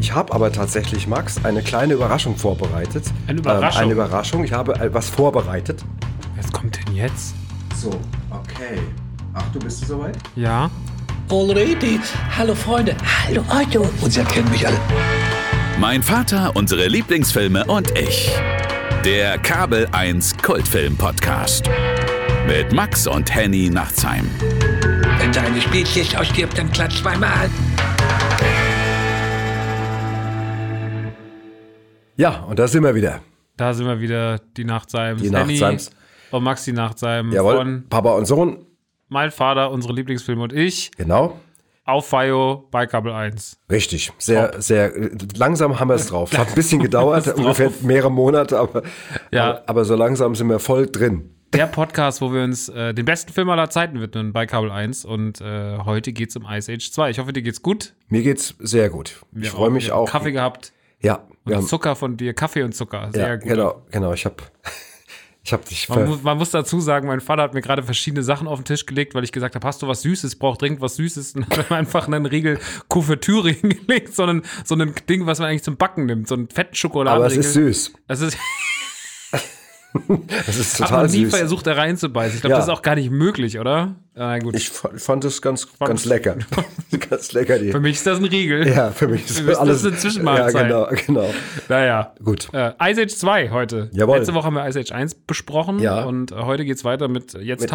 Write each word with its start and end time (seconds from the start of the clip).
Ich 0.00 0.14
habe 0.14 0.32
aber 0.32 0.50
tatsächlich, 0.50 1.06
Max, 1.06 1.44
eine 1.44 1.62
kleine 1.62 1.92
Überraschung 1.92 2.34
vorbereitet. 2.34 3.04
Eine 3.26 3.38
Überraschung? 3.38 3.82
Ähm, 3.82 3.84
eine 3.84 3.92
Überraschung. 3.92 4.44
Ich 4.44 4.52
habe 4.52 4.74
äh, 4.80 4.92
was 4.92 5.10
vorbereitet. 5.10 5.84
Was 6.36 6.50
kommt 6.50 6.78
denn 6.78 6.94
jetzt? 6.94 7.34
So, 7.76 7.90
okay. 8.30 8.80
Ach, 9.34 9.44
du 9.52 9.58
bist 9.58 9.82
du 9.82 9.86
soweit? 9.86 10.16
Ja. 10.36 10.70
Already. 11.30 12.00
Hallo 12.36 12.54
Freunde. 12.54 12.96
Hallo 13.26 13.44
Otto. 13.50 13.86
Und 14.00 14.10
Sie 14.10 14.20
erkennen 14.20 14.50
mich 14.50 14.66
alle. 14.66 14.78
Mein 15.78 16.02
Vater, 16.02 16.56
unsere 16.56 16.88
Lieblingsfilme 16.88 17.66
und 17.66 17.96
ich. 17.96 18.30
Der 19.04 19.38
Kabel 19.38 19.86
1 19.92 20.38
Kultfilm 20.38 20.96
Podcast. 20.96 21.68
Mit 22.46 22.72
Max 22.72 23.06
und 23.06 23.32
Henny 23.32 23.68
Nachtsheim. 23.68 24.28
Wenn 25.18 25.32
seine 25.32 25.60
Spezies 25.60 26.14
ausstirbt, 26.16 26.56
dann 26.56 26.72
klatscht 26.72 27.02
zweimal. 27.02 27.50
Ja, 32.20 32.40
und 32.46 32.58
da 32.58 32.68
sind 32.68 32.82
wir 32.84 32.94
wieder. 32.94 33.22
Da 33.56 33.72
sind 33.72 33.86
wir 33.86 33.98
wieder, 33.98 34.38
die 34.54 34.64
Nachtseims. 34.64 35.22
Die 35.22 35.30
Nachtseims. 35.30 35.90
Und 36.30 36.42
Maxi 36.44 36.70
Nachtsheim 36.70 37.32
Jawohl. 37.32 37.56
von 37.56 37.84
Papa 37.88 38.12
und 38.12 38.26
Sohn. 38.26 38.66
Mein 39.08 39.30
Vater, 39.30 39.70
unsere 39.70 39.94
Lieblingsfilme 39.94 40.42
und 40.42 40.52
ich 40.52 40.90
Genau. 40.98 41.40
auf 41.86 42.10
FIO 42.10 42.68
bei 42.70 42.84
Kabel 42.86 43.12
1. 43.12 43.56
Richtig. 43.70 44.12
Sehr, 44.18 44.60
sehr 44.60 44.94
äh, 44.94 45.08
langsam 45.34 45.80
haben 45.80 45.88
wir 45.88 45.94
es 45.94 46.08
drauf. 46.08 46.36
Hat 46.36 46.48
ein 46.48 46.54
bisschen 46.54 46.82
gedauert, 46.82 47.26
ungefähr 47.38 47.72
mehrere 47.80 48.10
Monate, 48.12 48.58
aber, 48.58 48.82
Ja. 49.30 49.48
aber, 49.52 49.62
aber 49.70 49.84
so 49.86 49.94
langsam 49.94 50.34
sind 50.34 50.48
wir 50.48 50.58
voll 50.58 50.88
drin. 50.88 51.34
Der 51.54 51.68
Podcast, 51.68 52.20
wo 52.20 52.34
wir 52.34 52.42
uns 52.44 52.68
äh, 52.68 52.92
den 52.92 53.06
besten 53.06 53.32
Film 53.32 53.48
aller 53.48 53.70
Zeiten 53.70 53.98
widmen 53.98 54.34
bei 54.34 54.44
Kabel 54.44 54.70
1. 54.70 55.06
Und 55.06 55.40
äh, 55.40 55.78
heute 55.86 56.12
geht's 56.12 56.36
um 56.36 56.44
Ice 56.46 56.70
Age 56.70 56.92
2. 56.92 57.08
Ich 57.12 57.18
hoffe, 57.18 57.32
dir 57.32 57.40
geht's 57.40 57.62
gut. 57.62 57.94
Mir 58.08 58.22
geht's 58.22 58.54
sehr 58.58 58.90
gut. 58.90 59.24
Ich 59.34 59.48
freue 59.48 59.70
mich 59.70 59.90
auch. 59.90 60.06
Kaffee 60.06 60.32
gehabt. 60.32 60.74
Ja, 61.02 61.26
Und 61.44 61.54
haben, 61.54 61.66
Zucker 61.66 61.96
von 61.96 62.16
dir. 62.16 62.34
Kaffee 62.34 62.62
und 62.62 62.74
Zucker. 62.74 63.08
Sehr 63.12 63.28
ja 63.28 63.36
gut. 63.36 63.48
genau, 63.48 63.82
genau. 63.90 64.12
Ich 64.12 64.24
habe 64.26 64.36
ich 65.42 65.52
hab 65.52 65.64
dich 65.64 65.88
Man, 65.88 66.06
muss, 66.06 66.22
man 66.22 66.36
muss 66.36 66.50
dazu 66.50 66.80
sagen, 66.80 67.06
mein 67.08 67.20
Vater 67.20 67.42
hat 67.42 67.54
mir 67.54 67.62
gerade 67.62 67.82
verschiedene 67.82 68.22
Sachen 68.22 68.46
auf 68.46 68.58
den 68.60 68.64
Tisch 68.66 68.84
gelegt, 68.86 69.14
weil 69.14 69.24
ich 69.24 69.32
gesagt 69.32 69.54
habe, 69.54 69.66
hast 69.66 69.80
du 69.82 69.88
was 69.88 70.02
Süßes, 70.02 70.36
braucht 70.36 70.60
dringend 70.62 70.80
was 70.82 70.96
Süßes. 70.96 71.34
Und 71.36 71.48
hat 71.56 71.70
mir 71.70 71.76
einfach 71.76 72.06
einen 72.06 72.26
Riegel 72.26 72.58
Kuvertüre 72.88 73.50
hingelegt, 73.52 74.14
so 74.14 74.24
ein, 74.24 74.42
so 74.64 74.74
ein 74.74 74.94
Ding, 75.08 75.26
was 75.26 75.38
man 75.38 75.48
eigentlich 75.48 75.62
zum 75.62 75.76
Backen 75.76 76.04
nimmt, 76.06 76.28
so 76.28 76.34
einen 76.34 76.48
fetten 76.48 76.74
Schokoladen. 76.74 77.16
aber 77.22 77.26
es 77.26 77.36
ist 77.36 77.54
süß. 77.54 77.92
Das 78.06 78.20
ist, 78.20 78.36
Es 80.46 80.56
ist 80.56 80.74
hat 80.80 80.88
total 80.88 81.02
man 81.06 81.10
nie 81.10 81.24
süß. 81.24 81.36
versucht, 81.36 81.66
da 81.66 81.72
reinzubeißen. 81.72 82.36
Ich 82.36 82.40
glaube, 82.42 82.52
Ja. 82.52 82.58
das 82.58 82.66
ist 82.66 82.72
auch 82.72 82.82
gar 82.82 82.94
nicht 82.94 83.10
möglich, 83.10 83.58
oder? 83.58 83.96
Na 84.14 84.38
gut. 84.40 84.56
Ich 84.56 84.68
fa- 84.70 84.90
fand 84.96 85.24
es 85.24 85.40
ganz, 85.40 85.68
ganz 85.78 86.04
lecker. 86.04 86.36
ganz 87.10 87.32
lecker, 87.32 87.58
die. 87.58 87.70
für 87.70 87.78
mich 87.80 87.92
ist 87.96 88.06
das 88.06 88.18
ein 88.18 88.24
Riegel. 88.24 88.66
Ja, 88.68 88.90
für 88.90 89.06
mich 89.08 89.24
ist 89.24 89.38
Für 89.38 89.44
mich 89.44 89.52
ist 89.52 89.58
alles. 89.58 89.82
das 89.82 89.92
eine 89.92 90.00
Zwischenmahlzeit. 90.00 90.68
Ja, 90.70 90.84
genau, 90.90 91.02
genau. 91.06 91.34
Naja. 91.68 92.12
Gut. 92.22 92.48
Äh, 92.52 92.72
Ice 92.90 93.00
Age 93.02 93.14
2 93.14 93.50
heute. 93.50 93.88
Jawohl. 93.92 94.18
Letzte 94.18 94.34
Woche 94.34 94.44
haben 94.46 94.54
wir 94.54 94.66
Ice 94.68 94.80
Age 94.80 94.92
1 94.92 95.14
besprochen 95.14 95.78
Ja. 95.78 96.04
und 96.04 96.32
äh, 96.32 96.34
heute 96.34 96.64
geht's 96.64 96.84
weiter 96.84 97.06
mit 97.08 97.34
äh, 97.34 97.38
jetzt 97.40 97.60
Mit 97.60 97.70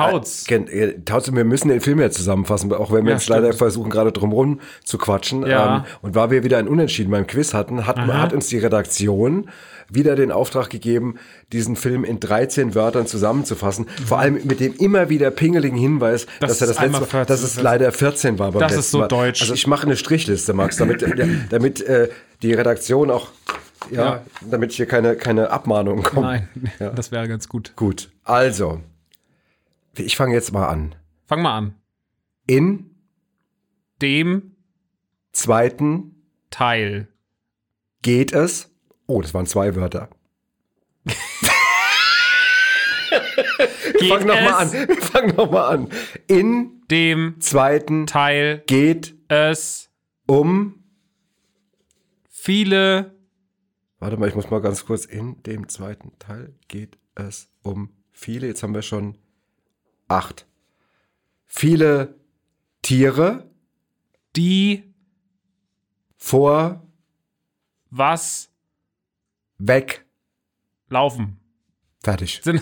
Gen- 0.48 0.68
äh, 0.68 1.00
Tautz, 1.06 1.32
wir 1.34 1.44
müssen 1.46 1.70
den 1.70 1.80
Film 1.82 2.00
jetzt 2.02 2.18
zusammenfassen, 2.18 2.72
auch 2.74 2.92
wenn 2.92 3.06
wir 3.06 3.12
Ja, 3.12 3.18
jetzt 3.18 3.30
leider 3.30 3.48
stimmt. 3.48 3.58
versuchen, 3.60 3.90
gerade 3.90 4.12
drumherum 4.12 4.60
zu 4.84 4.98
quatschen. 4.98 5.46
Ja. 5.48 5.78
Ähm, 5.78 5.84
und 6.02 6.16
weil 6.16 6.32
wir 6.32 6.44
wieder 6.44 6.58
ein 6.58 6.68
Unentschieden 6.68 7.12
beim 7.12 7.26
Quiz 7.28 7.54
hatten, 7.54 7.88
hat, 7.88 7.98
hat 7.98 8.34
uns 8.34 8.48
die 8.48 8.58
Redaktion 8.60 9.50
wieder 9.88 10.16
den 10.16 10.32
Auftrag 10.32 10.72
gegeben, 10.72 11.20
diesen 11.54 11.76
Film 11.76 12.04
in 12.04 12.20
13 12.20 12.74
Wörtern 12.74 13.06
zusammenzufassen. 13.06 13.86
Vor 14.08 14.18
allem 14.18 14.40
mit 14.44 14.60
dem 14.60 14.74
immer 14.74 15.10
wieder 15.10 15.30
pingeligen 15.30 15.78
Hinweis, 15.78 16.25
Das 16.40 16.52
dass 16.52 16.62
er 16.62 16.68
das 16.68 16.80
letzte 16.80 16.92
Mal, 17.16 17.26
dass 17.26 17.40
14, 17.42 17.46
es 17.46 17.62
leider 17.62 17.92
14 17.92 18.40
war 18.40 18.52
beim 18.52 18.60
Das 18.62 18.74
ist 18.76 18.92
so 18.92 19.00
Mal. 19.00 19.08
deutsch. 19.08 19.42
Also 19.42 19.54
ich 19.54 19.68
mache 19.68 19.84
eine 19.86 19.96
Strichliste, 19.98 20.54
Max, 20.54 20.78
damit, 20.78 21.04
damit 21.50 21.82
äh, 21.82 22.10
die 22.42 22.54
Redaktion 22.54 23.10
auch, 23.12 23.30
ja, 23.92 24.04
Ja. 24.06 24.26
damit 24.42 24.72
hier 24.74 24.86
keine, 24.86 25.16
keine 25.16 25.50
Abmahnungen 25.52 26.04
kommen. 26.04 26.26
Nein, 26.26 26.50
Ja. 26.80 26.90
das 26.92 27.12
wäre 27.12 27.28
ganz 27.28 27.48
gut. 27.50 27.74
Gut, 27.76 28.10
also, 28.24 28.82
ich 29.96 30.16
fange 30.18 30.34
jetzt 30.34 30.52
mal 30.52 30.68
an. 30.68 30.96
Fang 31.28 31.42
mal 31.42 31.58
an. 31.58 31.76
In 32.48 32.92
Dem 34.02 34.56
zweiten 35.32 36.16
Teil. 36.52 37.08
geht 38.02 38.34
es. 38.34 38.70
Oh, 39.08 39.22
das 39.22 39.34
waren 39.34 39.46
zwei 39.46 39.76
Wörter. 39.76 40.10
Geht 44.00 44.10
Fang 44.10 44.26
noch 44.26 44.36
mal 44.36 44.64
es 44.64 44.74
an. 44.74 44.88
Wir 44.88 45.02
fangen 45.02 45.36
noch 45.36 45.52
mal 45.52 45.68
an. 45.68 45.90
In 46.28 46.82
dem 46.90 47.40
zweiten 47.40 48.08
Teil 48.08 48.64
geht 48.68 49.16
es 49.28 49.90
um. 50.26 50.84
viele 52.30 53.16
Warte 54.00 54.18
mal, 54.18 54.30
ich 54.30 54.36
muss 54.36 54.50
mal 54.52 54.62
ganz 54.62 54.86
kurz. 54.86 55.06
In 55.06 55.42
dem 55.44 55.68
zweiten 55.68 56.12
Teil 56.20 56.54
geht 56.68 56.98
es 57.16 57.50
um 57.64 57.90
viele. 58.12 58.48
Jetzt 58.48 58.62
haben 58.62 58.76
wir 58.76 58.82
schon 58.82 59.18
acht. 60.08 60.46
Viele 61.46 62.20
Tiere 62.82 63.50
die 64.36 64.94
vor 66.18 66.86
was 67.90 68.52
weg. 69.58 70.06
laufen. 70.90 71.40
Fertig. 72.04 72.42
Sind, 72.44 72.62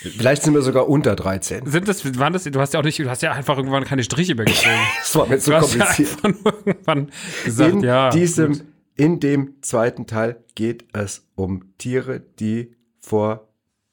Vielleicht 0.00 0.42
sind 0.42 0.54
wir 0.54 0.62
sogar 0.62 0.88
unter 0.88 1.16
13. 1.16 1.66
sind 1.66 1.88
das, 1.88 2.18
waren 2.18 2.32
das, 2.32 2.44
du 2.44 2.60
hast 2.60 2.72
ja 2.74 2.80
auch 2.80 2.84
nicht, 2.84 2.98
du 2.98 3.10
hast 3.10 3.22
ja 3.22 3.32
einfach 3.32 3.56
irgendwann 3.56 3.84
keine 3.84 4.04
Striche 4.04 4.34
mehr 4.34 4.44
gezogen. 4.44 4.74
Das 5.00 5.16
war 5.16 5.26
mir 5.26 5.38
zu 5.38 5.50
ja 5.50 5.60
kompliziert. 5.60 6.22
nur 6.22 6.54
irgendwann 6.64 7.10
gesagt, 7.44 7.72
in 7.72 7.80
ja. 7.80 8.10
diesem, 8.10 8.52
gut. 8.52 8.64
in 8.96 9.20
dem 9.20 9.54
zweiten 9.62 10.06
Teil 10.06 10.44
geht 10.54 10.84
es 10.92 11.26
um 11.34 11.76
Tiere, 11.78 12.20
die 12.20 12.74
vor 13.00 13.48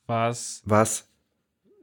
was 0.08 0.62
was 0.66 1.08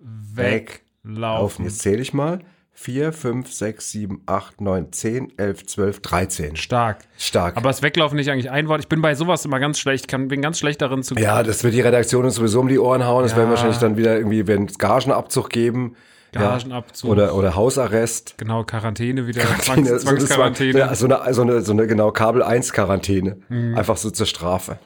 weglaufen. 0.01 0.83
weglaufen. 1.03 1.65
Jetzt 1.65 1.81
zähle 1.81 2.03
ich 2.03 2.13
mal. 2.13 2.41
4, 2.75 3.13
5, 3.13 3.53
6, 3.53 3.91
7, 3.93 4.23
8, 4.27 4.61
9, 4.61 4.93
10, 4.93 5.33
11, 5.39 5.67
12, 5.67 6.01
13. 6.01 6.57
Stark. 6.57 6.99
Stark. 7.17 7.57
Aber 7.57 7.71
ist 7.71 7.83
Weglaufen 7.83 8.17
nicht 8.17 8.31
eigentlich 8.31 8.51
ein 8.51 8.67
Wort? 8.69 8.81
Ich 8.81 8.89
bin 8.89 9.03
bei 9.03 9.15
sowas 9.15 9.45
immer 9.45 9.61
ganz 9.61 9.79
schlecht, 9.79 10.09
kann, 10.09 10.29
bin 10.29 10.43
ganz 10.43 10.59
schlecht 10.59 10.83
darin 10.83 11.03
zu. 11.03 11.15
ja, 11.15 11.43
das 11.43 11.63
wird 11.63 11.75
die 11.75 11.81
Redaktion 11.81 12.25
uns 12.25 12.37
sowieso 12.37 12.61
um 12.61 12.69
die 12.69 12.79
Ohren 12.79 13.05
hauen. 13.05 13.23
Das 13.23 13.33
Ja. 13.33 13.39
werden 13.39 13.51
wahrscheinlich 13.51 13.79
dann 13.79 13.97
wieder 13.97 14.17
irgendwie, 14.17 14.47
wenn 14.47 14.65
es 14.67 14.79
Gagenabzug 14.79 15.51
geben. 15.51 15.95
Gagenabzug. 16.33 17.09
Ja, 17.09 17.13
oder, 17.13 17.35
oder 17.35 17.55
Hausarrest. 17.55 18.37
Genau, 18.39 18.65
Quarantäne 18.65 19.27
wieder. 19.27 19.43
Quarantäne, 19.43 19.99
Zwangs, 19.99 20.27
das 20.27 20.59
ja, 20.59 20.95
so, 20.95 21.07
eine, 21.07 21.35
so, 21.35 21.43
eine, 21.43 21.61
so 21.61 21.73
eine 21.73 21.87
genau 21.87 22.11
Kabel 22.11 22.43
1 22.43 22.73
Quarantäne. 22.73 23.37
Mhm. 23.49 23.77
Einfach 23.77 23.99
so 23.99 24.11
zur 24.11 24.27
Strafe. 24.27 24.79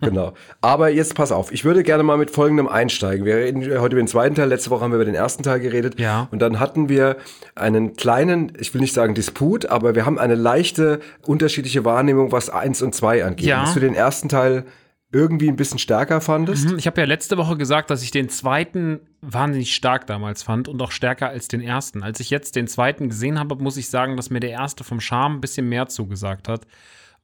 Genau. 0.00 0.34
Aber 0.60 0.88
jetzt 0.90 1.14
pass 1.14 1.32
auf, 1.32 1.52
ich 1.52 1.64
würde 1.64 1.82
gerne 1.82 2.02
mal 2.02 2.16
mit 2.18 2.30
folgendem 2.30 2.68
einsteigen. 2.68 3.24
Wir 3.24 3.36
reden 3.36 3.62
heute 3.62 3.94
über 3.94 4.02
den 4.02 4.08
zweiten 4.08 4.34
Teil, 4.34 4.48
letzte 4.48 4.70
Woche 4.70 4.82
haben 4.82 4.92
wir 4.92 4.96
über 4.96 5.04
den 5.04 5.14
ersten 5.14 5.42
Teil 5.42 5.60
geredet. 5.60 5.98
Ja. 5.98 6.28
Und 6.30 6.40
dann 6.40 6.60
hatten 6.60 6.88
wir 6.88 7.16
einen 7.54 7.94
kleinen, 7.94 8.52
ich 8.58 8.72
will 8.74 8.80
nicht 8.80 8.94
sagen 8.94 9.14
Disput, 9.14 9.66
aber 9.66 9.94
wir 9.94 10.06
haben 10.06 10.18
eine 10.18 10.34
leichte 10.34 11.00
unterschiedliche 11.26 11.84
Wahrnehmung, 11.84 12.32
was 12.32 12.50
1 12.50 12.82
und 12.82 12.94
2 12.94 13.24
angeht. 13.24 13.46
Ja. 13.46 13.62
Dass 13.62 13.74
du 13.74 13.80
den 13.80 13.94
ersten 13.94 14.28
Teil 14.28 14.64
irgendwie 15.12 15.48
ein 15.48 15.56
bisschen 15.56 15.78
stärker 15.78 16.20
fandest. 16.22 16.70
Hm, 16.70 16.78
Ich 16.78 16.86
habe 16.86 17.00
ja 17.00 17.06
letzte 17.06 17.36
Woche 17.36 17.56
gesagt, 17.56 17.90
dass 17.90 18.02
ich 18.02 18.10
den 18.10 18.30
zweiten 18.30 19.00
wahnsinnig 19.20 19.74
stark 19.74 20.06
damals 20.06 20.42
fand 20.42 20.68
und 20.68 20.80
auch 20.80 20.90
stärker 20.90 21.28
als 21.28 21.48
den 21.48 21.60
ersten. 21.60 22.02
Als 22.02 22.18
ich 22.18 22.30
jetzt 22.30 22.56
den 22.56 22.66
zweiten 22.66 23.10
gesehen 23.10 23.38
habe, 23.38 23.56
muss 23.56 23.76
ich 23.76 23.90
sagen, 23.90 24.16
dass 24.16 24.30
mir 24.30 24.40
der 24.40 24.50
erste 24.50 24.84
vom 24.84 25.00
Charme 25.00 25.36
ein 25.36 25.40
bisschen 25.42 25.68
mehr 25.68 25.86
zugesagt 25.86 26.48
hat, 26.48 26.62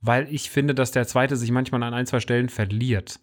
weil 0.01 0.27
ich 0.33 0.51
finde, 0.51 0.75
dass 0.75 0.91
der 0.91 1.07
zweite 1.07 1.37
sich 1.37 1.51
manchmal 1.51 1.83
an 1.83 1.95
ein, 1.95 2.07
zwei 2.07 2.21
Stellen 2.21 2.49
verliert. 2.49 3.21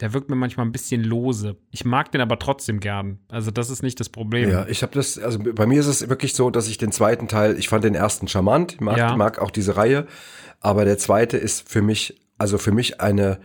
Der 0.00 0.12
wirkt 0.12 0.28
mir 0.28 0.36
manchmal 0.36 0.66
ein 0.66 0.72
bisschen 0.72 1.02
lose. 1.02 1.56
Ich 1.70 1.86
mag 1.86 2.12
den 2.12 2.20
aber 2.20 2.38
trotzdem 2.38 2.80
gern. 2.80 3.18
Also 3.28 3.50
das 3.50 3.70
ist 3.70 3.82
nicht 3.82 3.98
das 3.98 4.10
Problem. 4.10 4.50
Ja, 4.50 4.66
ich 4.68 4.82
habe 4.82 4.92
das, 4.92 5.18
also 5.18 5.38
bei 5.38 5.64
mir 5.66 5.80
ist 5.80 5.86
es 5.86 6.08
wirklich 6.08 6.34
so, 6.34 6.50
dass 6.50 6.68
ich 6.68 6.76
den 6.76 6.92
zweiten 6.92 7.28
Teil, 7.28 7.58
ich 7.58 7.70
fand 7.70 7.82
den 7.82 7.94
ersten 7.94 8.28
charmant, 8.28 8.74
ich 8.74 8.80
mag, 8.80 8.98
Ja. 8.98 9.16
mag 9.16 9.38
auch 9.38 9.50
diese 9.50 9.76
Reihe, 9.78 10.06
aber 10.60 10.84
der 10.84 10.98
zweite 10.98 11.38
ist 11.38 11.66
für 11.66 11.80
mich, 11.80 12.20
also 12.36 12.58
für 12.58 12.72
mich 12.72 13.00
eine 13.00 13.40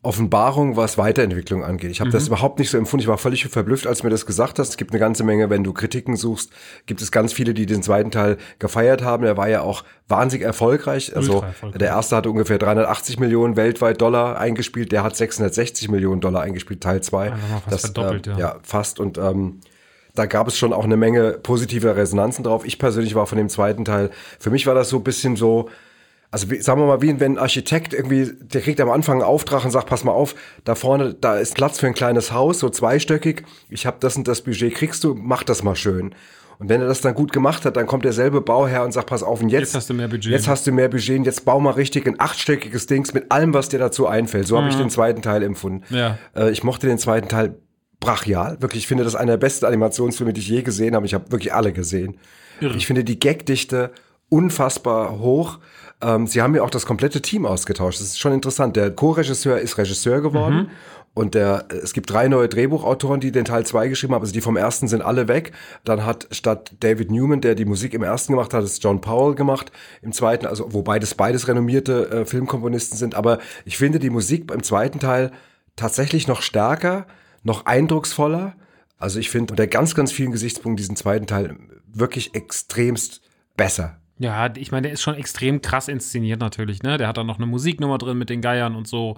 Offenbarung, 0.00 0.76
was 0.76 0.96
Weiterentwicklung 0.96 1.64
angeht. 1.64 1.90
Ich 1.90 2.00
habe 2.00 2.10
das 2.10 2.28
überhaupt 2.28 2.60
nicht 2.60 2.70
so 2.70 2.78
empfunden. 2.78 3.02
Ich 3.02 3.08
war 3.08 3.18
völlig 3.18 3.44
verblüfft, 3.46 3.84
als 3.84 3.98
du 3.98 4.06
mir 4.06 4.10
das 4.10 4.26
gesagt 4.26 4.60
hast. 4.60 4.68
Es 4.68 4.76
gibt 4.76 4.92
eine 4.92 5.00
ganze 5.00 5.24
Menge, 5.24 5.50
wenn 5.50 5.64
du 5.64 5.72
Kritiken 5.72 6.14
suchst, 6.14 6.52
gibt 6.86 7.02
es 7.02 7.10
ganz 7.10 7.32
viele, 7.32 7.52
die 7.52 7.66
den 7.66 7.82
zweiten 7.82 8.12
Teil 8.12 8.36
gefeiert 8.60 9.02
haben. 9.02 9.24
Der 9.24 9.36
war 9.36 9.48
ja 9.48 9.62
auch 9.62 9.82
wahnsinnig 10.06 10.46
erfolgreich. 10.46 11.16
Also 11.16 11.42
erfolgreich. 11.42 11.78
der 11.80 11.88
erste 11.88 12.14
hatte 12.14 12.30
ungefähr 12.30 12.58
380 12.58 13.18
Millionen 13.18 13.56
weltweit 13.56 14.00
Dollar 14.00 14.38
eingespielt. 14.38 14.92
Der 14.92 15.02
hat 15.02 15.16
660 15.16 15.88
Millionen 15.88 16.20
Dollar 16.20 16.42
eingespielt, 16.42 16.80
Teil 16.80 17.02
2. 17.02 17.32
Einfach 17.32 17.48
mal 17.48 17.60
fast 17.68 17.86
verdoppelt, 17.86 18.28
ähm, 18.28 18.32
ja. 18.34 18.38
ja, 18.38 18.56
fast. 18.62 19.00
Und 19.00 19.18
ähm, 19.18 19.60
da 20.14 20.26
gab 20.26 20.46
es 20.46 20.56
schon 20.56 20.72
auch 20.72 20.84
eine 20.84 20.96
Menge 20.96 21.32
positiver 21.32 21.96
Resonanzen 21.96 22.44
drauf. 22.44 22.64
Ich 22.64 22.78
persönlich 22.78 23.16
war 23.16 23.26
von 23.26 23.38
dem 23.38 23.48
zweiten 23.48 23.84
Teil, 23.84 24.10
für 24.38 24.50
mich 24.50 24.66
war 24.66 24.74
das 24.74 24.90
so 24.90 24.98
ein 24.98 25.04
bisschen 25.04 25.34
so, 25.34 25.68
also 26.30 26.50
wie, 26.50 26.60
sagen 26.60 26.80
wir 26.80 26.86
mal, 26.86 27.00
wie 27.00 27.18
wenn 27.20 27.32
ein 27.32 27.38
Architekt 27.38 27.94
irgendwie, 27.94 28.30
der 28.40 28.60
kriegt 28.60 28.80
am 28.80 28.90
Anfang 28.90 29.16
einen 29.16 29.28
Auftrag 29.28 29.64
und 29.64 29.70
sagt, 29.70 29.88
pass 29.88 30.04
mal 30.04 30.12
auf, 30.12 30.34
da 30.64 30.74
vorne, 30.74 31.14
da 31.14 31.38
ist 31.38 31.54
Platz 31.54 31.78
für 31.78 31.86
ein 31.86 31.94
kleines 31.94 32.32
Haus, 32.32 32.58
so 32.58 32.68
zweistöckig. 32.68 33.44
Ich 33.70 33.86
habe 33.86 33.96
das 34.00 34.16
und 34.16 34.28
das 34.28 34.42
Budget, 34.42 34.74
kriegst 34.74 35.04
du, 35.04 35.14
mach 35.14 35.42
das 35.42 35.62
mal 35.62 35.76
schön. 35.76 36.14
Und 36.58 36.68
wenn 36.68 36.80
er 36.80 36.88
das 36.88 37.00
dann 37.00 37.14
gut 37.14 37.32
gemacht 37.32 37.64
hat, 37.64 37.76
dann 37.76 37.86
kommt 37.86 38.04
derselbe 38.04 38.40
Bauherr 38.40 38.84
und 38.84 38.92
sagt, 38.92 39.08
pass 39.08 39.22
auf, 39.22 39.40
und 39.40 39.48
jetzt, 39.48 39.60
Jetzt 39.60 39.74
hast 39.76 39.90
du 39.90 39.94
mehr 39.94 40.08
Budget. 40.08 40.32
Jetzt 40.32 40.48
hast 40.48 40.66
du 40.66 40.72
mehr 40.72 40.88
Budget 40.88 41.18
und 41.18 41.24
jetzt 41.24 41.44
bau 41.44 41.60
mal 41.60 41.70
richtig 41.70 42.06
ein 42.06 42.18
achtstöckiges 42.18 42.86
Dings 42.86 43.14
mit 43.14 43.30
allem, 43.30 43.54
was 43.54 43.68
dir 43.68 43.78
dazu 43.78 44.06
einfällt. 44.08 44.48
So 44.48 44.58
habe 44.58 44.68
ich 44.68 44.74
den 44.74 44.90
zweiten 44.90 45.22
Teil 45.22 45.42
empfunden. 45.44 45.84
Mhm. 45.88 45.96
Ja. 45.96 46.18
Äh, 46.34 46.50
ich 46.50 46.64
mochte 46.64 46.88
den 46.88 46.98
zweiten 46.98 47.28
Teil 47.28 47.56
brachial. 48.00 48.60
Wirklich, 48.60 48.82
ich 48.82 48.88
finde 48.88 49.04
das 49.04 49.14
einer 49.14 49.32
der 49.32 49.38
besten 49.38 49.66
Animationsfilme, 49.66 50.32
die 50.32 50.40
ich 50.40 50.48
je 50.48 50.62
gesehen 50.62 50.94
habe. 50.96 51.06
Ich 51.06 51.14
habe 51.14 51.30
wirklich 51.30 51.54
alle 51.54 51.72
gesehen. 51.72 52.18
Ich 52.60 52.86
finde 52.88 53.04
die 53.04 53.20
Gagdichte 53.20 53.92
unfassbar 54.28 55.20
hoch. 55.20 55.58
Ähm, 56.00 56.26
sie 56.26 56.42
haben 56.42 56.54
ja 56.54 56.62
auch 56.62 56.70
das 56.70 56.86
komplette 56.86 57.20
Team 57.22 57.44
ausgetauscht. 57.46 58.00
Das 58.00 58.08
ist 58.08 58.18
schon 58.18 58.32
interessant. 58.32 58.76
Der 58.76 58.90
Co-Regisseur 58.90 59.58
ist 59.58 59.78
Regisseur 59.78 60.20
geworden. 60.20 60.56
Mhm. 60.56 60.70
Und 61.14 61.34
der, 61.34 61.66
es 61.82 61.94
gibt 61.94 62.12
drei 62.12 62.28
neue 62.28 62.48
Drehbuchautoren, 62.48 63.18
die 63.18 63.32
den 63.32 63.44
Teil 63.44 63.66
2 63.66 63.88
geschrieben 63.88 64.14
haben. 64.14 64.22
Also 64.22 64.32
die 64.32 64.40
vom 64.40 64.56
ersten 64.56 64.86
sind 64.86 65.02
alle 65.02 65.26
weg. 65.26 65.50
Dann 65.82 66.06
hat 66.06 66.28
statt 66.30 66.76
David 66.78 67.10
Newman, 67.10 67.40
der 67.40 67.56
die 67.56 67.64
Musik 67.64 67.92
im 67.92 68.04
ersten 68.04 68.34
gemacht 68.34 68.54
hat, 68.54 68.62
es 68.62 68.80
John 68.80 69.00
Powell 69.00 69.34
gemacht 69.34 69.72
im 70.00 70.12
zweiten. 70.12 70.46
Also 70.46 70.72
wobei 70.72 71.00
das 71.00 71.14
beides 71.14 71.48
renommierte 71.48 72.08
äh, 72.10 72.24
Filmkomponisten 72.24 72.96
sind. 72.96 73.16
Aber 73.16 73.38
ich 73.64 73.76
finde 73.76 73.98
die 73.98 74.10
Musik 74.10 74.52
im 74.52 74.62
zweiten 74.62 75.00
Teil 75.00 75.32
tatsächlich 75.74 76.28
noch 76.28 76.40
stärker, 76.40 77.06
noch 77.42 77.66
eindrucksvoller. 77.66 78.54
Also 78.96 79.18
ich 79.18 79.30
finde 79.30 79.52
unter 79.52 79.66
ganz, 79.66 79.96
ganz 79.96 80.12
vielen 80.12 80.30
Gesichtspunkten 80.30 80.76
diesen 80.76 80.94
zweiten 80.94 81.26
Teil 81.26 81.56
wirklich 81.92 82.36
extremst 82.36 83.22
besser. 83.56 83.97
Ja, 84.20 84.50
ich 84.56 84.72
meine, 84.72 84.82
der 84.82 84.92
ist 84.92 85.02
schon 85.02 85.14
extrem 85.14 85.62
krass 85.62 85.86
inszeniert 85.88 86.40
natürlich, 86.40 86.82
ne? 86.82 86.98
Der 86.98 87.06
hat 87.06 87.16
dann 87.18 87.26
noch 87.26 87.36
eine 87.38 87.46
Musiknummer 87.46 87.98
drin 87.98 88.18
mit 88.18 88.30
den 88.30 88.40
Geiern 88.40 88.74
und 88.74 88.88
so. 88.88 89.16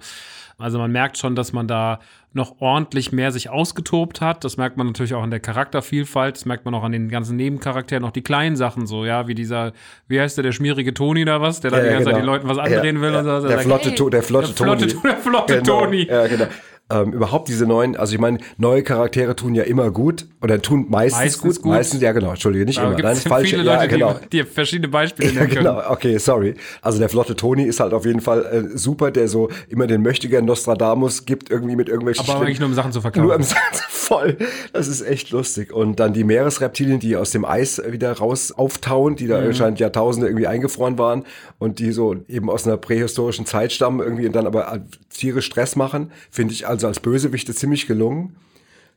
Also 0.59 0.77
man 0.77 0.91
merkt 0.91 1.17
schon, 1.17 1.35
dass 1.35 1.53
man 1.53 1.67
da 1.67 1.99
noch 2.33 2.61
ordentlich 2.61 3.11
mehr 3.11 3.31
sich 3.31 3.49
ausgetobt 3.49 4.21
hat. 4.21 4.43
Das 4.43 4.57
merkt 4.57 4.77
man 4.77 4.85
natürlich 4.87 5.15
auch 5.15 5.23
an 5.23 5.31
der 5.31 5.39
Charaktervielfalt. 5.39 6.35
Das 6.35 6.45
merkt 6.45 6.65
man 6.65 6.75
auch 6.75 6.83
an 6.83 6.91
den 6.91 7.09
ganzen 7.09 7.35
Nebencharakteren, 7.35 8.05
auch 8.05 8.11
die 8.11 8.21
kleinen 8.21 8.55
Sachen 8.55 8.85
so, 8.85 9.03
ja, 9.03 9.27
wie 9.27 9.33
dieser, 9.33 9.73
wie 10.07 10.21
heißt 10.21 10.37
der, 10.37 10.43
der 10.43 10.51
schmierige 10.51 10.93
Toni 10.93 11.25
da 11.25 11.41
was, 11.41 11.61
der 11.61 11.71
da 11.71 11.77
Ja, 11.77 11.83
die 11.83 11.89
ganze 11.89 12.05
Zeit 12.05 12.13
genau. 12.13 12.19
den 12.21 12.25
Leuten 12.27 12.47
was 12.47 12.57
andrehen 12.59 12.97
Ja, 12.97 13.01
will 13.01 13.11
ja. 13.13 13.19
und 13.19 13.25
so. 13.25 13.31
Der 13.31 13.41
sagt, 13.41 13.63
flotte, 13.63 13.89
hey, 13.89 14.09
der 14.11 14.23
flotte 14.23 14.47
der 14.47 14.55
flotte, 14.55 14.87
Toni. 14.87 15.01
der 15.03 15.17
flotte 15.17 15.53
Genau. 15.61 15.79
Toni. 15.79 16.03
Ja, 16.07 16.27
genau. 16.27 16.45
Ähm, 16.91 17.13
überhaupt 17.13 17.47
diese 17.47 17.65
neuen, 17.65 17.95
also 17.95 18.13
ich 18.13 18.19
meine, 18.19 18.39
neue 18.57 18.83
Charaktere 18.83 19.35
tun 19.35 19.55
ja 19.55 19.63
immer 19.63 19.91
gut 19.91 20.25
oder 20.41 20.61
tun 20.61 20.87
meistens, 20.89 21.21
Meistens 21.21 21.41
gut. 21.57 21.61
gut. 21.63 21.71
Meistens, 21.73 22.01
ja 22.01 22.11
genau, 22.11 22.31
entschuldige, 22.31 22.65
nicht 22.65 22.79
Aber 22.79 22.93
immer. 22.97 23.03
Nein, 23.03 23.15
falsch. 23.17 23.49
viele 23.49 23.63
ja, 23.63 23.75
Leute, 23.75 23.87
genau. 23.87 24.15
die, 24.31 24.39
die 24.39 24.43
verschiedene 24.43 24.87
Beispiele 24.89 25.29
Ja, 25.33 25.33
nennen 25.41 25.49
können. 25.53 25.65
genau, 25.65 25.89
okay, 25.89 26.17
sorry. 26.17 26.55
Also 26.81 26.99
der 26.99 27.09
flotte 27.09 27.35
Toni 27.35 27.63
ist 27.63 27.79
halt 27.79 27.93
auf 27.93 28.05
jeden 28.05 28.21
Fall 28.21 28.45
äh, 28.73 28.77
super, 28.77 29.11
der 29.11 29.27
so 29.27 29.49
immer 29.69 29.87
den 29.87 30.01
Möchtegern 30.01 30.45
Nostradamus 30.45 31.25
gibt, 31.25 31.49
irgendwie 31.49 31.75
mit 31.75 31.87
irgendwelchen 31.87 32.21
Aber 32.23 32.31
Stimmen. 32.33 32.45
eigentlich 32.47 32.59
nur 32.59 32.69
um 32.69 32.75
Sachen 32.75 32.91
zu 32.91 33.01
verkaufen. 33.01 33.25
Nur 33.25 33.35
im 33.35 33.43
Satz 33.43 33.81
voll. 33.89 34.37
Das 34.73 34.87
ist 34.87 35.01
echt 35.01 35.29
lustig. 35.31 35.71
Und 35.71 35.99
dann 35.99 36.13
die 36.13 36.23
Meeresreptilien, 36.23 36.99
die 36.99 37.15
aus 37.15 37.31
dem 37.31 37.45
Eis 37.45 37.81
wieder 37.89 38.11
raus 38.13 38.51
auftauen, 38.51 39.15
die 39.15 39.27
da 39.27 39.39
Mhm. 39.39 39.47
anscheinend 39.47 39.79
Jahrtausende 39.79 40.27
irgendwie 40.27 40.47
eingefroren 40.47 40.97
waren 40.97 41.23
und 41.59 41.79
die 41.79 41.91
so 41.91 42.15
eben 42.27 42.49
aus 42.49 42.67
einer 42.67 42.77
prähistorischen 42.77 43.45
Zeit 43.45 43.71
stammen 43.71 43.99
irgendwie 44.01 44.25
und 44.27 44.33
dann 44.35 44.45
aber 44.47 44.79
Tiere 45.09 45.41
Stress 45.41 45.75
machen, 45.75 46.11
finde 46.29 46.53
ich 46.53 46.67
also 46.67 46.80
als 46.87 46.99
Bösewichte 46.99 47.53
ziemlich 47.53 47.87
gelungen. 47.87 48.35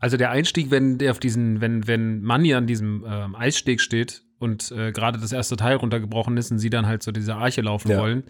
Also 0.01 0.17
der 0.17 0.31
Einstieg, 0.31 0.71
wenn 0.71 0.99
der 0.99 1.13
auf 1.13 1.19
diesen, 1.19 1.61
wenn, 1.61 1.87
wenn 1.87 2.23
Manny 2.23 2.53
an 2.55 2.67
diesem 2.67 3.05
ähm, 3.09 3.35
Eissteg 3.35 3.81
steht 3.81 4.23
und 4.39 4.71
äh, 4.73 4.93
gerade 4.93 5.19
das 5.19 5.33
erste 5.33 5.57
Teil 5.57 5.77
runtergebrochen 5.77 6.37
ist 6.37 6.51
und 6.51 6.59
sie 6.59 6.69
dann 6.71 6.87
halt 6.87 7.03
so 7.03 7.11
diese 7.13 7.37
Arche 7.37 7.63
laufen 7.63 7.91
Ja. 7.91 7.99
wollen, 8.01 8.25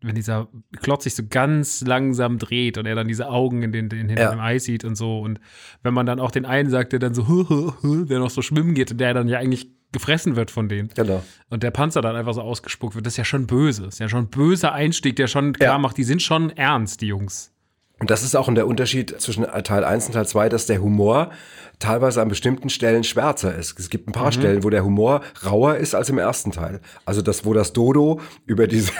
wenn 0.00 0.14
dieser 0.14 0.48
Klotz 0.80 1.04
sich 1.04 1.14
so 1.14 1.22
ganz 1.28 1.82
langsam 1.82 2.38
dreht 2.38 2.78
und 2.78 2.86
er 2.86 2.94
dann 2.94 3.06
diese 3.08 3.28
Augen 3.28 3.62
in 3.62 3.70
den, 3.72 3.88
den 3.88 4.08
hinter 4.08 4.22
Ja. 4.24 4.30
dem 4.30 4.40
Eis 4.40 4.64
sieht 4.64 4.84
und 4.84 4.96
so 4.96 5.20
und 5.20 5.40
wenn 5.82 5.92
man 5.94 6.06
dann 6.06 6.20
auch 6.20 6.30
den 6.30 6.46
einen 6.46 6.70
sagt, 6.70 6.92
der 6.92 6.98
dann 7.00 7.14
so, 7.14 7.74
der 8.08 8.18
noch 8.18 8.30
so 8.30 8.42
schwimmen 8.42 8.74
geht 8.74 8.90
und 8.90 8.98
der 8.98 9.12
dann 9.14 9.28
ja 9.28 9.38
eigentlich 9.38 9.68
gefressen 9.92 10.36
wird 10.36 10.50
von 10.50 10.68
denen 10.68 10.88
Genau. 10.96 11.22
und 11.50 11.62
der 11.62 11.70
Panzer 11.70 12.00
dann 12.00 12.16
einfach 12.16 12.34
so 12.34 12.42
ausgespuckt 12.42 12.94
wird, 12.94 13.06
das 13.06 13.14
ist 13.14 13.18
ja 13.18 13.24
schon 13.24 13.46
böse. 13.46 13.82
Das 13.84 13.94
ist 13.94 14.00
ja 14.00 14.08
schon 14.08 14.24
ein 14.24 14.30
böser 14.30 14.72
Einstieg, 14.72 15.16
der 15.16 15.26
schon 15.28 15.52
klar 15.52 15.72
Ja. 15.74 15.78
macht, 15.78 15.96
die 15.96 16.04
sind 16.04 16.22
schon 16.22 16.50
ernst, 16.50 17.00
die 17.02 17.06
Jungs. 17.08 17.54
Und 17.98 18.10
das 18.10 18.22
ist 18.22 18.36
auch 18.36 18.52
der 18.52 18.66
Unterschied 18.66 19.20
zwischen 19.20 19.44
Teil 19.64 19.84
1 19.84 20.06
und 20.06 20.12
Teil 20.12 20.26
2, 20.26 20.48
dass 20.48 20.66
der 20.66 20.80
Humor 20.80 21.30
teilweise 21.78 22.22
an 22.22 22.28
bestimmten 22.28 22.70
Stellen 22.70 23.04
schwärzer 23.04 23.54
ist. 23.54 23.78
Es 23.78 23.90
gibt 23.90 24.08
ein 24.08 24.12
paar 24.12 24.32
Stellen, 24.32 24.64
wo 24.64 24.70
der 24.70 24.84
Humor 24.84 25.22
rauer 25.44 25.76
ist 25.76 25.94
als 25.94 26.08
im 26.08 26.18
ersten 26.18 26.52
Teil. 26.52 26.80
Also 27.04 27.22
das, 27.22 27.44
wo 27.44 27.54
das 27.54 27.72
Dodo 27.72 28.20
über 28.46 28.66
diese 28.66 28.92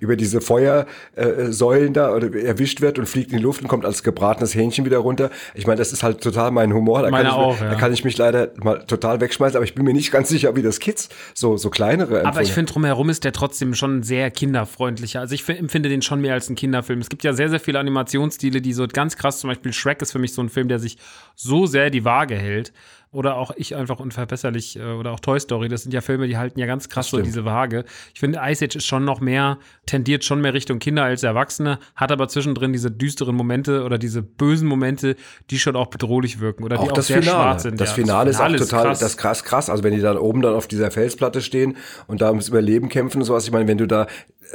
über 0.00 0.16
diese 0.16 0.40
Feuersäulen 0.40 1.52
Säulen 1.52 1.92
da 1.92 2.14
oder 2.14 2.34
erwischt 2.34 2.80
wird 2.80 2.98
und 2.98 3.06
fliegt 3.06 3.32
in 3.32 3.38
die 3.38 3.42
Luft 3.42 3.62
und 3.62 3.68
kommt 3.68 3.84
als 3.84 4.02
gebratenes 4.02 4.54
Hähnchen 4.54 4.84
wieder 4.84 4.98
runter. 4.98 5.30
Ich 5.54 5.66
meine, 5.66 5.78
das 5.78 5.92
ist 5.92 6.02
halt 6.02 6.20
total 6.20 6.50
mein 6.50 6.72
Humor. 6.72 7.02
Da, 7.02 7.10
Meiner 7.10 7.30
kann 7.30 7.38
ich, 7.38 7.44
auch, 7.44 7.60
mir- 7.60 7.66
ja. 7.66 7.72
da 7.72 7.78
kann 7.78 7.92
ich 7.92 8.04
mich 8.04 8.16
leider 8.18 8.50
mal 8.62 8.84
total 8.86 9.20
wegschmeißen, 9.20 9.56
aber 9.56 9.64
ich 9.64 9.74
bin 9.74 9.84
mir 9.84 9.92
nicht 9.94 10.10
ganz 10.12 10.28
sicher, 10.28 10.54
wie 10.56 10.62
das 10.62 10.80
Kids 10.80 11.08
so 11.34 11.56
so 11.56 11.70
kleinere 11.70 12.20
Aber 12.20 12.42
ich 12.42 12.48
empfunden 12.48 12.52
finde, 12.54 12.72
drumherum 12.72 13.10
ist 13.10 13.24
der 13.24 13.32
trotzdem 13.32 13.74
schon 13.74 14.02
sehr 14.02 14.30
kinderfreundlicher. 14.30 15.20
Also 15.20 15.34
ich 15.34 15.44
fi- 15.44 15.56
empfinde 15.56 15.88
den 15.88 16.02
schon 16.02 16.20
mehr 16.20 16.34
als 16.34 16.48
ein 16.50 16.54
Kinderfilm. 16.56 17.00
Es 17.00 17.08
gibt 17.08 17.24
ja 17.24 17.32
sehr, 17.32 17.48
sehr 17.48 17.60
viele 17.60 17.78
Animationsstile, 17.78 18.60
die 18.60 18.72
so 18.72 18.86
ganz 18.86 19.16
krass, 19.16 19.40
zum 19.40 19.48
Beispiel 19.48 19.72
Shrek 19.72 20.02
ist 20.02 20.12
für 20.12 20.18
mich 20.18 20.32
so 20.34 20.42
ein 20.42 20.48
Film, 20.48 20.68
der 20.68 20.78
sich 20.78 20.98
so 21.34 21.66
sehr 21.66 21.90
die 21.90 22.04
Waage 22.04 22.34
hält. 22.36 22.72
Oder 23.16 23.36
auch 23.36 23.52
ich 23.56 23.74
einfach 23.74 24.00
unverbesserlich 24.00 24.78
äh, 24.78 24.82
oder 24.82 25.12
auch 25.12 25.20
Toy 25.20 25.40
Story, 25.40 25.68
das 25.68 25.82
sind 25.82 25.92
ja 25.92 26.00
Filme, 26.00 26.26
die 26.26 26.36
halten 26.36 26.58
ja 26.58 26.66
ganz 26.66 26.88
krass 26.88 27.08
so 27.08 27.20
diese 27.20 27.44
Waage. 27.44 27.84
Ich 28.14 28.20
finde, 28.20 28.40
Ice 28.42 28.64
Age 28.64 28.76
ist 28.76 28.86
schon 28.86 29.04
noch 29.04 29.20
mehr, 29.20 29.58
tendiert 29.86 30.24
schon 30.24 30.40
mehr 30.40 30.54
Richtung 30.54 30.78
Kinder 30.78 31.04
als 31.04 31.22
Erwachsene, 31.22 31.78
hat 31.94 32.12
aber 32.12 32.28
zwischendrin 32.28 32.72
diese 32.72 32.90
düsteren 32.90 33.34
Momente 33.34 33.84
oder 33.84 33.98
diese 33.98 34.22
bösen 34.22 34.68
Momente, 34.68 35.16
die 35.50 35.58
schon 35.58 35.76
auch 35.76 35.86
bedrohlich 35.86 36.40
wirken 36.40 36.64
oder 36.64 36.76
die 36.76 36.82
auch 36.82 36.86
auch 36.90 36.96
das 36.96 37.06
sehr 37.06 37.22
Finale. 37.22 37.42
schwarz 37.42 37.62
sind. 37.62 37.80
Das 37.80 37.90
ja. 37.90 37.94
Finale 37.94 38.30
ist 38.30 38.40
auch 38.40 38.48
total, 38.48 38.84
krass. 38.84 38.98
das 38.98 39.16
krass, 39.16 39.44
krass. 39.44 39.70
Also 39.70 39.82
wenn 39.84 39.94
die 39.94 40.00
dann 40.00 40.18
oben 40.18 40.42
dann 40.42 40.54
auf 40.54 40.66
dieser 40.66 40.90
Felsplatte 40.90 41.40
stehen 41.40 41.76
und 42.06 42.20
da 42.20 42.28
ums 42.28 42.48
Überleben 42.48 42.88
kämpfen 42.88 43.18
und 43.18 43.24
sowas. 43.24 43.44
Ich 43.44 43.52
meine, 43.52 43.66
wenn 43.68 43.78
du 43.78 43.86
da, 43.86 44.06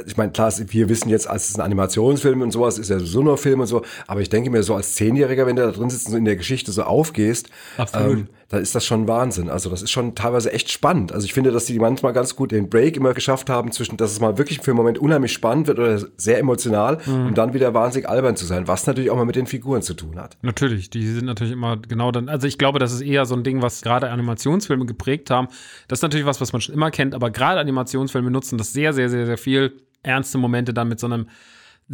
ich 0.06 0.16
meine, 0.16 0.32
klar, 0.32 0.52
wir 0.68 0.88
wissen 0.88 1.08
jetzt, 1.10 1.28
als 1.28 1.50
es 1.50 1.56
ein 1.56 1.60
Animationsfilm 1.60 2.40
und 2.40 2.50
sowas, 2.50 2.78
ist 2.78 2.88
ja 2.90 2.98
so 2.98 3.22
nur 3.22 3.38
Film 3.38 3.60
und 3.60 3.66
so. 3.66 3.82
Aber 4.06 4.20
ich 4.20 4.28
denke 4.28 4.50
mir 4.50 4.62
so 4.62 4.74
als 4.74 4.94
Zehnjähriger, 4.94 5.46
wenn 5.46 5.56
du 5.56 5.62
da 5.62 5.70
drin 5.70 5.90
sitzt 5.90 6.08
und 6.08 6.16
in 6.16 6.24
der 6.24 6.36
Geschichte 6.36 6.72
so 6.72 6.82
aufgehst, 6.84 7.48
Absolut. 7.76 8.18
ähm, 8.18 8.28
dann 8.48 8.60
ist 8.60 8.74
das 8.74 8.84
schon 8.84 9.08
Wahnsinn. 9.08 9.48
Also 9.48 9.70
das 9.70 9.80
ist 9.82 9.90
schon 9.90 10.14
teilweise 10.14 10.52
echt 10.52 10.70
spannend. 10.70 11.12
Also 11.12 11.24
ich 11.24 11.32
finde, 11.32 11.52
dass 11.52 11.64
die 11.64 11.78
manchmal 11.78 12.12
ganz 12.12 12.36
gut 12.36 12.52
den 12.52 12.68
Break 12.68 12.96
immer 12.98 13.14
geschafft 13.14 13.48
haben 13.48 13.72
zwischen, 13.72 13.96
dass 13.96 14.12
es 14.12 14.20
mal 14.20 14.36
wirklich 14.36 14.60
für 14.60 14.72
einen 14.72 14.76
Moment 14.76 14.98
unheimlich 14.98 15.32
spannend 15.32 15.68
wird 15.68 15.78
oder 15.78 15.98
sehr 16.16 16.38
emotional, 16.38 16.98
Mhm. 17.06 17.26
um 17.28 17.34
dann 17.34 17.54
wieder 17.54 17.72
wahnsinnig 17.74 18.08
albern 18.08 18.36
zu 18.36 18.44
sein, 18.44 18.68
was 18.68 18.86
natürlich 18.86 19.10
auch 19.10 19.16
mal 19.16 19.24
mit 19.24 19.36
den 19.36 19.46
Figuren 19.46 19.80
zu 19.82 19.94
tun 19.94 20.18
hat. 20.18 20.36
Natürlich, 20.42 20.90
die 20.90 21.06
sind 21.06 21.24
natürlich 21.24 21.52
immer 21.52 21.76
genau 21.78 22.12
dann. 22.12 22.28
Also 22.28 22.46
ich 22.46 22.58
glaube, 22.58 22.78
das 22.78 22.92
ist 22.92 23.00
eher 23.00 23.24
so 23.24 23.34
ein 23.34 23.42
Ding, 23.42 23.62
was 23.62 23.80
gerade 23.82 24.10
Animationsfilme 24.10 24.84
geprägt 24.84 25.30
haben. 25.30 25.48
Das 25.88 26.00
ist 26.00 26.02
natürlich 26.02 26.26
was, 26.26 26.40
was 26.40 26.52
man 26.52 26.60
schon 26.60 26.74
immer 26.74 26.90
kennt, 26.90 27.14
aber 27.14 27.30
gerade 27.30 27.58
Animationsfilme 27.60 28.30
nutzen 28.30 28.58
das 28.58 28.72
sehr, 28.72 28.92
sehr, 28.92 29.08
sehr, 29.08 29.24
sehr 29.26 29.38
viel, 29.38 29.72
ernste 30.02 30.38
Momente 30.38 30.72
dann 30.74 30.88
mit 30.88 30.98
so 31.00 31.06
einem 31.06 31.26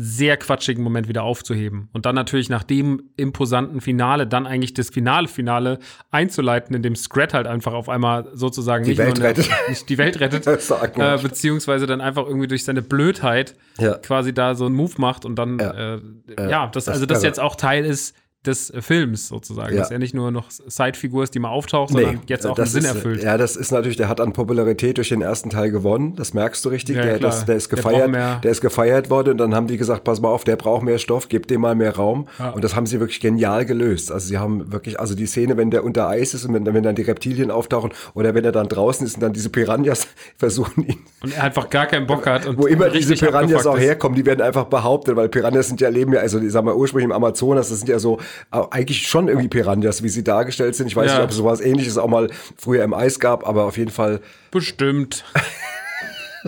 sehr 0.01 0.37
quatschigen 0.37 0.83
Moment 0.83 1.09
wieder 1.09 1.25
aufzuheben. 1.25 1.89
Und 1.93 2.07
dann 2.07 2.15
natürlich 2.15 2.49
nach 2.51 2.63
dem 2.63 3.11
imposanten 3.17 3.81
Finale 3.81 4.27
dann 4.29 4.47
eigentlich 4.47 4.73
das 4.75 4.91
Finale-Finale 4.91 5.79
einzuleiten, 6.11 6.77
in 6.77 6.83
dem 6.83 6.95
Scrat 6.95 7.35
halt 7.35 7.47
einfach 7.49 7.73
auf 7.73 7.89
einmal 7.89 8.29
sozusagen 8.33 8.85
Die 8.85 8.91
nicht 8.91 8.99
Welt 8.99 9.17
nur 9.19 9.27
eine, 9.27 9.37
rettet. 9.39 9.51
nicht 9.69 9.89
die 9.89 9.99
Welt 9.99 10.21
rettet, 10.21 10.47
äh, 10.97 11.19
beziehungsweise 11.21 11.87
dann 11.87 12.01
einfach 12.01 12.27
irgendwie 12.27 12.47
durch 12.47 12.65
seine 12.65 12.83
Blödheit 12.83 13.55
Ja. 13.79 13.95
quasi 13.95 14.33
da 14.33 14.55
so 14.55 14.67
einen 14.67 14.77
Move 14.77 14.93
macht 14.99 15.25
und 15.25 15.37
dann 15.37 15.59
Ja. 15.59 15.71
äh, 15.97 16.01
ja, 16.49 16.67
das, 16.69 16.85
das- 16.85 16.95
also 16.95 17.07
das 17.07 17.17
also- 17.17 17.27
jetzt 17.27 17.41
auch 17.41 17.57
Teil 17.57 17.85
ist 17.85 18.15
des 18.49 18.71
äh, 18.71 18.83
Films 18.83 19.29
sozusagen, 19.29 19.73
Ja. 19.75 19.81
dass 19.83 19.91
er 19.93 19.99
nicht 20.01 20.15
nur 20.15 20.31
noch 20.33 20.51
Sidefigur 20.51 21.23
ist, 21.23 21.35
die 21.35 21.39
mal 21.39 21.51
auftaucht, 21.51 21.93
sondern 21.93 22.21
jetzt 22.27 22.47
auch 22.47 22.57
einen 22.59 22.67
Sinn 22.67 22.83
ist, 22.83 22.89
erfüllt. 22.95 23.23
Ja, 23.23 23.39
das 23.39 23.55
ist 23.57 23.71
natürlich, 23.71 23.97
der 23.97 24.09
hat 24.09 24.21
an 24.21 24.33
Popularität 24.33 24.97
durch 24.97 25.11
den 25.11 25.23
ersten 25.23 25.51
Teil 25.51 25.71
gewonnen. 25.71 26.17
Das 26.17 26.35
merkst 26.35 26.65
du 26.65 26.71
richtig. 26.71 26.97
Ja, 26.97 27.03
der, 27.03 27.19
das, 27.21 27.45
der 27.45 27.55
ist 27.57 27.71
Der 27.71 27.77
gefeiert, 27.77 28.11
mehr- 28.11 28.41
der 28.43 28.51
ist 28.51 28.61
gefeiert 28.61 29.11
worden 29.11 29.31
und 29.33 29.39
dann 29.39 29.55
haben 29.55 29.67
die 29.69 29.77
gesagt, 29.77 30.03
pass 30.05 30.21
mal 30.21 30.29
auf, 30.31 30.43
der 30.45 30.57
braucht 30.57 30.83
mehr 30.83 30.99
Stoff, 30.99 31.29
gib 31.29 31.47
dem 31.47 31.61
mal 31.61 31.75
mehr 31.75 31.95
Raum. 31.95 32.27
Ja. 32.39 32.51
Und 32.51 32.65
das 32.65 32.75
haben 32.75 32.87
sie 32.87 32.99
wirklich 33.01 33.21
genial 33.21 33.65
gelöst. 33.67 34.11
Also 34.11 34.27
sie 34.29 34.39
haben 34.39 34.73
wirklich, 34.73 34.99
also 34.99 35.15
die 35.15 35.27
Szene, 35.27 35.57
wenn 35.57 35.71
der 35.71 35.85
unter 35.85 36.09
Eis 36.09 36.35
ist 36.35 36.45
und 36.45 36.55
wenn, 36.55 36.67
wenn 36.67 36.83
dann 36.83 36.95
die 36.97 37.03
Reptilien 37.03 37.51
auftauchen 37.51 37.91
oder 38.15 38.35
wenn 38.35 38.45
er 38.45 38.53
dann 38.53 38.69
draußen 38.69 39.07
ist 39.07 39.15
und 39.15 39.23
dann 39.23 39.33
diese 39.33 39.51
Piranhas 39.51 40.07
versuchen 40.39 40.85
ihn 40.87 40.97
Und 41.23 41.37
er 41.37 41.45
einfach 41.45 41.69
gar 41.71 41.87
keinen 41.87 42.07
Bock 42.07 42.27
hat 42.27 42.47
wo 42.57 42.67
immer 42.67 42.89
diese 42.89 43.15
Piranhas 43.15 43.67
auch 43.67 43.79
herkommen, 43.79 44.17
die 44.17 44.25
werden 44.25 44.41
einfach 44.41 44.65
behauptet, 44.65 45.17
weil 45.17 45.29
Piranhas 45.29 45.69
sind 45.69 45.81
ja 45.81 45.89
leben 45.89 46.13
ja, 46.13 46.21
also 46.21 46.39
ich 46.39 46.51
sag 46.53 46.65
mal 46.65 46.75
ursprünglich 46.75 47.05
im 47.05 47.13
Amazonas, 47.13 47.69
das 47.69 47.79
sind 47.79 47.89
ja 47.89 47.99
so 47.99 48.19
eigentlich 48.51 49.07
schon 49.09 49.29
irgendwie 49.29 49.49
Piranhas, 49.49 50.03
wie 50.03 50.09
sie 50.09 50.25
dargestellt 50.25 50.75
sind. 50.77 50.87
Ich 50.89 50.97
weiß 50.97 51.07
Ja. 51.11 51.15
nicht, 51.17 51.25
ob 51.25 51.31
es 51.31 51.37
sowas 51.37 51.61
ähnliches 51.61 51.99
auch 51.99 52.09
mal 52.09 52.31
früher 52.57 52.85
im 52.85 52.95
Eis 52.95 53.19
gab, 53.21 53.47
aber 53.49 53.65
auf 53.65 53.77
jeden 53.79 53.91
Fall 53.91 54.21
Bestimmt. 54.51 55.25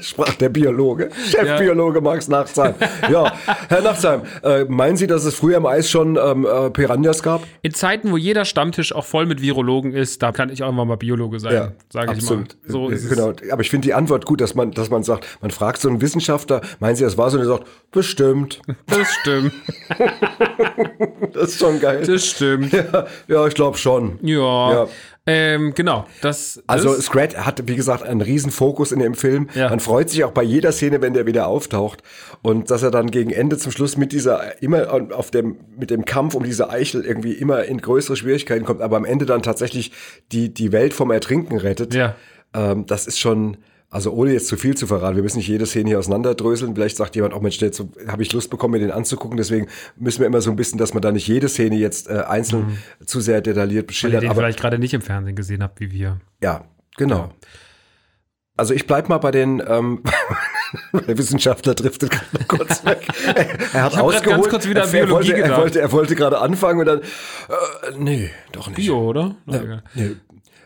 sprach 0.00 0.34
der 0.34 0.48
Biologe. 0.48 1.10
Chefbiologe 1.28 2.00
Max 2.00 2.28
Nachtsheim. 2.28 2.74
ja, 3.10 3.32
Herr 3.68 3.82
Nachtsheim, 3.82 4.22
äh, 4.42 4.64
meinen 4.64 4.96
Sie, 4.96 5.06
dass 5.06 5.24
es 5.24 5.34
früher 5.34 5.56
im 5.56 5.66
Eis 5.66 5.90
schon 5.90 6.16
ähm, 6.16 6.46
äh, 6.46 6.70
Piranhas 6.70 7.22
gab? 7.22 7.42
In 7.62 7.74
Zeiten, 7.74 8.12
wo 8.12 8.16
jeder 8.16 8.44
Stammtisch 8.44 8.94
auch 8.94 9.04
voll 9.04 9.26
mit 9.26 9.42
Virologen 9.42 9.92
ist, 9.92 10.22
da 10.22 10.32
kann 10.32 10.50
ich 10.50 10.62
auch 10.62 10.66
irgendwann 10.66 10.88
mal 10.88 10.96
Biologe 10.96 11.40
sein, 11.40 11.72
sage 11.88 12.14
ich 12.16 12.30
mal. 12.30 12.44
So 12.66 12.88
ist 12.88 13.08
genau. 13.08 13.32
Aber 13.50 13.62
ich 13.62 13.70
finde 13.70 13.86
die 13.86 13.94
Antwort 13.94 14.24
gut, 14.26 14.40
dass 14.40 14.54
man, 14.54 14.70
dass 14.70 14.90
man 14.90 15.02
sagt, 15.02 15.26
man 15.40 15.50
fragt 15.50 15.80
so 15.80 15.88
einen 15.88 16.00
Wissenschaftler, 16.00 16.60
meinen 16.78 16.96
Sie, 16.96 17.04
das 17.04 17.18
war 17.18 17.30
so, 17.30 17.38
und 17.38 17.44
er 17.44 17.48
sagt, 17.48 17.66
bestimmt. 17.90 18.60
Das 18.86 19.08
stimmt. 19.20 19.52
Das 21.32 21.50
ist 21.50 21.60
schon 21.60 21.80
geil. 21.80 22.02
Das 22.04 22.26
stimmt. 22.26 22.72
ja, 22.72 23.06
ja, 23.28 23.46
ich 23.46 23.54
glaube 23.54 23.78
schon. 23.78 24.18
Ja. 24.22 24.72
Ja. 24.72 24.88
Ähm, 25.32 25.74
genau, 25.74 26.06
das. 26.22 26.60
Also 26.66 27.00
Scrat 27.00 27.46
hat, 27.46 27.62
wie 27.68 27.76
gesagt, 27.76 28.02
einen 28.02 28.20
riesen 28.20 28.50
Fokus 28.50 28.90
in 28.90 28.98
dem 28.98 29.14
Film. 29.14 29.48
Ja. 29.54 29.68
Man 29.70 29.78
freut 29.78 30.10
sich 30.10 30.24
auch 30.24 30.32
bei 30.32 30.42
jeder 30.42 30.72
Szene, 30.72 31.00
wenn 31.02 31.14
der 31.14 31.24
wieder 31.24 31.46
auftaucht. 31.46 32.02
Und 32.42 32.70
dass 32.70 32.82
er 32.82 32.90
dann 32.90 33.12
gegen 33.12 33.30
Ende 33.30 33.56
zum 33.56 33.70
Schluss 33.70 33.96
mit 33.96 34.10
dieser, 34.10 34.60
immer 34.60 34.88
auf 35.12 35.30
dem, 35.30 35.58
mit 35.78 35.90
dem 35.90 36.04
Kampf 36.04 36.34
um 36.34 36.42
diese 36.42 36.68
Eichel 36.70 37.04
irgendwie 37.04 37.32
immer 37.32 37.64
in 37.64 37.80
größere 37.80 38.16
Schwierigkeiten 38.16 38.64
kommt, 38.64 38.80
aber 38.80 38.96
am 38.96 39.04
Ende 39.04 39.24
dann 39.24 39.42
tatsächlich 39.42 39.92
die, 40.32 40.52
die 40.52 40.72
Welt 40.72 40.94
vom 40.94 41.12
Ertrinken 41.12 41.58
rettet. 41.58 41.94
Ja. 41.94 42.16
Ähm, 42.52 42.86
das 42.86 43.06
ist 43.06 43.20
schon, 43.20 43.58
also 43.90 44.12
ohne 44.12 44.32
jetzt 44.32 44.46
zu 44.46 44.56
viel 44.56 44.76
zu 44.76 44.86
verraten, 44.86 45.16
wir 45.16 45.22
müssen 45.24 45.38
nicht 45.38 45.48
jede 45.48 45.66
Szene 45.66 45.88
hier 45.88 45.98
auseinanderdröseln. 45.98 46.74
Vielleicht 46.74 46.96
sagt 46.96 47.16
jemand, 47.16 47.34
oh 47.34 47.40
Mensch, 47.40 47.60
jetzt 47.60 47.82
habe 48.06 48.22
ich 48.22 48.32
Lust 48.32 48.48
bekommen, 48.48 48.72
mir 48.72 48.78
den 48.78 48.92
anzugucken. 48.92 49.36
Deswegen 49.36 49.66
müssen 49.96 50.20
wir 50.20 50.26
immer 50.28 50.40
so 50.40 50.50
ein 50.50 50.56
bisschen, 50.56 50.78
dass 50.78 50.94
man 50.94 51.02
da 51.02 51.10
nicht 51.10 51.26
jede 51.26 51.48
Szene 51.48 51.76
jetzt 51.76 52.08
äh, 52.08 52.22
einzeln 52.26 52.78
zu 53.04 53.20
sehr 53.20 53.40
detailliert 53.40 53.70
weil 53.70 53.76
ihr 53.76 53.86
beschildert. 53.86 54.22
den 54.22 54.34
vielleicht 54.34 54.60
gerade 54.60 54.78
nicht 54.78 54.94
im 54.94 55.02
Fernsehen 55.02 55.36
gesehen 55.36 55.62
habt, 55.62 55.80
wie 55.80 55.90
wir. 55.90 56.20
ja, 56.40 56.64
genau. 56.96 57.30
Also 58.56 58.74
ich 58.74 58.86
bleib 58.86 59.08
mal 59.08 59.16
bei 59.16 59.30
den 59.30 59.62
ähm, 59.66 60.02
der 60.92 61.16
Wissenschaftler 61.16 61.74
driftet 61.74 62.10
gerade 62.10 62.26
noch 62.38 62.46
kurz 62.46 62.84
weg. 62.84 63.08
Er 63.72 63.84
hat 63.84 63.98
ausgeholt. 63.98 64.24
ganz 64.24 64.48
kurz 64.50 64.68
wieder 64.68 64.82
er, 64.82 64.86
Biologie 64.88 65.30
wollte, 65.30 65.42
er 65.42 65.56
wollte, 65.56 65.80
er 65.80 65.92
wollte 65.92 66.14
gerade 66.14 66.38
anfangen 66.40 66.80
und 66.80 66.86
dann 66.86 67.00
äh, 67.00 67.04
nee, 67.96 68.30
doch 68.52 68.68
nicht. 68.68 68.76
Bio, 68.76 69.08
oder? 69.08 69.36
Egal. 69.46 69.82
Nee. 69.94 70.16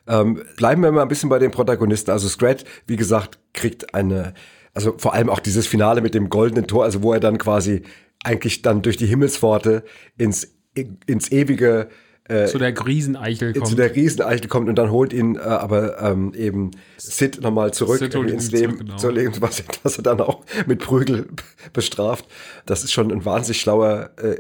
Ähm, 0.07 0.43
bleiben 0.57 0.83
wir 0.83 0.93
mal 0.93 1.03
ein 1.03 1.09
bisschen 1.09 1.29
bei 1.29 1.39
den 1.39 1.51
Protagonisten. 1.51 2.11
Also 2.11 2.29
Scrat, 2.29 2.65
wie 2.87 2.97
gesagt, 2.97 3.39
kriegt 3.53 3.95
eine, 3.95 4.35
also 4.75 4.95
vor 4.99 5.15
allem 5.15 5.31
auch 5.31 5.41
dieses 5.41 5.67
Finale 5.67 6.01
mit 6.01 6.15
dem 6.15 6.29
goldenen 6.29 6.67
Tor, 6.67 6.85
also 6.85 7.03
wo 7.03 7.13
er 7.13 7.21
dann 7.21 7.39
quasi 7.39 7.83
eigentlich 8.23 8.63
dann 8.63 8.83
durch 8.83 8.97
die 8.97 9.07
Himmelspforte 9.07 9.85
ins, 10.17 10.57
ins 10.75 11.31
ewige 11.31 11.89
Zu 12.27 12.57
der 12.59 12.75
Rieseneichel 12.87 13.53
kommt. 13.53 13.67
zu 13.67 13.77
der 13.77 13.95
Rieseneichel 13.95 14.49
kommt 14.49 14.71
und 14.71 14.77
dann 14.77 14.91
holt 14.91 15.13
ihn 15.13 15.37
äh, 15.37 15.41
aber 15.41 16.01
ähm, 16.01 16.33
eben 16.35 16.71
Sid 16.97 17.43
nochmal 17.43 17.75
zurück 17.75 17.99
Sid 17.99 18.15
ins 18.15 18.47
zurück, 18.49 18.61
Leben, 18.61 18.79
genau. 18.79 18.97
zu 18.97 19.11
Leben, 19.11 19.35
was, 19.41 19.63
was 19.83 19.99
er 19.99 20.05
dann 20.05 20.21
auch 20.23 20.43
mit 20.67 20.79
Prügel 20.81 21.27
bestraft. 21.75 22.25
Das 22.65 22.83
ist 22.83 22.93
schon 22.93 23.13
ein 23.13 23.25
wahnsinnig 23.27 23.61
schlauer 23.61 24.11
äh, 24.17 24.37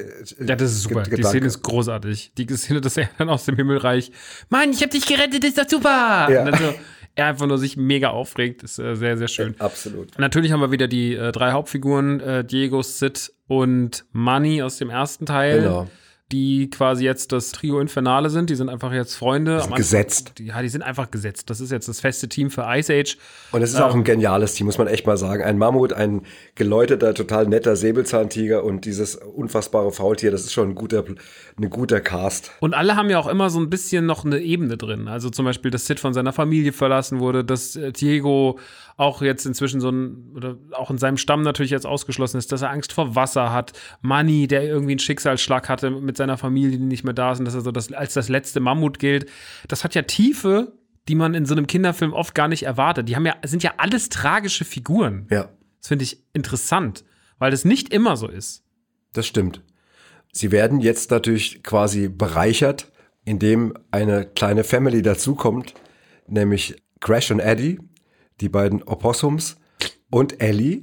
ja, 0.46 0.56
das 0.56 0.72
ist 0.72 0.82
super. 0.84 1.02
Ge- 1.02 1.16
Die 1.16 1.22
Szene 1.24 1.46
ist 1.46 1.60
großartig. 1.62 2.32
Die 2.38 2.46
Szene, 2.56 2.80
dass 2.80 2.96
er 2.96 3.10
dann 3.18 3.28
aus 3.28 3.44
dem 3.44 3.56
Himmelreich, 3.56 4.10
Mann, 4.48 4.70
ich 4.70 4.82
hab 4.82 4.90
dich 4.90 5.04
gerettet, 5.04 5.44
ist 5.44 5.58
doch 5.58 5.68
super. 5.68 6.28
Ja. 6.30 6.40
Und 6.44 6.52
dann 6.52 6.58
so, 6.60 6.74
er 7.16 7.26
einfach 7.26 7.46
nur 7.46 7.58
sich 7.58 7.76
mega 7.76 8.08
aufregt, 8.08 8.62
ist 8.62 8.78
äh, 8.78 8.96
sehr, 8.96 9.18
sehr 9.18 9.28
schön. 9.28 9.54
Absolut. 9.58 10.18
Natürlich 10.18 10.52
haben 10.52 10.60
wir 10.60 10.70
wieder 10.70 10.88
die 10.88 11.14
äh, 11.16 11.32
drei 11.32 11.52
Hauptfiguren, 11.52 12.20
äh, 12.20 12.44
Diego, 12.46 12.80
Sid 12.80 13.30
und 13.46 14.06
Manny 14.12 14.62
aus 14.62 14.78
dem 14.78 14.88
ersten 14.88 15.26
Teil. 15.26 15.60
Genau. 15.60 15.86
Die 16.32 16.70
quasi 16.70 17.04
jetzt 17.04 17.32
das 17.32 17.52
Trio 17.52 17.80
Infernale 17.80 18.30
sind. 18.30 18.48
Die 18.48 18.54
sind 18.54 18.70
einfach 18.70 18.92
jetzt 18.92 19.14
Freunde. 19.14 19.56
Am 19.56 19.62
Anfang- 19.64 19.76
gesetzt. 19.76 20.32
Die, 20.38 20.46
ja, 20.46 20.62
die 20.62 20.70
sind 20.70 20.80
einfach 20.82 21.10
gesetzt. 21.10 21.50
Das 21.50 21.60
ist 21.60 21.70
jetzt 21.70 21.86
das 21.86 22.00
feste 22.00 22.28
Team 22.30 22.50
für 22.50 22.64
Ice 22.66 22.90
Age. 22.92 23.18
Und 23.52 23.60
es 23.62 23.70
ist 23.74 23.80
auch 23.80 23.94
ein 23.94 24.04
geniales 24.04 24.54
Team, 24.54 24.66
muss 24.66 24.78
man 24.78 24.86
echt 24.86 25.06
mal 25.06 25.18
sagen. 25.18 25.42
Ein 25.44 25.58
Mammut, 25.58 25.92
ein 25.92 26.22
geläuterter, 26.54 27.12
total 27.12 27.46
netter 27.46 27.76
Säbelzahntiger 27.76 28.64
und 28.64 28.86
dieses 28.86 29.16
unfassbare 29.16 29.92
Faultier, 29.92 30.30
das 30.30 30.44
ist 30.44 30.54
schon 30.54 30.70
ein 30.70 30.74
guter, 30.74 31.04
ein 31.60 31.70
guter 31.70 32.00
Cast. 32.00 32.52
Und 32.60 32.72
alle 32.72 32.96
haben 32.96 33.10
ja 33.10 33.18
auch 33.18 33.28
immer 33.28 33.50
so 33.50 33.60
ein 33.60 33.68
bisschen 33.68 34.06
noch 34.06 34.24
eine 34.24 34.38
Ebene 34.40 34.78
drin. 34.78 35.08
Also 35.08 35.28
zum 35.28 35.44
Beispiel, 35.44 35.70
dass 35.70 35.84
Sid 35.86 36.00
von 36.00 36.14
seiner 36.14 36.32
Familie 36.32 36.72
verlassen 36.72 37.20
wurde, 37.20 37.44
dass 37.44 37.76
äh, 37.76 37.92
Diego 37.92 38.58
auch 38.96 39.22
jetzt 39.22 39.44
inzwischen 39.44 39.80
so 39.80 39.90
ein, 39.90 40.32
oder 40.34 40.56
auch 40.72 40.90
in 40.90 40.98
seinem 40.98 41.16
Stamm 41.16 41.42
natürlich 41.42 41.70
jetzt 41.72 41.86
ausgeschlossen 41.86 42.38
ist, 42.38 42.52
dass 42.52 42.62
er 42.62 42.70
Angst 42.70 42.92
vor 42.92 43.14
Wasser 43.16 43.52
hat. 43.52 43.72
Manny, 44.02 44.46
der 44.46 44.62
irgendwie 44.64 44.92
einen 44.92 44.98
Schicksalsschlag 45.00 45.68
hatte 45.68 45.90
mit 45.90 46.16
seiner 46.16 46.36
Familie, 46.38 46.78
die 46.78 46.84
nicht 46.84 47.04
mehr 47.04 47.12
da 47.14 47.32
ist 47.32 47.40
und 47.40 47.44
dass 47.44 47.54
er 47.54 47.62
so 47.62 47.72
das, 47.72 47.92
als 47.92 48.14
das 48.14 48.28
letzte 48.28 48.60
Mammut 48.60 48.98
gilt. 48.98 49.28
Das 49.68 49.82
hat 49.84 49.94
ja 49.94 50.02
Tiefe, 50.02 50.72
die 51.08 51.16
man 51.16 51.34
in 51.34 51.44
so 51.44 51.54
einem 51.54 51.66
Kinderfilm 51.66 52.12
oft 52.12 52.34
gar 52.34 52.48
nicht 52.48 52.62
erwartet. 52.62 53.08
Die 53.08 53.16
haben 53.16 53.26
ja, 53.26 53.34
sind 53.44 53.62
ja 53.62 53.74
alles 53.78 54.08
tragische 54.10 54.64
Figuren. 54.64 55.26
Ja, 55.30 55.50
Das 55.80 55.88
finde 55.88 56.04
ich 56.04 56.22
interessant, 56.32 57.04
weil 57.38 57.50
das 57.50 57.64
nicht 57.64 57.92
immer 57.92 58.16
so 58.16 58.28
ist. 58.28 58.62
das 59.12 59.26
stimmt. 59.26 59.60
Sie 60.32 60.50
werden 60.50 60.80
jetzt 60.80 61.10
natürlich 61.12 61.62
quasi 61.62 62.08
bereichert, 62.08 62.90
indem 63.24 63.74
eine 63.92 64.24
kleine 64.26 64.64
Family 64.64 65.00
dazukommt, 65.02 65.74
nämlich 66.26 66.76
Crash 67.00 67.30
und 67.30 67.38
Eddie, 67.38 67.78
die 68.40 68.48
beiden 68.48 68.82
Opossums 68.82 69.56
und 70.10 70.40
Ellie, 70.42 70.82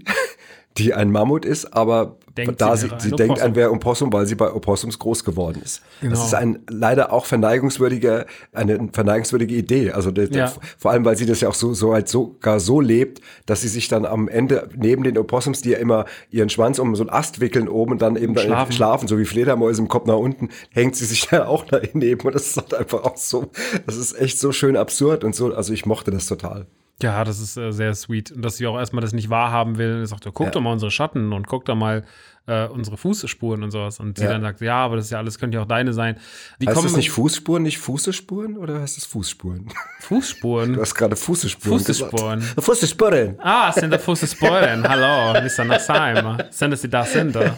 die 0.78 0.94
ein 0.94 1.12
Mammut 1.12 1.44
ist, 1.46 1.74
aber 1.74 2.18
Denkt, 2.38 2.62
da 2.62 2.78
sie 2.78 2.88
sie, 2.88 2.94
sie 2.98 3.12
ein 3.12 3.18
denkt 3.18 3.32
Opossum. 3.34 3.48
an 3.50 3.56
wer 3.56 3.74
Opossum, 3.74 4.14
weil 4.14 4.26
sie 4.26 4.36
bei 4.36 4.54
Opossums 4.54 4.98
groß 5.00 5.26
geworden 5.26 5.62
ist. 5.62 5.82
Genau. 6.00 6.12
Das 6.16 6.24
ist 6.26 6.34
ein 6.34 6.60
leider 6.70 7.12
auch 7.12 7.26
verneigungswürdiger, 7.26 8.26
eine 8.54 8.88
verneigungswürdige 8.94 9.54
Idee. 9.54 9.92
Also 9.92 10.12
der, 10.12 10.26
Ja. 10.26 10.30
der, 10.30 10.54
vor 10.78 10.92
allem, 10.92 11.04
weil 11.04 11.18
sie 11.18 11.26
das 11.26 11.42
ja 11.42 11.50
auch 11.50 11.54
so, 11.56 11.74
so 11.74 11.94
halt 11.94 12.08
sogar 12.08 12.62
so 12.62 12.80
lebt, 12.80 13.20
dass 13.48 13.62
sie 13.64 13.68
sich 13.68 13.90
dann 13.90 14.06
am 14.06 14.30
Ende 14.30 14.70
neben 14.78 15.04
den 15.04 15.18
Opossums, 15.18 15.62
die 15.62 15.72
ja 15.72 15.78
immer 15.78 16.06
ihren 16.30 16.48
Schwanz 16.50 16.80
um 16.80 16.96
so 16.96 17.04
einen 17.04 17.10
Ast 17.10 17.42
wickeln 17.42 17.68
oben 17.68 17.92
und 17.92 18.02
dann 18.02 18.16
eben 18.16 18.34
dann 18.34 18.46
Schlafen. 18.46 18.72
schlafen, 18.72 19.08
so 19.10 19.20
wie 19.20 19.26
Fledermäuse 19.26 19.82
im 19.82 19.90
Kopf 19.90 20.06
nach 20.08 20.16
unten, 20.16 20.48
hängt 20.72 20.96
sie 20.96 21.06
sich 21.06 21.28
da 21.32 21.48
auch 21.48 21.66
daneben 21.66 22.26
und 22.26 22.34
das 22.34 22.48
ist 22.48 22.56
halt 22.58 22.74
einfach 22.74 23.04
auch 23.04 23.18
so, 23.18 23.52
das 23.86 23.98
ist 23.98 24.14
echt 24.18 24.40
so 24.40 24.54
schön 24.54 24.78
absurd 24.78 25.26
und 25.26 25.36
so, 25.36 25.54
also 25.54 25.74
ich 25.74 25.86
mochte 25.86 26.12
das 26.12 26.28
total. 26.28 26.66
Ja, 27.04 27.24
das 27.24 27.40
ist 27.40 27.58
äh, 27.58 27.72
sehr 27.72 27.94
sweet. 27.96 28.32
Und 28.32 28.44
dass 28.44 28.58
sie 28.58 28.68
auch 28.68 28.78
erstmal 28.78 29.02
das 29.02 29.14
nicht 29.14 29.30
wahrhaben 29.30 29.78
will. 29.78 30.00
Und 30.00 30.06
sagt, 30.06 30.26
guck 30.34 30.46
Ja. 30.48 30.52
doch 30.52 30.62
mal 30.62 30.72
unsere 30.74 30.92
Schatten 30.92 31.34
und 31.34 31.48
guck 31.48 31.66
doch 31.66 31.76
mal 31.76 32.04
äh, 32.48 32.66
unsere 32.68 32.98
Fußspuren 32.98 33.62
und 33.64 33.70
sowas. 33.72 34.00
Und 34.00 34.18
sie 34.18 34.24
Ja. 34.24 34.32
dann 34.32 34.42
sagt, 34.42 34.62
ja, 34.62 34.76
aber 34.78 34.96
das 34.96 35.06
ist 35.06 35.12
ja 35.12 35.20
alles, 35.20 35.38
könnte 35.38 35.58
ja 35.58 35.64
auch 35.64 35.68
deine 35.68 35.94
sein. 35.94 36.18
Die 36.60 36.68
heißt 36.68 36.84
das 36.84 36.96
nicht 36.96 37.12
Fußspuren, 37.12 37.62
nicht 37.64 37.78
Fußespuren 37.78 38.58
oder 38.58 38.82
heißt 38.82 38.98
das 38.98 39.06
Fußspuren? 39.06 39.68
Fußspuren. 40.00 40.74
Du 40.74 40.82
hast 40.82 40.96
gerade 40.96 41.16
Fußespuren 41.16 41.80
Fußspuren. 41.80 42.40
gesagt. 42.40 42.66
Fußespuren. 42.66 43.40
Ah, 43.40 43.72
sind 43.72 43.92
da 43.92 44.00
Fußspuren. 44.00 44.88
Hallo, 44.90 45.40
Mr. 45.40 45.66
Nassim. 45.66 46.38
Sind 46.50 46.74
es 46.74 46.82
die 46.82 46.90
da 46.90 47.04
sind? 47.06 47.38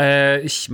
Äh, 0.00 0.42
ich 0.42 0.70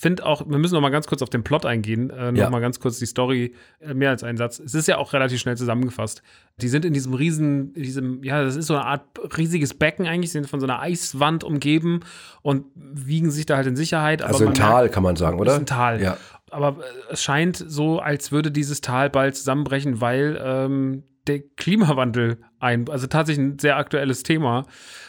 finde 0.00 0.24
auch, 0.24 0.48
wir 0.48 0.58
müssen 0.58 0.74
noch 0.74 0.80
mal 0.80 0.90
ganz 0.90 1.06
kurz 1.08 1.22
auf 1.22 1.30
den 1.30 1.42
Plot 1.42 1.66
eingehen. 1.66 2.10
Äh, 2.10 2.30
noch 2.32 2.38
Ja. 2.38 2.50
mal 2.50 2.60
ganz 2.60 2.78
kurz 2.78 2.98
die 2.98 3.06
Story, 3.06 3.54
äh, 3.80 3.94
mehr 3.94 4.10
als 4.10 4.22
einen 4.22 4.38
Satz. 4.38 4.60
Es 4.60 4.74
ist 4.74 4.86
ja 4.88 4.98
auch 4.98 5.12
relativ 5.12 5.40
schnell 5.40 5.56
zusammengefasst. 5.56 6.22
Die 6.60 6.68
sind 6.68 6.84
in 6.84 6.92
diesem 6.92 7.14
riesen, 7.14 7.72
diesem, 7.74 8.22
ja, 8.22 8.42
das 8.44 8.54
ist 8.56 8.66
so 8.66 8.74
eine 8.74 8.84
Art 8.84 9.02
riesiges 9.36 9.74
Becken 9.74 10.06
eigentlich, 10.06 10.30
sind 10.32 10.48
von 10.48 10.60
so 10.60 10.66
einer 10.66 10.80
Eiswand 10.80 11.42
umgeben 11.44 12.00
und 12.42 12.66
wiegen 12.74 13.30
sich 13.30 13.46
da 13.46 13.56
halt 13.56 13.66
in 13.66 13.76
Sicherheit. 13.76 14.22
Also 14.22 14.46
ein 14.46 14.54
Tal, 14.54 14.82
merkt- 14.84 14.94
kann 14.94 15.02
man 15.02 15.16
sagen, 15.16 15.36
Das 15.38 15.42
oder? 15.42 15.52
ist 15.54 15.58
ein 15.60 15.66
Tal. 15.66 16.00
Ja. 16.02 16.16
Aber 16.50 16.78
äh, 16.82 17.12
es 17.12 17.22
scheint 17.22 17.56
so, 17.56 17.98
als 17.98 18.30
würde 18.32 18.50
dieses 18.50 18.80
Tal 18.80 19.10
bald 19.10 19.36
zusammenbrechen, 19.36 20.00
weil 20.00 20.40
ähm, 20.42 21.02
der 21.26 21.40
Klimawandel 21.56 22.38
ein, 22.58 22.88
also 22.88 23.06
tatsächlich 23.06 23.44
ein 23.44 23.58
sehr 23.58 23.76
aktuelles 23.76 24.22
Thema, 24.22 24.64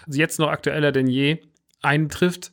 jetzt 0.08 0.40
noch 0.40 0.50
aktueller 0.50 0.92
denn 0.92 1.08
je, 1.08 1.40
eintrifft. 1.82 2.52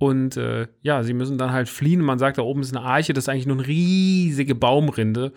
Und 0.00 0.38
äh, 0.38 0.66
ja, 0.80 1.02
sie 1.02 1.12
müssen 1.12 1.36
dann 1.36 1.52
halt 1.52 1.68
fliehen. 1.68 2.00
Man 2.00 2.18
sagt, 2.18 2.38
da 2.38 2.42
oben 2.42 2.62
ist 2.62 2.74
eine 2.74 2.84
Arche, 2.84 3.12
das 3.12 3.24
ist 3.24 3.28
eigentlich 3.28 3.46
nur 3.46 3.58
eine 3.58 3.66
riesige 3.66 4.54
Baumrinde, 4.54 5.32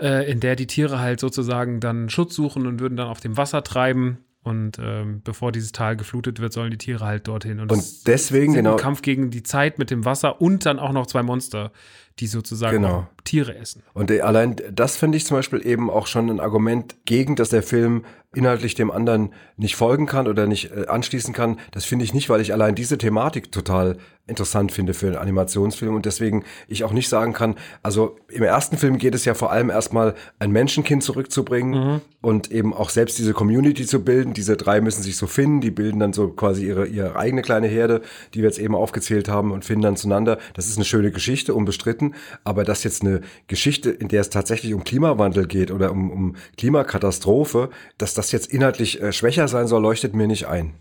äh, 0.00 0.30
in 0.30 0.40
der 0.40 0.56
die 0.56 0.66
Tiere 0.66 1.00
halt 1.00 1.20
sozusagen 1.20 1.80
dann 1.80 2.10
Schutz 2.10 2.34
suchen 2.34 2.66
und 2.66 2.80
würden 2.80 2.96
dann 2.98 3.08
auf 3.08 3.20
dem 3.20 3.38
Wasser 3.38 3.64
treiben. 3.64 4.18
Und 4.42 4.78
ähm, 4.78 5.22
bevor 5.24 5.52
dieses 5.52 5.72
Tal 5.72 5.96
geflutet 5.96 6.38
wird, 6.38 6.52
sollen 6.52 6.70
die 6.70 6.76
Tiere 6.76 7.04
halt 7.04 7.28
dorthin. 7.28 7.60
Und 7.60 7.72
es 7.72 8.02
deswegen, 8.04 8.52
genau, 8.52 8.76
Kampf 8.76 9.00
gegen 9.00 9.30
die 9.30 9.42
Zeit 9.42 9.78
mit 9.78 9.90
dem 9.90 10.04
Wasser 10.04 10.40
und 10.42 10.66
dann 10.66 10.78
auch 10.78 10.92
noch 10.92 11.06
zwei 11.06 11.22
Monster, 11.22 11.72
die 12.18 12.26
sozusagen 12.26 12.82
Genau. 12.82 13.08
Tiere 13.24 13.56
essen. 13.56 13.82
Und 13.94 14.10
äh, 14.10 14.20
allein 14.20 14.56
das 14.70 14.98
finde 14.98 15.16
ich 15.16 15.24
zum 15.24 15.38
Beispiel 15.38 15.66
eben 15.66 15.88
auch 15.88 16.06
schon 16.06 16.28
ein 16.28 16.40
Argument 16.40 16.94
gegen, 17.06 17.36
dass 17.36 17.48
der 17.48 17.62
Film 17.62 18.04
inhaltlich 18.34 18.74
dem 18.74 18.90
anderen 18.90 19.32
nicht 19.56 19.76
folgen 19.76 20.06
kann 20.06 20.28
oder 20.28 20.46
nicht 20.46 20.70
äh, 20.70 20.86
anschließen 20.86 21.32
kann. 21.32 21.58
Das 21.70 21.84
finde 21.84 22.04
ich 22.04 22.12
nicht, 22.12 22.28
weil 22.28 22.40
ich 22.40 22.52
allein 22.52 22.74
diese 22.74 22.98
Thematik 22.98 23.50
total 23.50 23.96
interessant 24.28 24.70
finde 24.72 24.94
für 24.94 25.06
einen 25.06 25.16
Animationsfilm 25.16 25.94
und 25.94 26.04
deswegen 26.04 26.44
ich 26.68 26.84
auch 26.84 26.92
nicht 26.92 27.08
sagen 27.08 27.32
kann, 27.32 27.56
also 27.82 28.16
im 28.28 28.42
ersten 28.42 28.76
Film 28.76 28.98
geht 28.98 29.14
es 29.14 29.24
ja 29.24 29.34
vor 29.34 29.50
allem 29.50 29.70
erstmal 29.70 30.14
ein 30.38 30.50
Menschenkind 30.50 31.02
zurückzubringen 31.02 32.02
und 32.20 32.50
eben 32.50 32.74
auch 32.74 32.90
selbst 32.90 33.18
diese 33.18 33.32
Community 33.32 33.86
zu 33.86 34.04
bilden. 34.04 34.34
Diese 34.34 34.56
drei 34.56 34.80
müssen 34.80 35.02
sich 35.02 35.16
so 35.16 35.26
finden, 35.26 35.60
die 35.60 35.70
bilden 35.70 35.98
dann 35.98 36.12
so 36.12 36.28
quasi 36.28 36.66
ihre, 36.66 36.86
ihre 36.86 37.16
eigene 37.16 37.42
kleine 37.42 37.68
Herde, 37.68 38.02
die 38.34 38.40
wir 38.40 38.48
jetzt 38.48 38.58
eben 38.58 38.74
aufgezählt 38.74 39.28
haben 39.28 39.50
und 39.50 39.64
finden 39.64 39.82
dann 39.82 39.96
zueinander. 39.96 40.38
Das 40.52 40.68
ist 40.68 40.76
eine 40.76 40.84
schöne 40.84 41.10
Geschichte, 41.10 41.54
unbestritten, 41.54 42.14
aber 42.44 42.64
dass 42.64 42.84
jetzt 42.84 43.02
eine 43.02 43.22
Geschichte, 43.46 43.90
in 43.90 44.08
der 44.08 44.20
es 44.20 44.30
tatsächlich 44.30 44.74
um 44.74 44.84
Klimawandel 44.84 45.46
geht 45.46 45.70
oder 45.70 45.90
um, 45.90 46.10
um 46.10 46.36
Klimakatastrophe, 46.58 47.70
dass 47.96 48.12
das 48.12 48.27
jetzt 48.32 48.52
inhaltlich 48.52 49.00
äh, 49.00 49.12
schwächer 49.12 49.48
sein 49.48 49.66
soll, 49.66 49.82
leuchtet 49.82 50.14
mir 50.14 50.26
nicht 50.26 50.46
ein. 50.46 50.74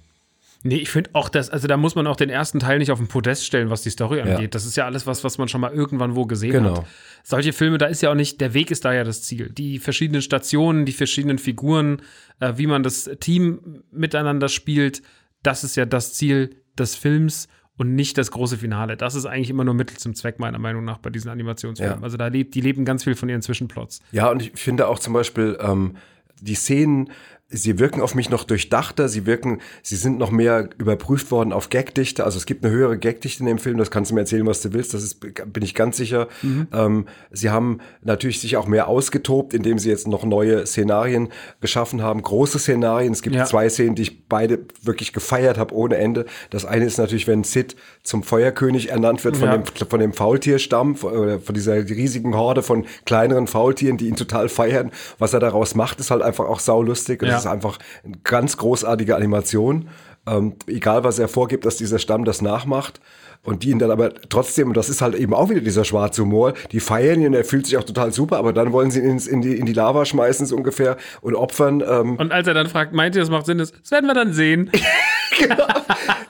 Nee, 0.63 0.77
ich 0.77 0.89
finde 0.89 1.12
auch 1.13 1.30
das, 1.30 1.50
also 1.51 1.68
da 1.68 1.77
muss 1.77 1.94
man 1.96 2.08
auch 2.08 2.16
den 2.16 2.30
ersten 2.32 2.60
Teil 2.60 2.80
nicht 2.80 2.92
auf 2.92 2.98
den 2.98 3.08
Podest 3.08 3.46
stellen, 3.46 3.70
was 3.70 3.84
die 3.84 3.92
Story 3.92 4.22
angeht. 4.22 4.39
Ja. 4.42 4.48
Das 4.48 4.66
ist 4.66 4.75
ja 4.75 4.86
alles 4.86 5.06
was, 5.06 5.24
was 5.24 5.38
man 5.38 5.48
schon 5.48 5.62
mal 5.62 5.72
irgendwann 5.72 6.16
wo 6.16 6.25
gesehen 6.25 6.51
Genau. 6.51 6.77
hat. 6.77 6.86
Solche 7.24 7.54
Filme, 7.54 7.77
da 7.77 7.86
ist 7.86 8.01
ja 8.01 8.10
auch 8.10 8.16
nicht, 8.16 8.42
der 8.42 8.54
Weg 8.56 8.72
ist 8.72 8.84
da 8.84 8.92
ja 8.92 9.04
das 9.04 9.22
Ziel. 9.22 9.50
Die 9.51 9.77
verschiedenen 9.77 10.22
Stationen, 10.24 10.86
die 10.86 10.94
verschiedenen 10.94 11.38
Figuren, 11.38 12.01
äh, 12.39 12.54
wie 12.56 12.66
man 12.68 12.82
das 12.82 13.10
Team 13.20 13.84
miteinander 13.92 14.50
spielt, 14.50 15.04
das 15.44 15.63
ist 15.63 15.75
ja 15.77 15.86
das 15.86 16.13
Ziel 16.16 16.56
des 16.77 16.96
Films. 16.96 17.48
und 17.80 17.94
nicht 17.94 18.18
das 18.18 18.32
große 18.32 18.58
Finale. 18.58 18.98
Das 18.98 19.13
ist 19.13 19.27
eigentlich 19.27 19.51
immer 19.51 19.63
nur 19.63 19.75
Mittel 19.75 19.98
zum 19.98 20.16
Zweck, 20.16 20.39
meiner 20.39 20.58
Meinung 20.58 20.84
nach, 20.84 20.98
bei 20.98 21.12
diesen 21.12 21.30
Animationsfilmen. 21.30 22.00
Ja. 22.00 22.04
Also 22.04 22.18
da 22.18 22.25
lebt, 22.25 22.56
die 22.56 22.62
leben 22.62 22.86
ganz 22.86 23.04
viel 23.04 23.13
von 23.13 23.30
ihren 23.30 23.44
Zwischenplots. 23.44 24.00
Ja, 24.12 24.32
und 24.32 24.42
ich 24.42 24.51
finde 24.56 24.88
auch 24.88 24.98
zum 24.98 25.13
Beispiel 25.13 25.56
ähm, 25.62 25.96
die 26.42 26.56
Szenen, 26.56 27.12
sie 27.50 27.80
wirken 27.80 28.01
auf 28.01 28.13
mich 28.13 28.30
noch 28.30 28.44
durchdachter, 28.44 29.08
sie 29.08 29.25
wirken, 29.25 29.62
sie 29.82 29.96
sind 29.96 30.18
noch 30.18 30.32
mehr 30.32 30.70
überprüft 30.77 31.32
worden 31.32 31.54
auf 31.54 31.70
Gagdichte. 31.70 32.25
Also 32.25 32.38
es 32.38 32.46
gibt 32.46 32.66
eine 32.66 32.74
höhere 32.74 32.98
Gagdichte 32.98 33.42
in 33.42 33.46
dem 33.48 33.58
Film, 33.58 33.77
das 33.77 33.89
kannst 33.89 34.12
du 34.12 34.16
mir 34.16 34.22
erzählen, 34.22 34.46
was 34.46 34.62
du 34.62 34.74
willst, 34.74 34.94
das 34.94 35.01
ist, 35.04 35.20
bin 35.22 35.63
ich 35.63 35.74
ganz 35.74 35.96
sicher. 35.98 36.27
Ähm, 36.74 37.06
sie 37.32 37.50
haben 37.50 37.80
natürlich 38.01 38.42
sich 38.42 38.58
auch 38.58 38.68
mehr 38.68 38.89
ausgetobt, 38.89 39.54
indem 39.54 39.80
sie 39.80 39.89
jetzt 39.89 40.08
noch 40.08 40.25
neue 40.25 40.66
Szenarien 40.66 41.30
geschaffen 41.62 42.01
haben, 42.01 42.22
große 42.22 42.60
Szenarien. 42.60 43.13
Es 43.13 43.22
gibt 43.22 43.36
Ja. 43.36 43.46
zwei 43.46 43.70
Szenen, 43.70 43.96
die 43.96 44.01
ich 44.04 44.27
beide 44.27 44.60
wirklich 44.84 45.13
gefeiert 45.13 45.58
habe 45.58 45.74
ohne 45.74 45.96
Ende. 45.98 46.25
Das 46.50 46.66
eine 46.66 46.84
ist 46.86 46.98
natürlich, 46.98 47.27
wenn 47.27 47.46
Sid 47.46 47.75
zum 48.04 48.24
Feuerkönig 48.24 48.89
ernannt 48.89 49.24
wird 49.24 49.38
von 49.38 49.48
Ja. 49.48 49.58
dem 49.58 49.63
von 49.89 50.00
dem 50.00 50.12
Faultierstamm, 50.13 50.96
von, 50.96 51.13
oder 51.13 51.39
von 51.39 51.56
dieser 51.56 51.75
riesigen 51.75 52.36
Horde 52.36 52.62
von 52.62 52.86
kleineren 53.06 53.48
Faultieren, 53.48 53.96
die 53.98 54.08
ihn 54.10 54.16
total 54.18 54.50
feiern. 54.50 54.92
Was 55.18 55.34
er 55.34 55.39
daraus 55.39 55.75
macht, 55.75 56.00
ist 56.01 56.12
halt 56.12 56.22
einfach 56.22 56.46
auch 56.46 56.60
saulustig. 56.60 57.22
Und 57.22 57.37
Ja. 57.38 57.44
das 57.44 57.46
ist 57.46 57.51
einfach 57.51 57.79
eine 58.03 58.15
ganz 58.24 58.58
großartige 58.58 59.15
Animation. 59.15 59.89
Ähm, 60.27 60.56
egal, 60.67 61.03
was 61.03 61.20
er 61.20 61.27
vorgibt, 61.27 61.65
dass 61.65 61.77
dieser 61.77 62.00
Stamm 62.00 62.25
das 62.25 62.41
nachmacht. 62.41 63.00
Und 63.44 63.63
die 63.63 63.70
ihn 63.70 63.79
dann 63.79 63.91
aber 63.91 64.13
trotzdem, 64.27 64.67
und 64.70 64.75
das 64.75 64.89
ist 64.89 65.01
halt 65.01 65.15
eben 65.15 65.34
auch 65.34 65.50
wieder 65.50 65.62
dieser 65.62 65.86
schwarze 65.86 66.24
Humor, 66.24 66.53
die 66.72 66.82
feiern 66.82 67.22
ihn, 67.22 67.34
er 67.34 67.46
fühlt 67.46 67.65
sich 67.65 67.77
auch 67.77 67.84
total 67.84 68.12
super, 68.12 68.38
aber 68.38 68.51
dann 68.51 68.74
wollen 68.74 68.91
sie 68.91 69.00
ihn 69.00 69.12
ins, 69.12 69.27
in, 69.27 69.41
die, 69.41 69.56
in 69.58 69.65
die 69.65 69.72
Lava 69.74 70.03
schmeißen, 70.03 70.46
so 70.48 70.56
ungefähr, 70.58 70.98
und 71.22 71.36
opfern. 71.36 71.82
Ähm, 71.88 72.17
Und 72.17 72.34
als 72.34 72.48
er 72.48 72.56
dann 72.56 72.67
fragt, 72.67 72.91
meint 72.94 73.15
ihr, 73.15 73.22
das 73.22 73.29
macht 73.29 73.46
Sinn? 73.46 73.60
Das 73.60 73.72
das 73.72 73.91
werden 73.91 74.08
wir 74.08 74.15
dann 74.15 74.34
sehen. 74.34 74.70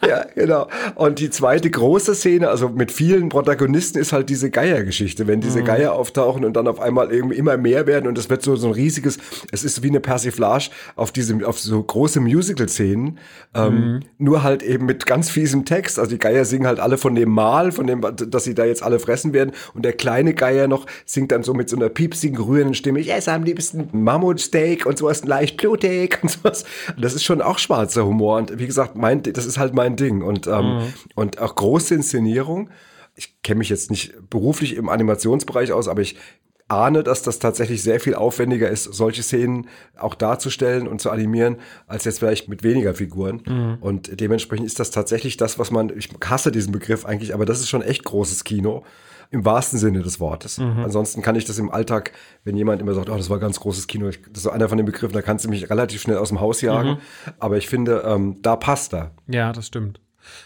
ja, 0.05 0.25
genau. 0.35 0.67
Und 0.95 1.19
die 1.19 1.29
zweite 1.29 1.69
große 1.69 2.15
Szene, 2.15 2.49
also 2.49 2.69
mit 2.69 2.91
vielen 2.91 3.29
Protagonisten, 3.29 3.97
ist 3.97 4.13
halt 4.13 4.29
diese 4.29 4.49
Geier-Geschichte. 4.49 5.27
Wenn 5.27 5.41
diese 5.41 5.63
Geier 5.63 5.93
auftauchen 5.93 6.45
und 6.45 6.53
dann 6.53 6.67
auf 6.67 6.79
einmal 6.79 7.11
irgendwie 7.11 7.37
immer 7.37 7.57
mehr 7.57 7.87
werden 7.87 8.07
und 8.07 8.17
es 8.17 8.29
wird 8.29 8.41
so, 8.41 8.55
so 8.55 8.67
ein 8.67 8.73
riesiges, 8.73 9.17
es 9.51 9.63
ist 9.63 9.83
wie 9.83 9.89
eine 9.89 9.99
Persiflage 9.99 10.69
auf 10.95 11.11
diese, 11.11 11.45
auf 11.47 11.59
so 11.59 11.81
große 11.81 12.19
Musical-Szenen, 12.19 13.17
ähm, 13.53 14.01
nur 14.17 14.43
halt 14.43 14.63
eben 14.63 14.85
mit 14.85 15.05
ganz 15.05 15.29
fiesem 15.29 15.65
Text. 15.65 15.99
Also 15.99 16.11
die 16.11 16.19
Geier 16.19 16.45
singen 16.45 16.67
halt 16.67 16.79
alle 16.79 16.97
von 16.97 17.15
dem 17.15 17.29
Mal, 17.29 17.71
von 17.71 17.87
dem, 17.87 18.01
dass 18.01 18.43
sie 18.43 18.53
da 18.53 18.65
jetzt 18.65 18.83
alle 18.83 18.99
fressen 18.99 19.33
werden. 19.33 19.51
Und 19.73 19.83
der 19.83 19.93
kleine 19.93 20.33
Geier 20.33 20.67
noch 20.67 20.85
singt 21.05 21.31
dann 21.31 21.43
so 21.43 21.53
mit 21.53 21.69
so 21.69 21.75
einer 21.75 21.89
piepsigen, 21.89 22.37
rührenden 22.37 22.75
Stimme, 22.75 22.99
ich 22.99 23.11
esse 23.11 23.31
am 23.31 23.43
liebsten 23.43 23.89
Mammutsteak 23.91 24.85
und 24.85 24.97
sowas 24.97 25.25
leicht 25.25 25.57
blutig 25.57 26.19
und 26.21 26.29
sowas. 26.29 26.65
Und 26.95 27.03
das 27.03 27.13
ist 27.13 27.23
schon 27.23 27.41
auch 27.41 27.57
schwarzer 27.57 28.05
Humor. 28.05 28.37
Und 28.37 28.59
wie 28.59 28.67
gesagt, 28.67 28.95
mein, 28.95 29.23
das 29.23 29.45
ist 29.45 29.57
halt 29.57 29.73
mein 29.73 29.86
Ding. 29.95 30.21
Und, 30.21 30.47
ähm, 30.47 30.93
und 31.15 31.39
auch 31.39 31.55
große 31.55 31.95
Inszenierung. 31.95 32.69
Ich 33.15 33.41
kenne 33.41 33.59
mich 33.59 33.69
jetzt 33.69 33.89
nicht 33.89 34.13
beruflich 34.29 34.75
im 34.75 34.89
Animationsbereich 34.89 35.71
aus, 35.71 35.87
aber 35.87 36.01
ich 36.01 36.17
ahne, 36.69 37.03
dass 37.03 37.21
das 37.21 37.39
tatsächlich 37.39 37.81
sehr 37.81 37.99
viel 37.99 38.13
aufwendiger 38.13 38.69
ist, 38.69 38.83
solche 38.83 39.23
Szenen 39.23 39.67
auch 39.97 40.15
darzustellen 40.15 40.87
und 40.87 40.99
zu 40.99 41.09
animieren, 41.09 41.57
als 41.87 42.03
jetzt 42.03 42.19
vielleicht 42.19 42.49
mit 42.49 42.61
weniger 42.63 42.93
Figuren. 42.93 43.41
Und 43.79 44.19
dementsprechend 44.19 44.65
ist 44.65 44.79
das 44.79 44.91
tatsächlich 44.91 45.37
das, 45.37 45.59
was 45.59 45.71
man, 45.71 45.97
ich 45.97 46.09
hasse 46.23 46.51
diesen 46.51 46.73
Begriff 46.73 47.05
eigentlich, 47.05 47.33
aber 47.33 47.45
das 47.45 47.59
ist 47.59 47.69
schon 47.69 47.81
echt 47.81 48.03
großes 48.03 48.43
Kino. 48.43 48.83
Im 49.29 49.43
wahrsten 49.43 49.77
Sinne 49.77 50.01
des 50.01 50.19
Wortes. 50.19 50.59
Ansonsten 50.59 51.21
kann 51.21 51.35
ich 51.35 51.45
das 51.45 51.57
im 51.59 51.69
Alltag, 51.69 52.13
wenn 52.43 52.55
jemand 52.55 52.81
immer 52.81 52.93
sagt, 52.93 53.09
oh, 53.09 53.17
das 53.17 53.29
war 53.29 53.39
ganz 53.39 53.59
großes 53.59 53.87
Kino, 53.87 54.07
ich, 54.07 54.21
das 54.21 54.37
ist 54.37 54.43
so 54.43 54.49
einer 54.51 54.69
von 54.69 54.77
den 54.77 54.85
Begriffen, 54.85 55.13
da 55.13 55.21
kannst 55.21 55.45
du 55.45 55.49
mich 55.49 55.69
relativ 55.69 56.01
schnell 56.01 56.17
aus 56.17 56.29
dem 56.29 56.39
Haus 56.39 56.61
jagen. 56.61 56.99
Aber 57.39 57.57
ich 57.57 57.67
finde, 57.67 58.03
ähm, 58.05 58.37
da 58.41 58.55
passt 58.55 58.93
er. 58.93 59.11
Ja, 59.27 59.51
das 59.51 59.67
stimmt. 59.67 59.99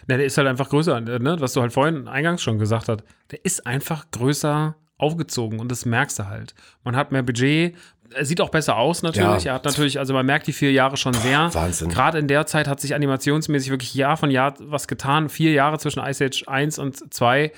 Na, 0.07 0.17
der 0.17 0.25
ist 0.25 0.37
halt 0.37 0.47
einfach 0.47 0.69
größer, 0.69 0.99
ne? 1.01 1.37
was 1.39 1.53
du 1.53 1.61
halt 1.61 1.73
vorhin 1.73 2.07
eingangs 2.07 2.41
schon 2.41 2.59
gesagt 2.59 2.89
hast. 2.89 3.01
Der 3.31 3.43
ist 3.45 3.65
einfach 3.65 4.09
größer 4.11 4.75
aufgezogen 4.97 5.59
und 5.59 5.71
das 5.71 5.85
merkst 5.85 6.19
du 6.19 6.27
halt. 6.27 6.53
Man 6.83 6.95
hat 6.95 7.11
mehr 7.11 7.23
Budget, 7.23 7.75
er 8.13 8.25
sieht 8.25 8.41
auch 8.41 8.49
besser 8.49 8.77
aus 8.77 9.03
natürlich. 9.03 9.45
Ja. 9.45 9.51
Er 9.51 9.55
hat 9.55 9.65
natürlich, 9.65 9.99
also 9.99 10.13
man 10.13 10.25
merkt 10.25 10.47
die 10.47 10.53
vier 10.53 10.71
Jahre 10.71 10.97
schon 10.97 11.13
sehr. 11.13 11.53
Wahnsinn. 11.53 11.89
Gerade 11.89 12.19
in 12.19 12.27
der 12.27 12.45
Zeit 12.45 12.67
hat 12.67 12.79
sich 12.79 12.93
animationsmäßig 12.93 13.71
wirklich 13.71 13.93
Jahr 13.95 14.17
von 14.17 14.29
Jahr 14.29 14.53
was 14.59 14.87
getan. 14.87 15.29
Vier 15.29 15.51
Jahre 15.51 15.79
zwischen 15.79 16.01
Ice 16.05 16.25
Age 16.25 16.43
1 16.47 16.79
und 16.79 17.13
2 17.13 17.51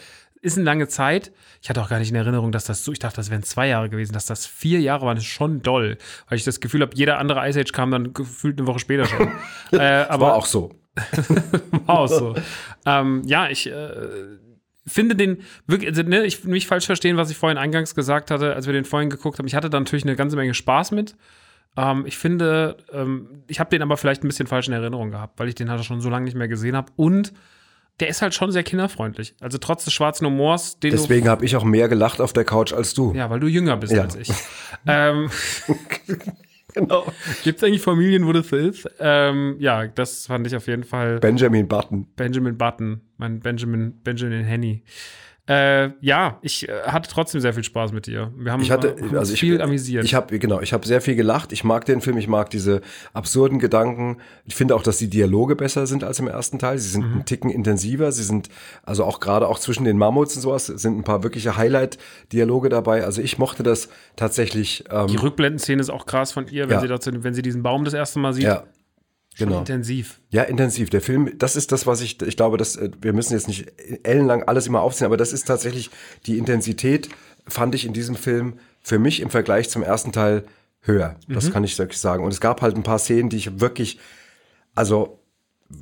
ist 0.43 0.57
eine 0.57 0.65
lange 0.65 0.87
Zeit. 0.89 1.31
Ich 1.61 1.69
hatte 1.69 1.81
auch 1.81 1.89
gar 1.89 1.99
nicht 1.99 2.09
in 2.09 2.15
Erinnerung, 2.15 2.51
dass 2.51 2.65
das 2.65 2.83
so, 2.83 2.91
ich 2.91 2.99
dachte, 2.99 3.15
das 3.15 3.31
wären 3.31 3.43
zwei 3.43 3.69
Jahre 3.69 3.89
gewesen, 3.89 4.11
dass 4.11 4.25
das 4.25 4.45
vier 4.45 4.81
Jahre 4.81 5.05
waren, 5.05 5.17
ist 5.17 5.25
schon 5.25 5.61
doll. 5.61 5.97
Weil 6.27 6.37
ich 6.37 6.43
das 6.43 6.59
Gefühl 6.59 6.81
habe, 6.81 6.91
jeder 6.95 7.17
andere 7.17 7.47
Ice 7.47 7.61
Age 7.61 7.71
kam 7.71 7.91
dann 7.91 8.13
gefühlt 8.13 8.59
eine 8.59 8.67
Woche 8.67 8.79
später 8.79 9.05
schon. 9.05 9.31
äh, 9.71 9.79
aber 9.79 10.27
War 10.27 10.35
auch 10.35 10.45
so. 10.45 10.71
war 11.85 11.99
auch 11.99 12.07
so. 12.07 12.35
ähm, 12.85 13.23
ja, 13.25 13.49
ich 13.49 13.67
äh, 13.67 13.89
finde 14.85 15.15
den 15.15 15.43
wirklich, 15.65 15.89
also, 15.89 16.03
ne, 16.03 16.25
ich 16.25 16.43
will 16.43 16.51
nicht 16.51 16.67
falsch 16.67 16.85
verstehen, 16.85 17.15
was 17.15 17.31
ich 17.31 17.37
vorhin 17.37 17.57
eingangs 17.57 17.95
gesagt 17.95 18.29
hatte, 18.29 18.53
als 18.53 18.65
wir 18.65 18.73
den 18.73 18.85
vorhin 18.85 19.09
geguckt 19.09 19.39
haben. 19.39 19.47
Ich 19.47 19.55
hatte 19.55 19.69
da 19.69 19.79
natürlich 19.79 20.03
eine 20.03 20.17
ganze 20.17 20.35
Menge 20.35 20.53
Spaß 20.53 20.91
mit. 20.91 21.15
Ähm, 21.77 22.05
ich 22.05 22.17
finde, 22.17 22.77
ähm, 22.91 23.43
ich 23.47 23.61
habe 23.61 23.69
den 23.69 23.81
aber 23.81 23.95
vielleicht 23.95 24.23
ein 24.23 24.27
bisschen 24.27 24.47
falsch 24.47 24.67
in 24.67 24.73
Erinnerung 24.73 25.11
gehabt, 25.11 25.39
weil 25.39 25.47
ich 25.47 25.55
den 25.55 25.69
halt 25.69 25.83
schon 25.85 26.01
so 26.01 26.09
lange 26.09 26.25
nicht 26.25 26.35
mehr 26.35 26.49
gesehen 26.49 26.75
habe. 26.75 26.91
Und 26.97 27.33
der 27.99 28.07
ist 28.07 28.21
halt 28.21 28.33
schon 28.33 28.51
sehr 28.51 28.63
kinderfreundlich. 28.63 29.35
Also 29.39 29.57
trotz 29.57 29.85
des 29.85 29.93
schwarzen 29.93 30.25
Humors, 30.25 30.79
den 30.79 30.91
Deswegen 30.91 31.27
habe 31.27 31.45
ich 31.45 31.55
auch 31.55 31.63
mehr 31.63 31.87
gelacht 31.87 32.19
auf 32.21 32.33
der 32.33 32.43
Couch 32.43 32.73
als 32.73 32.93
du. 32.93 33.13
Ja, 33.13 33.29
weil 33.29 33.39
du 33.39 33.47
jünger 33.47 33.77
bist 33.77 33.93
Ja. 33.93 34.01
als 34.03 34.15
ich. 34.15 34.29
ähm, 34.87 35.29
Genau. 36.73 37.05
Gibt 37.43 37.57
es 37.59 37.63
eigentlich 37.63 37.81
Familien, 37.83 38.25
wo 38.25 38.33
das 38.33 38.51
ist? 38.51 38.89
Ähm, 38.99 39.57
ja, 39.59 39.85
das 39.87 40.25
fand 40.25 40.47
ich 40.47 40.55
auf 40.55 40.65
jeden 40.67 40.83
Fall. 40.83 41.19
Benjamin 41.19 41.67
Button. 41.67 42.07
Benjamin 42.15 42.57
Button, 42.57 43.01
mein 43.17 43.39
Benjamin, 43.41 44.01
Benjamin 44.03 44.43
Henny. 44.43 44.83
Äh, 45.45 45.89
ja, 45.99 46.39
ich 46.41 46.69
äh, 46.69 46.83
hatte 46.85 47.09
trotzdem 47.09 47.41
sehr 47.41 47.53
viel 47.53 47.65
Spaß 47.65 47.91
mit 47.91 48.07
dir. 48.07 48.31
Wir 48.37 48.53
haben, 48.53 48.61
Ich 48.61 48.71
hatte, 48.71 48.91
haben 48.95 49.09
uns 49.09 49.13
also 49.17 49.33
ich, 49.33 49.41
viel 49.41 49.61
amüsiert. 49.61 50.05
Ich 50.05 50.15
habe 50.15 50.39
genau, 50.39 50.61
ich 50.61 50.71
habe 50.71 50.87
sehr 50.87 51.01
viel 51.01 51.15
gelacht. 51.15 51.51
Ich 51.51 51.65
mag 51.65 51.83
den 51.83 51.99
Film, 51.99 52.17
ich 52.17 52.29
mag 52.29 52.49
diese 52.49 52.79
absurden 53.13 53.59
Gedanken. 53.59 54.19
Ich 54.45 54.55
finde 54.55 54.73
auch, 54.73 54.83
dass 54.83 54.99
die 54.99 55.09
Dialoge 55.09 55.57
besser 55.57 55.85
sind 55.85 56.05
als 56.05 56.19
im 56.19 56.29
ersten 56.29 56.59
Teil. 56.59 56.77
Sie 56.79 56.87
sind 56.87 57.05
Mhm. 57.05 57.13
einen 57.13 57.25
Ticken 57.25 57.49
intensiver. 57.49 58.13
Sie 58.13 58.23
sind 58.23 58.47
also 58.83 59.03
auch 59.03 59.19
gerade 59.19 59.49
auch 59.49 59.59
zwischen 59.59 59.83
den 59.83 59.97
Mammuts 59.97 60.33
und 60.37 60.41
sowas 60.43 60.67
sind 60.67 60.97
ein 60.97 61.03
paar 61.03 61.23
wirkliche 61.23 61.57
Highlight-Dialoge 61.57 62.69
dabei. 62.69 63.03
Also 63.03 63.21
ich 63.21 63.37
mochte 63.37 63.63
das 63.63 63.89
tatsächlich. 64.15 64.85
Ähm, 64.89 65.07
die 65.07 65.17
Rückblendenszene 65.17 65.81
ist 65.81 65.89
auch 65.89 66.05
krass 66.05 66.31
von 66.31 66.47
ihr, 66.47 66.63
wenn 66.69 66.75
Ja. 66.75 66.79
sie 66.79 66.87
dazu, 66.87 67.11
wenn 67.21 67.33
sie 67.33 67.41
diesen 67.41 67.63
Baum 67.63 67.83
das 67.83 67.93
erste 67.93 68.19
Mal 68.19 68.31
sieht. 68.33 68.45
ja, 68.45 68.63
Schon 69.35 69.47
genau. 69.47 69.59
intensiv. 69.59 70.19
Ja, 70.29 70.43
intensiv. 70.43 70.89
Der 70.89 71.01
Film, 71.01 71.31
das 71.39 71.55
ist 71.55 71.71
das, 71.71 71.87
was 71.87 72.01
ich, 72.01 72.21
ich 72.21 72.37
glaube, 72.37 72.57
dass 72.57 72.75
äh, 72.75 72.89
wir 73.01 73.13
müssen 73.13 73.33
jetzt 73.33 73.47
nicht 73.47 73.71
ellenlang 74.03 74.43
alles 74.43 74.67
immer 74.67 74.81
aufziehen, 74.81 75.05
aber 75.05 75.17
das 75.17 75.33
ist 75.33 75.47
tatsächlich 75.47 75.89
die 76.27 76.37
Intensität, 76.37 77.09
fand 77.47 77.73
ich 77.75 77.85
in 77.85 77.93
diesem 77.93 78.15
Film 78.15 78.53
für 78.81 78.99
mich 78.99 79.21
im 79.21 79.29
Vergleich 79.29 79.69
zum 79.69 79.81
ersten 79.83 80.11
Teil 80.11 80.43
höher. 80.81 81.15
Das 81.27 81.51
kann 81.51 81.63
ich 81.63 81.77
wirklich 81.79 81.99
sagen. 81.99 82.23
Und 82.23 82.31
es 82.31 82.41
gab 82.41 82.61
halt 82.61 82.75
ein 82.75 82.83
paar 82.83 82.99
Szenen, 82.99 83.29
die 83.29 83.37
ich 83.37 83.59
wirklich, 83.61 83.99
also 84.75 85.19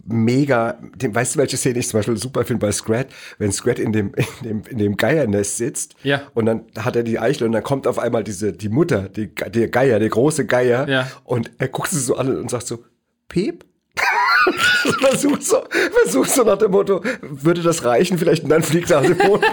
mega, 0.06 0.78
den, 0.96 1.14
weißt 1.14 1.36
du, 1.36 1.40
welche 1.40 1.58
Szene 1.58 1.80
ich 1.80 1.88
zum 1.90 2.00
Beispiel 2.00 2.18
super 2.18 2.46
finde 2.46 2.66
bei 2.66 2.72
Scrat, 2.72 3.08
wenn 3.38 3.52
Scrat 3.52 3.80
in 3.80 3.92
dem, 3.92 4.14
in 4.42 4.48
dem, 4.48 4.62
in 4.70 4.78
dem 4.78 4.98
Geiernest 4.98 5.58
sitzt 5.58 5.96
Ja. 6.04 6.22
und 6.34 6.46
dann 6.46 6.62
hat 6.78 6.96
er 6.96 7.04
die 7.04 7.20
Eichel 7.20 7.46
und 7.48 7.52
dann 7.54 7.64
kommt 7.64 7.88
auf 7.88 8.00
einmal 8.00 8.24
diese, 8.24 8.54
die 8.54 8.70
Mutter, 8.70 9.10
die, 9.10 9.28
der 9.34 9.68
Geier, 9.68 10.00
der 10.00 10.10
große 10.10 10.46
Geier 10.46 10.88
Ja. 10.88 11.12
und 11.26 11.52
er 11.58 11.68
guckt 11.68 11.90
sie 11.90 12.00
so 12.00 12.16
an 12.16 12.36
und 12.38 12.50
sagt 12.50 12.68
so, 12.68 12.84
Piep? 13.32 13.64
versucht 15.00 15.44
so, 15.44 15.64
versucht 16.04 16.30
so 16.30 16.44
nach 16.44 16.58
dem 16.58 16.72
Motto, 16.72 17.02
würde 17.22 17.62
das 17.62 17.86
reichen 17.86 18.18
vielleicht? 18.18 18.44
Und 18.44 18.50
dann 18.50 18.64
fliegt 18.64 18.92
er 18.92 19.00
aus 19.00 19.08
dem 19.08 19.18
Boden 19.18 19.44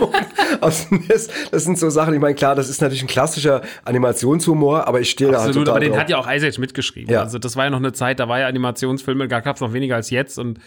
aus 0.61 0.89
dem 0.89 1.05
Nest. 1.07 1.31
Das 1.53 1.65
sind 1.65 1.79
so 1.79 1.91
Sachen, 1.91 2.15
ich 2.15 2.21
meine, 2.21 2.35
klar, 2.35 2.55
das 2.55 2.69
ist 2.69 2.81
natürlich 2.81 3.03
ein 3.03 3.09
klassischer 3.09 3.63
Animationshumor, 3.85 4.89
aber 4.89 5.01
ich 5.01 5.11
stehe 5.11 5.31
da 5.31 5.39
halt 5.39 5.49
Absolut, 5.49 5.69
aber 5.69 5.81
den 5.81 5.91
drauf. 5.91 6.01
hat 6.01 6.11
ja 6.11 6.19
auch 6.19 6.27
Age 6.27 6.59
mitgeschrieben. 6.59 7.13
Ja. 7.13 7.23
Also 7.23 7.39
das 7.39 7.57
war 7.57 7.65
ja 7.65 7.71
noch 7.71 7.79
eine 7.79 7.93
Zeit, 7.93 8.19
da 8.19 8.29
war 8.29 8.41
ja 8.41 8.47
Animationsfilme, 8.47 9.29
da 9.29 9.41
gab 9.41 9.57
es 9.57 9.61
noch 9.61 9.73
weniger 9.73 9.97
als 9.97 10.11
jetzt 10.11 10.39
und 10.39 10.59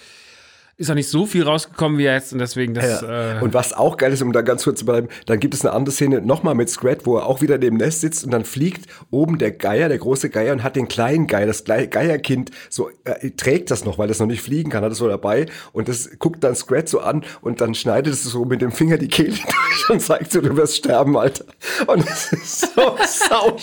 ist 0.82 0.90
auch 0.92 0.96
nicht 0.96 1.10
so 1.10 1.26
viel 1.26 1.44
rausgekommen 1.44 1.98
wie 1.98 2.04
jetzt 2.04 2.34
und 2.34 2.40
deswegen 2.40 2.74
das. 2.74 3.02
Ja. 3.02 3.38
Äh, 3.40 3.42
Und 3.42 3.54
was 3.54 3.74
auch 3.74 3.98
geil 3.98 4.12
ist, 4.12 4.22
um 4.22 4.34
da 4.34 4.42
ganz 4.42 4.64
kurz 4.64 4.80
zu 4.80 4.86
bleiben, 4.86 5.08
dann 5.28 5.40
gibt 5.40 5.54
es 5.54 5.64
eine 5.66 5.74
andere 5.74 5.94
Szene 5.94 6.22
nochmal 6.22 6.56
mit 6.56 6.70
Scrat, 6.70 7.06
wo 7.06 7.18
er 7.18 7.26
auch 7.26 7.42
wieder 7.42 7.58
neben 7.58 7.78
dem 7.78 7.86
Nest 7.86 8.02
sitzt 8.02 8.24
und 8.26 8.32
dann 8.32 8.44
fliegt 8.46 8.86
oben 9.12 9.38
der 9.38 9.52
Geier, 9.52 9.88
der 9.90 9.98
große 9.98 10.30
Geier 10.30 10.54
und 10.54 10.64
hat 10.64 10.76
den 10.76 10.88
kleinen 10.88 11.28
Geier, 11.28 11.46
das 11.48 11.64
Geierkind, 11.64 12.52
so 12.70 12.90
äh, 13.06 13.30
trägt 13.32 13.72
das 13.72 13.86
noch, 13.86 13.98
weil 13.98 14.10
es 14.10 14.20
noch 14.20 14.28
nicht 14.28 14.42
fliegen 14.42 14.70
kann, 14.70 14.84
hat 14.84 14.92
es 14.92 14.98
so 14.98 15.08
dabei 15.08 15.46
und 15.72 15.88
das 15.88 16.10
guckt 16.20 16.44
dann 16.44 16.56
Scrat 16.56 16.90
so 16.90 17.00
an 17.00 17.24
und 17.42 17.62
dann 17.62 17.76
schneidet 17.76 18.14
es 18.14 18.24
so 18.24 18.44
mit 18.46 18.62
dem 18.62 18.72
Finger 18.72 18.98
die 18.98 19.08
Kehle 19.08 19.30
durch 19.78 19.90
und 19.90 20.02
zeigt 20.02 20.32
so, 20.32 20.42
du 20.42 20.56
wirst 20.58 20.78
sterben, 20.78 21.16
Alter. 21.18 21.46
Und 21.88 22.08
es 22.10 22.34
ist 22.34 22.74
so 22.76 22.96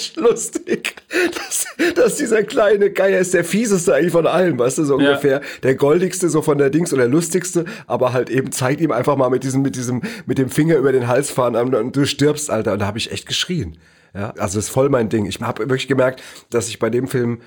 sauschlustig, 0.02 0.94
dass, 1.34 1.66
dass 1.94 2.16
dieser 2.16 2.42
kleine 2.42 2.90
Geier 2.90 3.18
ist 3.20 3.34
der 3.34 3.44
fieseste 3.44 3.94
eigentlich 3.94 4.12
von 4.12 4.26
allen, 4.26 4.58
weißt 4.58 4.78
du, 4.78 4.84
so 4.84 4.98
Ja. 5.00 5.08
ungefähr 5.10 5.40
der 5.62 5.74
goldigste 5.74 6.28
so 6.28 6.42
von 6.42 6.58
der 6.58 6.70
Dings 6.70 6.92
oder 6.92 7.07
lustigste, 7.08 7.64
aber 7.86 8.12
halt 8.12 8.30
eben 8.30 8.52
zeigt 8.52 8.80
ihm 8.80 8.92
einfach 8.92 9.16
mal 9.16 9.30
mit 9.30 9.42
diesem, 9.44 9.62
mit 9.62 9.74
diesem, 9.76 10.02
mit 10.26 10.38
dem 10.38 10.48
Finger 10.50 10.76
über 10.76 10.92
den 10.92 11.08
Hals 11.08 11.30
fahren 11.30 11.56
und, 11.56 11.74
und 11.74 11.96
du 11.96 12.06
stirbst, 12.06 12.50
Alter. 12.50 12.74
Und 12.74 12.78
da 12.80 12.86
habe 12.86 12.98
ich 12.98 13.10
echt 13.10 13.26
geschrien. 13.26 13.78
Ja, 14.14 14.30
also 14.38 14.56
das 14.58 14.66
ist 14.66 14.68
voll 14.70 14.88
mein 14.88 15.08
Ding. 15.08 15.26
Ich 15.26 15.40
habe 15.40 15.60
wirklich 15.60 15.88
gemerkt, 15.88 16.22
dass 16.50 16.68
ich 16.68 16.78
bei 16.78 16.90
dem 16.90 17.08
Film 17.08 17.40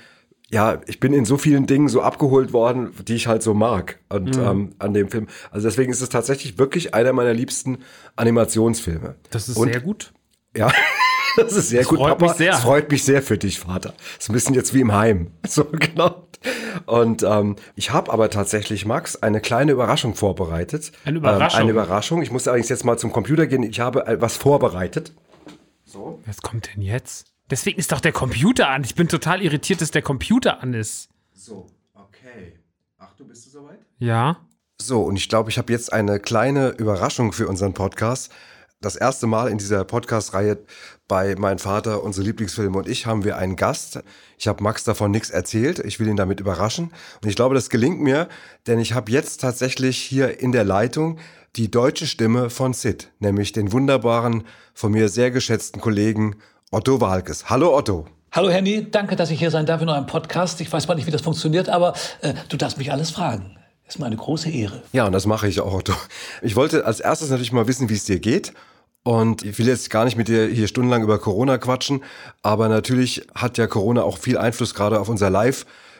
ja, 0.54 0.82
ich 0.86 1.00
bin 1.00 1.14
in 1.14 1.24
so 1.24 1.38
vielen 1.38 1.66
Dingen 1.66 1.88
so 1.88 2.02
abgeholt 2.02 2.52
worden, 2.52 2.92
die 3.08 3.16
ich 3.16 3.28
halt 3.28 3.42
so 3.42 3.54
mag 3.54 4.00
und 4.10 4.36
Mhm. 4.36 4.44
ähm, 4.44 4.70
an 4.80 4.94
dem 4.94 5.08
Film. 5.10 5.28
Also 5.50 5.66
deswegen 5.66 5.94
ist 5.94 6.02
es 6.02 6.10
tatsächlich 6.10 6.58
wirklich 6.60 6.94
einer 6.94 7.14
meiner 7.14 7.34
liebsten 7.34 7.78
Animationsfilme. 8.18 9.16
Das 9.30 9.48
ist 9.48 9.56
Und- 9.56 9.72
sehr 9.72 9.80
gut. 9.80 10.12
Ja, 10.58 10.70
das 11.38 11.54
ist 11.54 11.70
sehr 11.70 11.84
gut, 11.84 12.00
freut 12.00 12.18
Papa. 12.18 12.26
mich 12.26 12.34
sehr. 12.34 12.54
Es 12.54 12.60
freut 12.60 12.92
mich 12.92 13.04
sehr 13.04 13.22
für 13.22 13.38
dich, 13.38 13.60
Vater. 13.60 13.94
Ist 14.20 14.30
ein 14.30 14.34
bisschen 14.34 14.56
jetzt 14.56 14.74
wie 14.74 14.82
im 14.82 14.94
Heim. 14.94 15.32
So, 15.48 15.66
genau. 15.66 16.28
Und 16.86 17.24
ähm, 17.24 17.56
ich 17.76 17.92
habe 17.92 18.12
aber 18.12 18.30
tatsächlich, 18.30 18.86
Max, 18.86 19.16
eine 19.18 19.42
kleine 19.42 19.74
Überraschung 19.74 20.16
vorbereitet. 20.16 20.92
Eine 21.06 21.18
Überraschung? 21.18 21.60
Ähm, 21.60 21.64
eine 21.64 21.72
Überraschung. 21.72 22.22
Ich 22.22 22.32
muss 22.32 22.48
allerdings 22.48 22.70
jetzt 22.70 22.84
mal 22.84 22.98
zum 22.98 23.12
Computer 23.12 23.46
gehen. 23.46 23.64
Ich 23.64 23.80
habe 23.80 24.08
äh, 24.08 24.20
was 24.20 24.38
vorbereitet. 24.38 25.14
Was 26.26 26.42
kommt 26.42 26.70
denn 26.74 26.82
jetzt? 26.82 27.34
Deswegen 27.50 27.78
ist 27.78 27.92
doch 27.92 28.00
der 28.00 28.14
Computer 28.14 28.70
an. 28.70 28.84
Ich 28.84 28.96
bin 28.96 29.08
total 29.08 29.42
irritiert, 29.42 29.82
dass 29.82 29.92
der 29.92 30.02
Computer 30.02 30.62
an 30.62 30.74
ist. 30.74 31.10
So, 31.34 31.68
okay. 31.94 32.58
Achtung, 32.98 33.28
bist 33.28 33.46
du 33.46 33.50
soweit? 33.50 33.80
Ja. 34.00 34.38
So, 34.82 35.04
und 35.04 35.18
ich 35.18 35.28
glaube, 35.28 35.50
ich 35.50 35.58
habe 35.58 35.72
jetzt 35.74 35.92
eine 35.92 36.20
kleine 36.20 36.70
Überraschung 36.70 37.34
für 37.34 37.48
unseren 37.48 37.74
Podcast. 37.74 38.32
Das 38.80 38.96
erste 38.96 39.28
Mal 39.28 39.50
in 39.50 39.58
dieser 39.58 39.84
Podcast-Reihe 39.84 40.60
bei 41.12 41.36
Mein 41.38 41.60
Vater, 41.60 42.04
unsere 42.06 42.26
Lieblingsfilme 42.26 42.78
und 42.78 42.88
ich 42.88 43.06
haben 43.06 43.26
wir 43.26 43.36
einen 43.36 43.58
Gast. 43.58 44.02
Ich 44.38 44.48
habe 44.48 44.64
Max 44.64 44.86
davon 44.86 45.12
nichts 45.12 45.30
erzählt. 45.30 45.80
Ich 45.80 46.00
will 46.00 46.08
ihn 46.08 46.16
damit 46.16 46.40
überraschen. 46.40 46.94
Und 47.22 47.28
ich 47.28 47.36
glaube, 47.36 47.54
das 47.54 47.70
gelingt 47.70 48.00
mir, 48.00 48.30
denn 48.66 48.80
ich 48.80 48.94
habe 48.94 49.12
jetzt 49.12 49.42
tatsächlich 49.42 49.98
hier 49.98 50.40
in 50.40 50.54
der 50.54 50.64
Leitung 50.64 51.20
die 51.58 51.70
deutsche 51.70 52.08
Stimme 52.08 52.50
von 52.50 52.72
Sid, 52.72 53.12
nämlich 53.20 53.52
den 53.52 53.74
wunderbaren, 53.74 54.46
von 54.74 54.94
mir 54.94 55.10
sehr 55.10 55.32
geschätzten 55.32 55.82
Kollegen 55.82 56.38
Otto 56.72 57.02
Walkes. 57.02 57.50
Hallo 57.50 57.76
Otto. 57.76 58.08
Hallo 58.32 58.50
Henny, 58.50 58.90
danke, 58.90 59.18
dass 59.18 59.32
ich 59.32 59.40
hier 59.40 59.52
sein 59.52 59.66
darf 59.66 59.82
in 59.82 59.90
eurem 59.90 60.06
Podcast. 60.06 60.62
Ich 60.62 60.72
weiß 60.72 60.88
mal 60.88 60.96
nicht, 60.96 61.08
wie 61.08 61.12
das 61.12 61.24
funktioniert, 61.24 61.68
aber 61.68 61.94
äh, 62.22 62.36
du 62.48 62.56
darfst 62.56 62.78
mich 62.78 62.90
alles 62.90 63.12
fragen. 63.12 63.58
Ist 63.86 64.00
mir 64.00 64.06
eine 64.06 64.16
große 64.16 64.50
Ehre. 64.50 64.82
Ja, 64.94 65.08
und 65.08 65.12
das 65.12 65.26
mache 65.26 65.50
ich 65.50 65.60
auch. 65.60 65.74
Otto. 65.74 65.94
Ich 66.42 66.56
wollte 66.56 66.86
als 66.86 67.02
erstes 67.02 67.32
natürlich 67.32 67.52
mal 67.52 67.68
wissen, 67.68 67.90
wie 67.90 67.96
es 67.96 68.06
dir 68.06 68.20
geht. 68.22 68.54
Und 69.04 69.44
ich 69.44 69.58
will 69.58 69.68
jetzt 69.68 69.90
gar 69.90 70.06
nicht 70.06 70.16
mit 70.16 70.28
dir 70.28 70.46
hier 70.48 70.68
stundenlang 70.68 71.02
über 71.02 71.18
Corona 71.18 71.58
quatschen, 71.58 72.04
aber 72.44 72.70
natürlich 72.70 73.28
hat 73.34 73.58
ja 73.58 73.66
Corona 73.66 74.04
auch 74.04 74.20
viel 74.20 74.38
Einfluss 74.38 74.76
gerade 74.76 75.00
auf 75.00 75.10
unser 75.10 75.32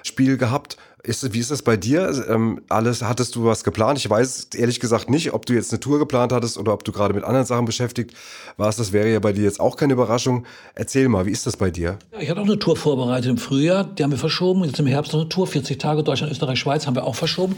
Live-Spiel 0.02 0.38
gehabt. 0.38 0.78
Ist, 1.04 1.34
wie 1.34 1.40
ist 1.40 1.50
das 1.50 1.64
bei 1.64 1.78
dir? 1.78 2.26
Ähm, 2.30 2.62
alles, 2.70 3.02
hattest 3.02 3.36
du 3.36 3.46
was 3.46 3.64
geplant? 3.64 3.98
Ich 3.98 4.08
weiß 4.08 4.50
ehrlich 4.56 4.80
gesagt 4.80 5.10
nicht, 5.10 5.34
ob 5.34 5.48
du 5.48 5.54
jetzt 5.54 5.72
eine 5.72 5.80
Tour 5.80 5.98
geplant 5.98 6.32
hattest 6.32 6.60
oder 6.60 6.74
ob 6.74 6.84
du 6.84 6.92
gerade 6.92 7.16
mit 7.16 7.24
anderen 7.24 7.48
Sachen 7.48 7.66
beschäftigt 7.66 8.14
warst. 8.56 8.80
Das 8.80 8.92
wäre 8.94 9.12
ja 9.12 9.20
bei 9.20 9.34
dir 9.34 9.44
jetzt 9.44 9.60
auch 9.60 9.78
keine 9.78 9.94
Überraschung. 9.94 10.46
Erzähl 10.76 11.10
mal, 11.10 11.26
wie 11.26 11.32
ist 11.32 11.48
das 11.48 11.58
bei 11.58 11.72
dir? 11.72 11.98
Ja, 12.12 12.20
ich 12.20 12.30
hatte 12.30 12.42
auch 12.42 12.46
eine 12.46 12.60
Tour 12.60 12.78
vorbereitet 12.78 13.32
im 13.32 13.40
Frühjahr, 13.40 13.84
die 13.84 14.04
haben 14.04 14.12
wir 14.12 14.20
verschoben. 14.20 14.64
Jetzt 14.64 14.80
im 14.80 14.86
Herbst 14.86 15.14
noch 15.14 15.22
eine 15.22 15.30
Tour, 15.30 15.48
40 15.48 15.80
Tage, 15.80 16.04
Deutschland, 16.04 16.32
Österreich, 16.32 16.60
Schweiz 16.60 16.86
haben 16.86 16.96
wir 16.96 17.06
auch 17.06 17.16
verschoben. 17.16 17.56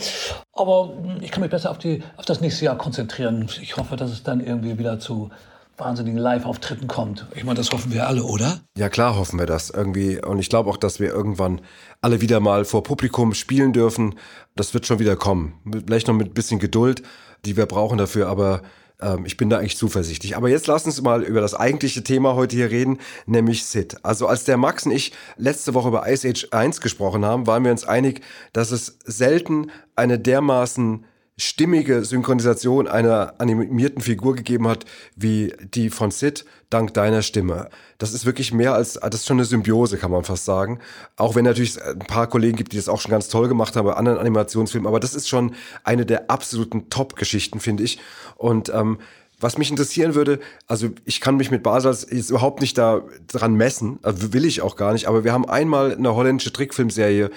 Aber 0.53 0.93
mh, 1.03 1.17
ich 1.21 1.31
kann 1.31 1.41
mich 1.41 1.51
besser 1.51 1.69
auf, 1.69 1.79
die, 1.79 2.01
auf 2.15 2.23
das 2.23 2.39
nächste 2.39 2.63
Jahr 2.63 2.77
konzentrieren. 2.77 3.49
Ich 3.61 3.75
hoffe, 3.75 3.97
dass 3.97 4.11
es 4.11 4.23
dann 4.23 4.39
irgendwie 4.39 4.79
wieder 4.79 4.99
zu 4.99 5.31
wahnsinnigen 5.77 6.19
Live-Auftritten 6.19 6.87
kommt. 6.87 7.27
Ich 7.35 7.43
meine, 7.43 7.57
das 7.57 7.71
hoffen 7.71 7.91
wir 7.91 8.07
alle, 8.07 8.23
oder? 8.23 8.61
Ja, 8.77 8.89
klar 8.89 9.15
hoffen 9.15 9.39
wir 9.39 9.45
das 9.45 9.69
irgendwie. 9.69 10.23
Und 10.23 10.39
ich 10.39 10.49
glaube 10.49 10.69
auch, 10.69 10.77
dass 10.77 10.99
wir 10.99 11.09
irgendwann 11.09 11.61
alle 12.01 12.21
wieder 12.21 12.39
mal 12.39 12.65
vor 12.65 12.83
Publikum 12.83 13.33
spielen 13.33 13.73
dürfen. 13.73 14.15
Das 14.55 14.73
wird 14.73 14.85
schon 14.85 14.99
wieder 14.99 15.15
kommen. 15.15 15.53
Vielleicht 15.85 16.07
noch 16.07 16.15
mit 16.15 16.27
ein 16.27 16.33
bisschen 16.33 16.59
Geduld, 16.59 17.01
die 17.45 17.57
wir 17.57 17.65
brauchen 17.65 17.97
dafür, 17.97 18.27
aber 18.27 18.61
ähm, 19.01 19.25
ich 19.25 19.37
bin 19.37 19.49
da 19.49 19.57
eigentlich 19.57 19.77
zuversichtlich. 19.77 20.37
Aber 20.37 20.49
jetzt 20.49 20.67
lass 20.67 20.85
uns 20.85 21.01
mal 21.01 21.23
über 21.23 21.41
das 21.41 21.53
eigentliche 21.53 22.03
Thema 22.03 22.35
heute 22.35 22.55
hier 22.55 22.71
reden, 22.71 22.99
nämlich 23.25 23.65
Sid. 23.65 23.97
Also 24.03 24.27
als 24.27 24.45
der 24.45 24.57
Max 24.57 24.85
und 24.85 24.91
ich 24.91 25.11
letzte 25.37 25.73
Woche 25.73 25.89
über 25.89 26.07
Ice 26.07 26.27
Age 26.27 26.47
1 26.51 26.81
gesprochen 26.81 27.25
haben, 27.25 27.47
waren 27.47 27.63
wir 27.63 27.71
uns 27.71 27.85
einig, 27.85 28.21
dass 28.53 28.71
es 28.71 28.99
selten 29.05 29.71
eine 29.95 30.19
dermaßen 30.19 31.05
stimmige 31.37 32.05
Synchronisation 32.05 32.87
einer 32.87 33.35
animierten 33.39 34.01
Figur 34.01 34.35
gegeben 34.35 34.67
hat, 34.67 34.85
wie 35.15 35.53
die 35.73 35.89
von 35.89 36.11
Sid, 36.11 36.45
dank 36.69 36.93
deiner 36.93 37.21
Stimme. 37.21 37.69
Das 37.97 38.13
ist 38.13 38.25
wirklich 38.25 38.53
mehr 38.53 38.73
als, 38.73 38.93
das 38.93 39.21
ist 39.21 39.27
schon 39.27 39.37
eine 39.37 39.45
Symbiose, 39.45 39.97
kann 39.97 40.11
man 40.11 40.23
fast 40.23 40.45
sagen. 40.45 40.79
Auch 41.15 41.35
wenn 41.35 41.45
natürlich 41.45 41.81
ein 41.81 41.99
paar 41.99 42.27
Kollegen 42.27 42.57
gibt, 42.57 42.73
die 42.73 42.77
das 42.77 42.89
auch 42.89 43.01
schon 43.01 43.11
ganz 43.11 43.29
toll 43.29 43.47
gemacht 43.47 43.75
haben 43.75 43.85
bei 43.85 43.93
anderen 43.93 44.19
Animationsfilmen, 44.19 44.87
aber 44.87 44.99
das 44.99 45.15
ist 45.15 45.27
schon 45.27 45.55
eine 45.83 46.05
der 46.05 46.29
absoluten 46.29 46.89
Top-Geschichten, 46.89 47.59
finde 47.59 47.83
ich. 47.83 47.99
Und 48.35 48.69
ähm, 48.69 48.99
was 49.39 49.57
mich 49.57 49.69
interessieren 49.69 50.15
würde, 50.15 50.39
also 50.67 50.89
ich 51.03 51.19
kann 51.19 51.35
mich 51.35 51.51
mit 51.51 51.63
Basels 51.63 52.07
jetzt 52.09 52.29
überhaupt 52.29 52.61
nicht 52.61 52.77
da 52.77 53.01
dran 53.27 53.55
messen, 53.55 53.99
also 54.01 54.31
will 54.33 54.45
ich 54.45 54.61
auch 54.61 54.77
gar 54.77 54.93
nicht, 54.93 55.07
aber 55.07 55.23
wir 55.25 55.33
haben 55.33 55.47
einmal 55.47 55.93
eine 55.93 56.15
holländische 56.15 56.53
Trickfilmserie 56.53 57.29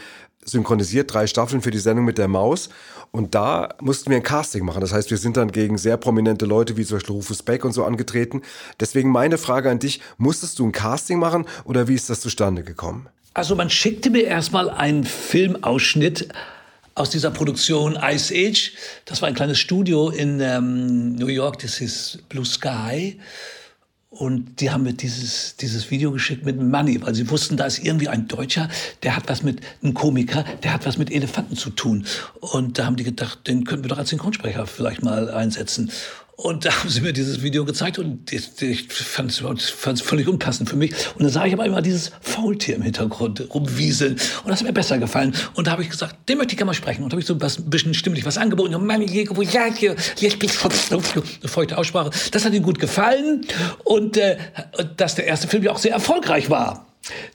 synchronisiert, 0.46 1.12
drei 1.12 1.26
Staffeln 1.26 1.60
für 1.60 1.70
die 1.70 1.78
Sendung 1.78 2.04
mit 2.04 2.18
der 2.18 2.28
Maus. 2.28 2.70
Und 3.10 3.34
da 3.34 3.74
mussten 3.80 4.10
wir 4.10 4.16
ein 4.16 4.22
Casting 4.22 4.64
machen. 4.64 4.80
Das 4.80 4.92
heißt, 4.92 5.10
wir 5.10 5.18
sind 5.18 5.36
dann 5.36 5.52
gegen 5.52 5.78
sehr 5.78 5.96
prominente 5.96 6.46
Leute 6.46 6.76
wie 6.76 6.84
zum 6.84 6.96
Beispiel 6.96 7.14
Rufus 7.14 7.42
Beck 7.42 7.64
und 7.64 7.72
so 7.72 7.84
angetreten. 7.84 8.42
Deswegen 8.80 9.10
meine 9.10 9.38
Frage 9.38 9.70
an 9.70 9.78
dich, 9.78 10.00
musstest 10.18 10.58
du 10.58 10.66
ein 10.66 10.72
Casting 10.72 11.18
machen 11.18 11.46
oder 11.64 11.88
wie 11.88 11.94
ist 11.94 12.10
das 12.10 12.20
zustande 12.20 12.62
gekommen? 12.62 13.08
Also 13.34 13.54
man 13.54 13.68
schickte 13.68 14.10
mir 14.10 14.24
erstmal 14.24 14.70
einen 14.70 15.04
Filmausschnitt 15.04 16.28
aus 16.94 17.10
dieser 17.10 17.30
Produktion 17.30 17.98
Ice 18.02 18.34
Age. 18.34 18.72
Das 19.04 19.20
war 19.20 19.28
ein 19.28 19.34
kleines 19.34 19.58
Studio 19.58 20.08
in 20.08 20.40
ähm, 20.40 21.14
New 21.16 21.26
York, 21.26 21.58
das 21.58 21.76
hieß 21.76 22.20
Blue 22.28 22.46
Sky. 22.46 23.18
Und 24.18 24.60
die 24.62 24.70
haben 24.70 24.84
mir 24.84 24.94
dieses, 24.94 25.56
dieses 25.56 25.90
Video 25.90 26.10
geschickt 26.10 26.46
mit 26.46 26.58
Money, 26.58 27.02
weil 27.02 27.14
sie 27.14 27.28
wussten, 27.28 27.58
da 27.58 27.66
ist 27.66 27.84
irgendwie 27.84 28.08
ein 28.08 28.28
Deutscher, 28.28 28.70
der 29.02 29.14
hat 29.14 29.28
was 29.28 29.42
mit, 29.42 29.60
ein 29.82 29.92
Komiker, 29.92 30.42
der 30.62 30.72
hat 30.72 30.86
was 30.86 30.96
mit 30.96 31.12
Elefanten 31.12 31.54
zu 31.54 31.68
tun. 31.68 32.06
Und 32.40 32.78
da 32.78 32.86
haben 32.86 32.96
die 32.96 33.04
gedacht, 33.04 33.46
den 33.46 33.64
könnten 33.64 33.84
wir 33.84 33.90
doch 33.90 33.98
als 33.98 34.08
Synchronsprecher 34.08 34.66
vielleicht 34.66 35.02
mal 35.02 35.30
einsetzen. 35.30 35.90
Und 36.36 36.66
da 36.66 36.70
haben 36.78 36.88
sie 36.88 37.00
mir 37.00 37.12
dieses 37.12 37.42
Video 37.42 37.64
gezeigt 37.64 37.98
und 37.98 38.30
ich, 38.32 38.50
ich 38.60 38.92
fand 38.92 39.30
es 39.30 40.00
völlig 40.00 40.28
unpassend 40.28 40.68
für 40.68 40.76
mich. 40.76 40.92
Und 41.14 41.22
dann 41.22 41.30
sah 41.30 41.46
ich 41.46 41.54
aber 41.54 41.64
immer 41.64 41.82
dieses 41.82 42.12
Faultier 42.20 42.76
im 42.76 42.82
Hintergrund 42.82 43.42
rumwieseln. 43.52 44.12
Und 44.44 44.50
das 44.50 44.60
hat 44.60 44.66
mir 44.66 44.72
besser 44.72 44.98
gefallen. 44.98 45.34
Und 45.54 45.66
da 45.66 45.72
habe 45.72 45.82
ich 45.82 45.90
gesagt, 45.90 46.28
den 46.28 46.38
möchte 46.38 46.52
ich 46.52 46.58
gerne 46.58 46.68
mal 46.68 46.74
sprechen. 46.74 47.02
Und 47.02 47.12
habe 47.12 47.20
ich 47.20 47.26
so 47.26 47.40
was, 47.40 47.58
ein 47.58 47.70
bisschen 47.70 47.94
stimmlich 47.94 48.24
was 48.26 48.38
angeboten. 48.38 48.74
Und 48.74 48.86
Mann, 48.86 49.00
hier, 49.00 49.26
wo 49.34 49.42
ja, 49.42 49.66
hier, 49.74 49.96
jetzt 50.18 50.42
eine 50.42 51.48
feuchte 51.48 51.78
Aussprache. 51.78 52.10
Das 52.30 52.44
hat 52.44 52.52
ihm 52.52 52.62
gut 52.62 52.78
gefallen. 52.78 53.46
Und 53.84 54.16
äh, 54.18 54.36
dass 54.96 55.14
der 55.14 55.26
erste 55.26 55.48
Film 55.48 55.62
ja 55.62 55.72
auch 55.72 55.78
sehr 55.78 55.92
erfolgreich 55.92 56.50
war. 56.50 56.86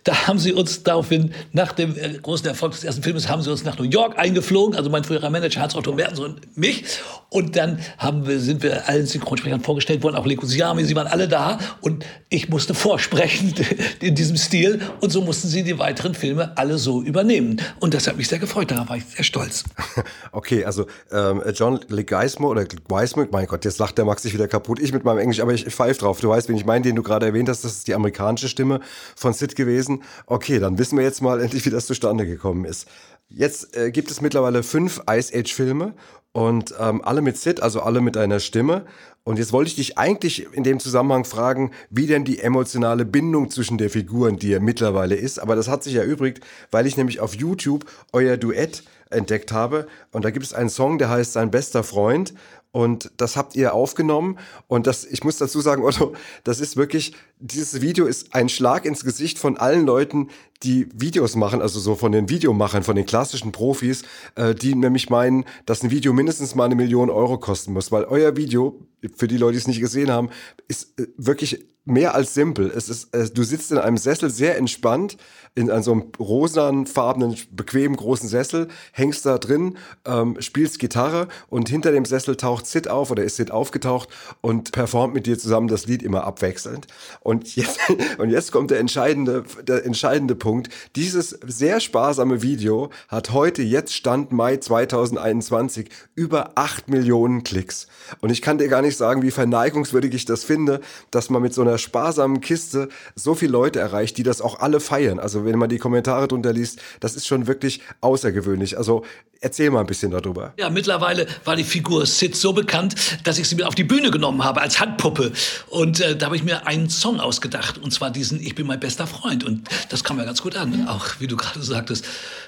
Da 0.03 0.27
haben 0.27 0.39
sie 0.39 0.53
uns 0.53 0.83
daraufhin, 0.83 1.33
nach 1.53 1.71
dem 1.71 1.97
äh, 1.97 2.09
großen 2.21 2.47
Erfolg 2.47 2.73
des 2.73 2.83
ersten 2.83 3.03
Filmes, 3.03 3.29
haben 3.29 3.41
sie 3.41 3.51
uns 3.51 3.63
nach 3.63 3.77
New 3.77 3.85
York 3.85 4.17
eingeflogen, 4.17 4.75
also 4.75 4.89
mein 4.89 5.03
früherer 5.03 5.29
Manager 5.29 5.61
Hans-Otto 5.61 5.93
Mertens 5.93 6.19
und 6.19 6.57
mich. 6.57 6.83
Und 7.29 7.55
dann 7.55 7.79
haben 7.97 8.27
wir, 8.27 8.39
sind 8.39 8.61
wir 8.61 8.89
allen 8.89 9.05
Synchronsprechern 9.05 9.61
vorgestellt 9.61 10.03
worden, 10.03 10.15
auch 10.15 10.25
Leko 10.25 10.45
Siami, 10.45 10.83
sie 10.83 10.95
waren 10.95 11.07
alle 11.07 11.29
da. 11.29 11.59
Und 11.79 12.05
ich 12.29 12.49
musste 12.49 12.73
vorsprechen 12.73 13.53
in 14.01 14.15
diesem 14.15 14.35
Stil. 14.35 14.81
Und 14.99 15.11
so 15.11 15.21
mussten 15.21 15.47
sie 15.47 15.63
die 15.63 15.79
weiteren 15.79 16.13
Filme 16.13 16.57
alle 16.57 16.77
so 16.77 17.01
übernehmen. 17.01 17.61
Und 17.79 17.93
das 17.93 18.07
hat 18.07 18.17
mich 18.17 18.27
sehr 18.27 18.39
gefreut, 18.39 18.71
darauf 18.71 18.89
war 18.89 18.97
ich 18.97 19.05
sehr 19.05 19.23
stolz. 19.23 19.63
Okay, 20.33 20.63
also 20.63 20.85
ähm, 21.11 21.41
John 21.53 21.79
Leguizamo 21.89 22.49
oder 22.49 22.65
Weisman, 22.87 23.27
mein 23.31 23.47
Gott, 23.47 23.65
jetzt 23.65 23.79
lacht 23.79 23.97
der 23.97 24.05
Max 24.05 24.23
sich 24.23 24.33
wieder 24.33 24.47
kaputt. 24.47 24.79
Ich 24.79 24.93
mit 24.93 25.03
meinem 25.03 25.19
Englisch, 25.19 25.41
aber 25.41 25.53
ich 25.53 25.65
pfeife 25.65 25.99
drauf. 25.99 26.21
Du 26.21 26.29
weißt, 26.29 26.47
wen 26.47 26.55
ich 26.55 26.65
meine, 26.65 26.83
den 26.83 26.95
du 26.95 27.03
gerade 27.03 27.25
erwähnt 27.25 27.49
hast, 27.49 27.65
das 27.65 27.73
ist 27.73 27.87
die 27.87 27.93
amerikanische 27.93 28.47
Stimme 28.47 28.79
von 29.15 29.33
Sid 29.33 29.55
gewesen. 29.61 30.03
Okay, 30.25 30.59
dann 30.59 30.77
wissen 30.77 30.97
wir 30.97 31.05
jetzt 31.05 31.21
mal 31.21 31.39
endlich, 31.41 31.65
wie 31.65 31.69
das 31.69 31.85
zustande 31.85 32.25
gekommen 32.25 32.65
ist. 32.65 32.87
Jetzt 33.29 33.77
äh, 33.77 33.91
gibt 33.91 34.11
es 34.11 34.19
mittlerweile 34.21 34.63
fünf 34.63 35.01
Ice 35.09 35.33
Age 35.33 35.53
Filme 35.53 35.93
und 36.33 36.73
ähm, 36.79 37.01
alle 37.03 37.21
mit 37.21 37.37
Sid, 37.37 37.61
also 37.61 37.81
alle 37.81 38.01
mit 38.01 38.17
einer 38.17 38.39
Stimme. 38.39 38.85
Und 39.23 39.37
jetzt 39.37 39.53
wollte 39.53 39.69
ich 39.69 39.75
dich 39.75 39.97
eigentlich 39.97 40.51
in 40.53 40.63
dem 40.63 40.79
Zusammenhang 40.79 41.25
fragen, 41.25 41.71
wie 41.89 42.07
denn 42.07 42.25
die 42.25 42.39
emotionale 42.39 43.05
Bindung 43.05 43.51
zwischen 43.51 43.77
der 43.77 43.89
Figuren 43.89 44.37
dir 44.37 44.59
mittlerweile 44.59 45.15
ist. 45.15 45.39
Aber 45.39 45.55
das 45.55 45.67
hat 45.67 45.83
sich 45.83 45.95
erübrigt, 45.95 46.43
weil 46.71 46.87
ich 46.87 46.97
nämlich 46.97 47.19
auf 47.19 47.35
YouTube 47.35 47.85
euer 48.13 48.37
Duett 48.37 48.83
entdeckt 49.11 49.51
habe. 49.51 49.87
Und 50.11 50.25
da 50.25 50.31
gibt 50.31 50.45
es 50.45 50.53
einen 50.53 50.69
Song, 50.69 50.97
der 50.97 51.09
heißt 51.09 51.33
Sein 51.33 51.51
bester 51.51 51.83
Freund. 51.83 52.33
Und 52.71 53.11
das 53.17 53.35
habt 53.35 53.55
ihr 53.55 53.73
aufgenommen. 53.73 54.39
Und 54.67 54.87
das, 54.87 55.05
ich 55.05 55.23
muss 55.23 55.37
dazu 55.37 55.61
sagen, 55.61 55.83
Otto, 55.85 56.13
das 56.43 56.59
ist 56.59 56.75
wirklich, 56.77 57.13
dieses 57.41 57.81
Video 57.81 58.05
ist 58.05 58.33
ein 58.33 58.49
Schlag 58.49 58.85
ins 58.85 59.03
Gesicht 59.03 59.39
von 59.39 59.57
allen 59.57 59.85
Leuten, 59.85 60.29
die 60.63 60.87
Videos 60.93 61.35
machen, 61.35 61.61
also 61.61 61.79
so 61.79 61.95
von 61.95 62.11
den 62.11 62.29
Videomachern, 62.29 62.83
von 62.83 62.95
den 62.95 63.05
klassischen 63.05 63.51
Profis, 63.51 64.03
äh, 64.35 64.53
die 64.53 64.75
nämlich 64.75 65.09
meinen, 65.09 65.45
dass 65.65 65.83
ein 65.83 65.91
Video 65.91 66.13
mindestens 66.13 66.53
mal 66.55 66.65
eine 66.65 66.75
Million 66.75 67.09
Euro 67.09 67.39
kosten 67.39 67.73
muss. 67.73 67.91
Weil 67.91 68.03
euer 68.05 68.37
Video, 68.37 68.79
für 69.15 69.27
die 69.27 69.37
Leute, 69.37 69.53
die 69.53 69.57
es 69.57 69.67
nicht 69.67 69.79
gesehen 69.79 70.11
haben, 70.11 70.29
ist 70.67 70.99
äh, 70.99 71.07
wirklich 71.17 71.65
mehr 71.83 72.13
als 72.13 72.33
simpel. 72.33 72.71
Es 72.75 72.89
ist, 72.89 73.13
äh, 73.15 73.29
du 73.29 73.43
sitzt 73.43 73.71
in 73.71 73.79
einem 73.79 73.97
Sessel 73.97 74.29
sehr 74.29 74.57
entspannt, 74.57 75.17
in 75.55 75.71
an 75.71 75.81
so 75.81 75.91
einem 75.91 76.11
rosanfarbenen, 76.19 77.35
bequemen 77.51 77.97
großen 77.97 78.29
Sessel, 78.29 78.67
hängst 78.93 79.25
da 79.25 79.37
drin, 79.37 79.77
ähm, 80.05 80.37
spielst 80.39 80.77
Gitarre 80.79 81.27
und 81.49 81.69
hinter 81.69 81.91
dem 81.91 82.05
Sessel 82.05 82.35
taucht 82.35 82.67
Sid 82.67 82.87
auf 82.87 83.09
oder 83.09 83.23
ist 83.23 83.37
Sid 83.37 83.51
aufgetaucht 83.51 84.09
und 84.41 84.71
performt 84.71 85.13
mit 85.13 85.25
dir 85.25 85.39
zusammen 85.39 85.67
das 85.67 85.87
Lied 85.87 86.03
immer 86.03 86.23
abwechselnd. 86.23 86.87
Und 87.19 87.30
Und 87.31 87.55
jetzt, 87.55 87.79
und 88.17 88.29
jetzt 88.29 88.51
kommt 88.51 88.71
der 88.71 88.79
entscheidende, 88.79 89.45
der 89.63 89.85
entscheidende 89.85 90.35
Punkt. 90.35 90.67
Dieses 90.97 91.29
sehr 91.29 91.79
sparsame 91.79 92.41
Video 92.41 92.89
hat 93.07 93.31
heute, 93.31 93.61
jetzt 93.61 93.93
Stand 93.93 94.33
Mai 94.33 94.57
2021, 94.57 95.87
über 96.13 96.51
8 96.55 96.89
Millionen 96.89 97.43
Klicks. 97.43 97.87
Und 98.19 98.31
ich 98.31 98.41
kann 98.41 98.57
dir 98.57 98.67
gar 98.67 98.81
nicht 98.81 98.97
sagen, 98.97 99.21
wie 99.21 99.31
verneigungswürdig 99.31 100.13
ich 100.13 100.25
das 100.25 100.43
finde, 100.43 100.81
dass 101.09 101.29
man 101.29 101.41
mit 101.41 101.53
so 101.53 101.61
einer 101.61 101.77
sparsamen 101.77 102.41
Kiste 102.41 102.89
so 103.15 103.33
viele 103.33 103.53
Leute 103.53 103.79
erreicht, 103.79 104.17
die 104.17 104.23
das 104.23 104.41
auch 104.41 104.59
alle 104.59 104.81
feiern. 104.81 105.17
Also 105.17 105.45
wenn 105.45 105.57
man 105.57 105.69
die 105.69 105.77
Kommentare 105.77 106.27
drunter 106.27 106.51
liest, 106.51 106.81
das 106.99 107.15
ist 107.15 107.27
schon 107.27 107.47
wirklich 107.47 107.79
außergewöhnlich. 108.01 108.77
Also 108.77 109.05
erzähl 109.41 109.71
mal 109.71 109.79
ein 109.79 109.87
bisschen 109.87 110.11
darüber. 110.11 110.53
Ja, 110.57 110.69
mittlerweile 110.69 111.27
war 111.45 111.55
die 111.55 111.63
Figur 111.63 112.05
Sid 112.05 112.35
so 112.35 112.53
bekannt, 112.53 112.95
dass 113.23 113.39
ich 113.39 113.47
sie 113.49 113.55
mir 113.55 113.67
auf 113.67 113.75
die 113.75 113.83
Bühne 113.83 114.11
genommen 114.11 114.43
habe 114.43 114.61
als 114.61 114.79
Handpuppe. 114.79 115.31
Und 115.69 115.99
äh, 115.99 116.15
da 116.15 116.27
habe 116.27 116.35
ich 116.35 116.43
mir 116.43 116.67
einen 116.67 116.89
Song 116.89 117.19
ausgedacht. 117.21 117.77
Und 117.77 117.91
zwar 117.91 118.11
diesen 118.11 118.41
Ich 118.41 118.55
bin 118.55 118.67
mein 118.67 118.79
bester 118.79 119.07
Freund. 119.07 119.43
Und 119.43 119.67
das 119.89 120.03
kam 120.03 120.17
ja 120.17 120.25
ganz 120.25 120.41
gut 120.41 120.55
an. 120.55 120.87
Auch, 120.87 121.19
wie 121.19 121.27
du 121.27 121.37
gerade 121.37 121.61
sagtest, 121.61 122.05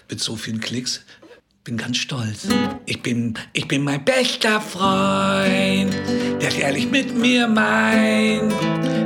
mit 0.10 0.20
so 0.20 0.36
vielen 0.36 0.60
Klicks. 0.60 1.02
Bin 1.64 1.78
ganz 1.78 1.98
stolz. 1.98 2.48
Ich 2.86 3.02
bin, 3.02 3.36
ich 3.54 3.70
bin 3.70 3.84
mein 3.84 4.04
bester 4.04 4.60
Freund, 4.60 5.96
es 6.48 6.58
ehrlich 6.58 6.92
mit 6.92 7.18
mir 7.18 7.48
meint. 7.48 8.54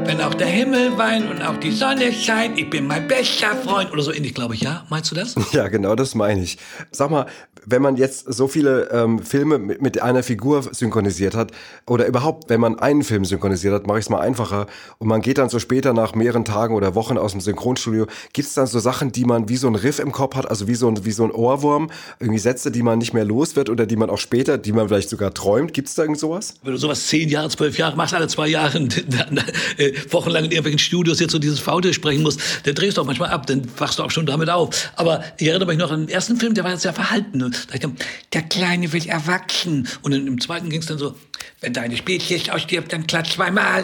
Wenn 0.08 0.22
auch 0.22 0.34
der 0.34 0.48
Himmel 0.48 0.98
weint 0.98 1.30
und 1.30 1.42
auch 1.42 1.58
die 1.58 1.72
Sonne 1.72 2.12
scheint, 2.12 2.58
ich 2.58 2.70
bin 2.70 2.88
mein 2.88 3.08
bester 3.08 3.56
Freund. 3.56 3.92
Oder 3.92 4.02
so 4.02 4.14
ähnlich, 4.14 4.34
glaube 4.34 4.56
ich, 4.56 4.62
ja? 4.62 4.86
Meinst 4.90 5.12
du 5.12 5.16
das? 5.16 5.36
Ja, 5.52 5.68
genau 5.68 5.96
das 5.96 6.16
meine 6.16 6.42
ich. 6.42 6.58
Sag 6.92 7.10
mal, 7.10 7.26
wenn 7.66 7.82
man 7.82 7.98
jetzt 7.98 8.34
so 8.34 8.48
viele 8.48 8.90
ähm, 8.92 9.20
Filme 9.20 9.58
mit, 9.60 9.82
mit 9.82 10.02
einer 10.02 10.24
Figur 10.24 10.64
synchronisiert 10.72 11.36
hat, 11.36 11.52
oder 11.86 12.08
überhaupt, 12.08 12.50
wenn 12.50 12.62
man 12.62 12.80
einen 12.80 13.04
Film 13.04 13.26
synchronisiert 13.26 13.74
hat, 13.74 13.88
mache 13.88 14.00
ich 14.00 14.06
es 14.06 14.10
mal 14.10 14.20
einfacher, 14.20 14.68
und 15.00 15.08
man 15.08 15.22
geht 15.22 15.38
dann 15.38 15.50
so 15.50 15.60
später 15.60 15.94
nach 15.94 16.16
mehreren 16.16 16.46
Tagen 16.46 16.74
oder 16.74 16.96
Wochen 16.96 17.18
aus 17.18 17.34
dem 17.34 17.42
Synchronstudio, 17.42 18.08
gibt 18.32 18.48
es 18.48 18.54
dann 18.54 18.68
so 18.68 18.80
Sachen, 18.80 19.12
die 19.12 19.26
man 19.26 19.50
wie 19.50 19.58
so 19.58 19.68
ein 19.68 19.76
Riff 19.76 20.00
im 20.00 20.14
Kopf 20.14 20.36
hat, 20.36 20.50
also 20.50 20.68
wie 20.68 20.76
so 20.76 20.88
ein, 20.88 21.04
wie 21.04 21.12
so 21.12 21.26
ein 21.26 21.32
Ohrwurm, 21.32 21.90
irgendwie 22.20 22.40
Sätze, 22.40 22.72
die 22.72 22.84
man 22.84 23.00
nicht 23.00 23.14
mehr 23.14 23.26
los 23.26 23.58
wird 23.58 23.70
oder 23.70 23.86
die 23.86 23.98
man 23.98 24.10
auch 24.10 24.18
später, 24.18 24.58
die 24.58 24.72
man 24.72 24.88
vielleicht 24.88 25.10
sogar 25.10 25.34
träumt. 25.34 25.74
Gibt 25.74 25.90
es 25.90 25.96
da 25.96 26.04
irgend 26.04 26.20
sowas? 26.20 26.56
Wenn 26.64 26.72
du 26.72 26.80
sowas 26.80 27.08
zehn 27.08 27.27
Jahre, 27.28 27.50
zwölf 27.50 27.78
Jahre 27.78 27.96
machst, 27.96 28.14
alle 28.14 28.28
zwei 28.28 28.48
Jahre 28.48 28.78
äh, 29.78 29.94
wochenlang 30.10 30.46
in 30.46 30.52
irgendwelchen 30.52 30.80
Studios 30.80 31.20
jetzt 31.20 31.32
so 31.32 31.40
dieses 31.40 31.60
Faute 31.60 31.94
sprechen 31.94 32.24
musst, 32.24 32.40
dann 32.64 32.76
drehst 32.76 32.98
du 32.98 33.02
auch 33.02 33.06
manchmal 33.06 33.30
ab, 33.30 33.46
dann 33.48 33.68
wachst 33.78 34.00
du 34.00 34.04
auch 34.04 34.12
schon 34.12 34.26
damit 34.26 34.50
auf. 34.50 34.92
Aber 34.96 35.24
ich 35.38 35.48
erinnere 35.48 35.68
mich 35.68 35.78
noch 35.78 35.92
an 35.92 36.08
den 36.08 36.10
ersten 36.10 36.38
Film, 36.38 36.54
der 36.54 36.64
war 36.64 36.72
jetzt 36.72 36.84
sehr 36.84 36.94
verhalten. 36.94 37.40
Da 37.40 37.74
ich 37.74 37.80
dann, 37.80 37.96
der 38.34 38.44
Kleine 38.44 38.92
will 38.94 39.08
erwachsen. 39.08 39.88
Und 40.02 40.12
dann, 40.12 40.28
im 40.28 40.40
zweiten 40.42 40.70
ging 40.70 40.82
es 40.82 40.88
dann 40.88 40.98
so, 40.98 41.16
wenn 41.62 41.74
deine 41.74 41.98
Spezies 41.98 42.50
ausstirbt, 42.50 42.94
dann 42.94 43.08
klatsch 43.08 43.34
zweimal. 43.34 43.82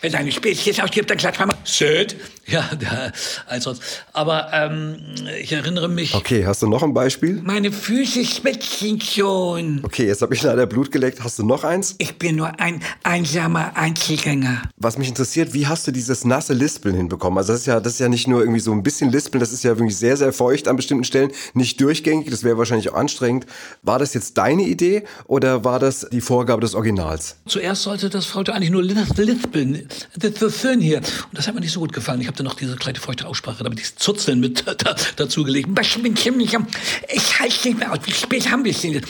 Wenn 0.00 0.12
deine 0.12 0.30
Spezies 0.30 0.78
ausstirbt, 0.80 1.10
dann 1.10 1.18
klatsch 1.18 1.36
zweimal. 1.36 1.56
Sid? 1.64 2.16
Ja, 2.56 2.62
der, 2.80 3.12
als 3.48 3.64
sonst. 3.64 3.82
Aber 4.12 4.52
ähm, 4.52 4.96
ich 5.42 5.52
erinnere 5.52 5.88
mich. 5.88 6.14
Okay, 6.14 6.46
hast 6.46 6.62
du 6.62 6.68
noch 6.68 6.84
ein 6.84 6.94
Beispiel? 6.94 7.40
Meine 7.42 7.72
Füße 7.72 8.24
schwitzen 8.24 9.00
schon. 9.00 9.80
Okay, 9.82 10.06
jetzt 10.06 10.22
habe 10.22 10.32
ich 10.32 10.42
leider 10.42 10.64
Blut 10.66 10.92
geleckt. 10.92 11.24
Hast 11.24 11.40
du 11.40 11.44
noch 11.44 11.64
eins? 11.64 11.96
Ich 11.98 12.18
bin 12.18 12.36
nur 12.36 12.60
ein 12.60 12.82
einsamer 13.02 13.76
Einzelgänger. 13.76 14.62
Was 14.76 14.96
mich 14.96 15.08
interessiert, 15.08 15.54
wie 15.54 15.66
hast 15.66 15.88
du 15.88 15.90
dieses 15.90 16.24
nasse 16.24 16.52
Lispeln 16.52 16.94
hinbekommen? 16.94 17.36
Also 17.38 17.52
das 17.52 17.62
ist 17.62 17.66
ja, 17.66 17.80
das 17.80 17.94
ist 17.94 17.98
ja 17.98 18.08
nicht 18.08 18.28
nur 18.28 18.40
irgendwie 18.40 18.60
so 18.60 18.70
ein 18.70 18.84
bisschen 18.84 19.10
Lispeln, 19.10 19.40
das 19.40 19.52
ist 19.52 19.64
ja 19.64 19.76
wirklich 19.76 19.96
sehr, 19.96 20.16
sehr 20.16 20.32
feucht 20.32 20.68
an 20.68 20.76
bestimmten 20.76 21.04
Stellen, 21.04 21.32
nicht 21.54 21.80
durchgängig, 21.80 22.30
das 22.30 22.44
wäre 22.44 22.58
wahrscheinlich 22.58 22.90
auch 22.90 22.96
anstrengend. 22.96 23.46
War 23.82 23.98
das 23.98 24.14
jetzt 24.14 24.38
deine 24.38 24.62
Idee 24.62 25.02
oder 25.26 25.64
war 25.64 25.80
das 25.80 26.06
die 26.12 26.20
Vorgabe 26.20 26.60
des 26.60 26.74
Originals? 26.74 27.36
Zuerst 27.46 27.82
sollte 27.82 28.08
das 28.08 28.26
Frau 28.26 28.40
eigentlich 28.40 28.70
nur 28.70 28.84
lispeln. 28.84 29.88
Das 30.16 30.30
ist 30.30 30.38
so 30.38 30.50
schön 30.50 30.80
hier. 30.80 30.98
Und 30.98 31.06
das 31.32 31.48
hat 31.48 31.54
mir 31.54 31.60
nicht 31.60 31.72
so 31.72 31.80
gut 31.80 31.92
gefallen. 31.92 32.20
Ich 32.20 32.28
habe 32.28 32.35
dann 32.36 32.46
noch 32.46 32.54
diese 32.54 32.76
kleine 32.76 32.98
feuchte 32.98 33.26
Aussprache, 33.26 33.64
damit 33.64 33.80
ich 33.80 33.96
Zuzeln 33.96 34.40
mit 34.40 34.66
da, 34.84 34.96
dazu 35.16 35.44
gelegt. 35.44 35.68
Ich 35.78 37.38
halte 37.38 37.68
nicht 37.68 37.78
mehr 37.78 37.92
aus. 37.92 37.98
Wie 38.04 38.12
spät 38.12 38.50
haben 38.50 38.64
wir 38.64 38.72
es 38.72 38.80
denn? 38.80 39.00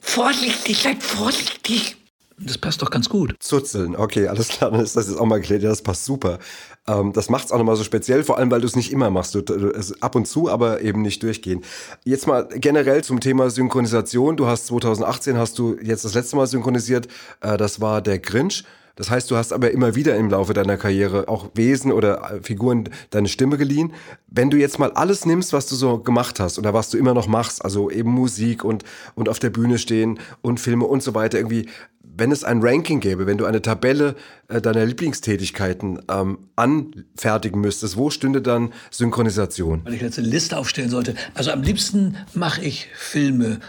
Vorsichtig, 0.00 0.78
seid 0.78 1.02
vorsichtig. 1.02 1.96
Das 2.42 2.56
passt 2.56 2.80
doch 2.80 2.90
ganz 2.90 3.10
gut. 3.10 3.34
Zuzeln, 3.38 3.94
okay, 3.94 4.26
alles 4.26 4.48
klar, 4.48 4.70
dann 4.70 4.80
ist 4.80 4.96
das 4.96 5.08
jetzt 5.08 5.18
auch 5.18 5.26
mal 5.26 5.40
geklärt. 5.40 5.62
Ja, 5.62 5.68
das 5.68 5.82
passt 5.82 6.06
super. 6.06 6.38
Ähm, 6.86 7.12
das 7.12 7.28
macht 7.28 7.44
es 7.46 7.52
auch 7.52 7.58
nochmal 7.58 7.76
so 7.76 7.84
speziell, 7.84 8.24
vor 8.24 8.38
allem, 8.38 8.50
weil 8.50 8.62
du 8.62 8.66
es 8.66 8.76
nicht 8.76 8.92
immer 8.92 9.10
machst. 9.10 9.34
Du, 9.34 9.42
du, 9.42 9.72
ab 10.00 10.14
und 10.14 10.26
zu, 10.26 10.48
aber 10.50 10.80
eben 10.80 11.02
nicht 11.02 11.22
durchgehen. 11.22 11.62
Jetzt 12.04 12.26
mal 12.26 12.48
generell 12.48 13.04
zum 13.04 13.20
Thema 13.20 13.50
Synchronisation. 13.50 14.38
Du 14.38 14.46
hast 14.46 14.66
2018 14.68 15.36
hast 15.36 15.58
du 15.58 15.76
jetzt 15.82 16.06
das 16.06 16.14
letzte 16.14 16.36
Mal 16.36 16.46
synchronisiert. 16.46 17.08
Äh, 17.42 17.58
das 17.58 17.82
war 17.82 18.00
der 18.00 18.18
Grinch. 18.18 18.64
Das 19.00 19.08
heißt, 19.08 19.30
du 19.30 19.36
hast 19.36 19.54
aber 19.54 19.70
immer 19.70 19.94
wieder 19.94 20.14
im 20.16 20.28
Laufe 20.28 20.52
deiner 20.52 20.76
Karriere 20.76 21.26
auch 21.26 21.48
Wesen 21.54 21.90
oder 21.90 22.32
äh, 22.32 22.42
Figuren 22.42 22.90
deine 23.08 23.28
Stimme 23.28 23.56
geliehen. 23.56 23.94
Wenn 24.26 24.50
du 24.50 24.58
jetzt 24.58 24.78
mal 24.78 24.92
alles 24.92 25.24
nimmst, 25.24 25.54
was 25.54 25.66
du 25.66 25.74
so 25.74 26.00
gemacht 26.00 26.38
hast 26.38 26.58
oder 26.58 26.74
was 26.74 26.90
du 26.90 26.98
immer 26.98 27.14
noch 27.14 27.26
machst, 27.26 27.64
also 27.64 27.90
eben 27.90 28.10
Musik 28.10 28.62
und, 28.62 28.84
und 29.14 29.30
auf 29.30 29.38
der 29.38 29.48
Bühne 29.48 29.78
stehen 29.78 30.20
und 30.42 30.60
Filme 30.60 30.84
und 30.84 31.02
so 31.02 31.14
weiter, 31.14 31.38
irgendwie, 31.38 31.66
wenn 32.02 32.30
es 32.30 32.44
ein 32.44 32.60
Ranking 32.60 33.00
gäbe, 33.00 33.24
wenn 33.24 33.38
du 33.38 33.46
eine 33.46 33.62
Tabelle 33.62 34.16
äh, 34.48 34.60
deiner 34.60 34.84
Lieblingstätigkeiten 34.84 36.02
ähm, 36.10 36.50
anfertigen 36.56 37.58
müsstest, 37.58 37.96
wo 37.96 38.10
stünde 38.10 38.42
dann 38.42 38.70
Synchronisation? 38.90 39.80
Wenn 39.84 39.94
ich 39.94 40.02
jetzt 40.02 40.18
eine 40.18 40.28
Liste 40.28 40.58
aufstellen 40.58 40.90
sollte, 40.90 41.14
also 41.32 41.52
am 41.52 41.62
liebsten 41.62 42.18
mache 42.34 42.60
ich 42.60 42.88
Filme 42.94 43.60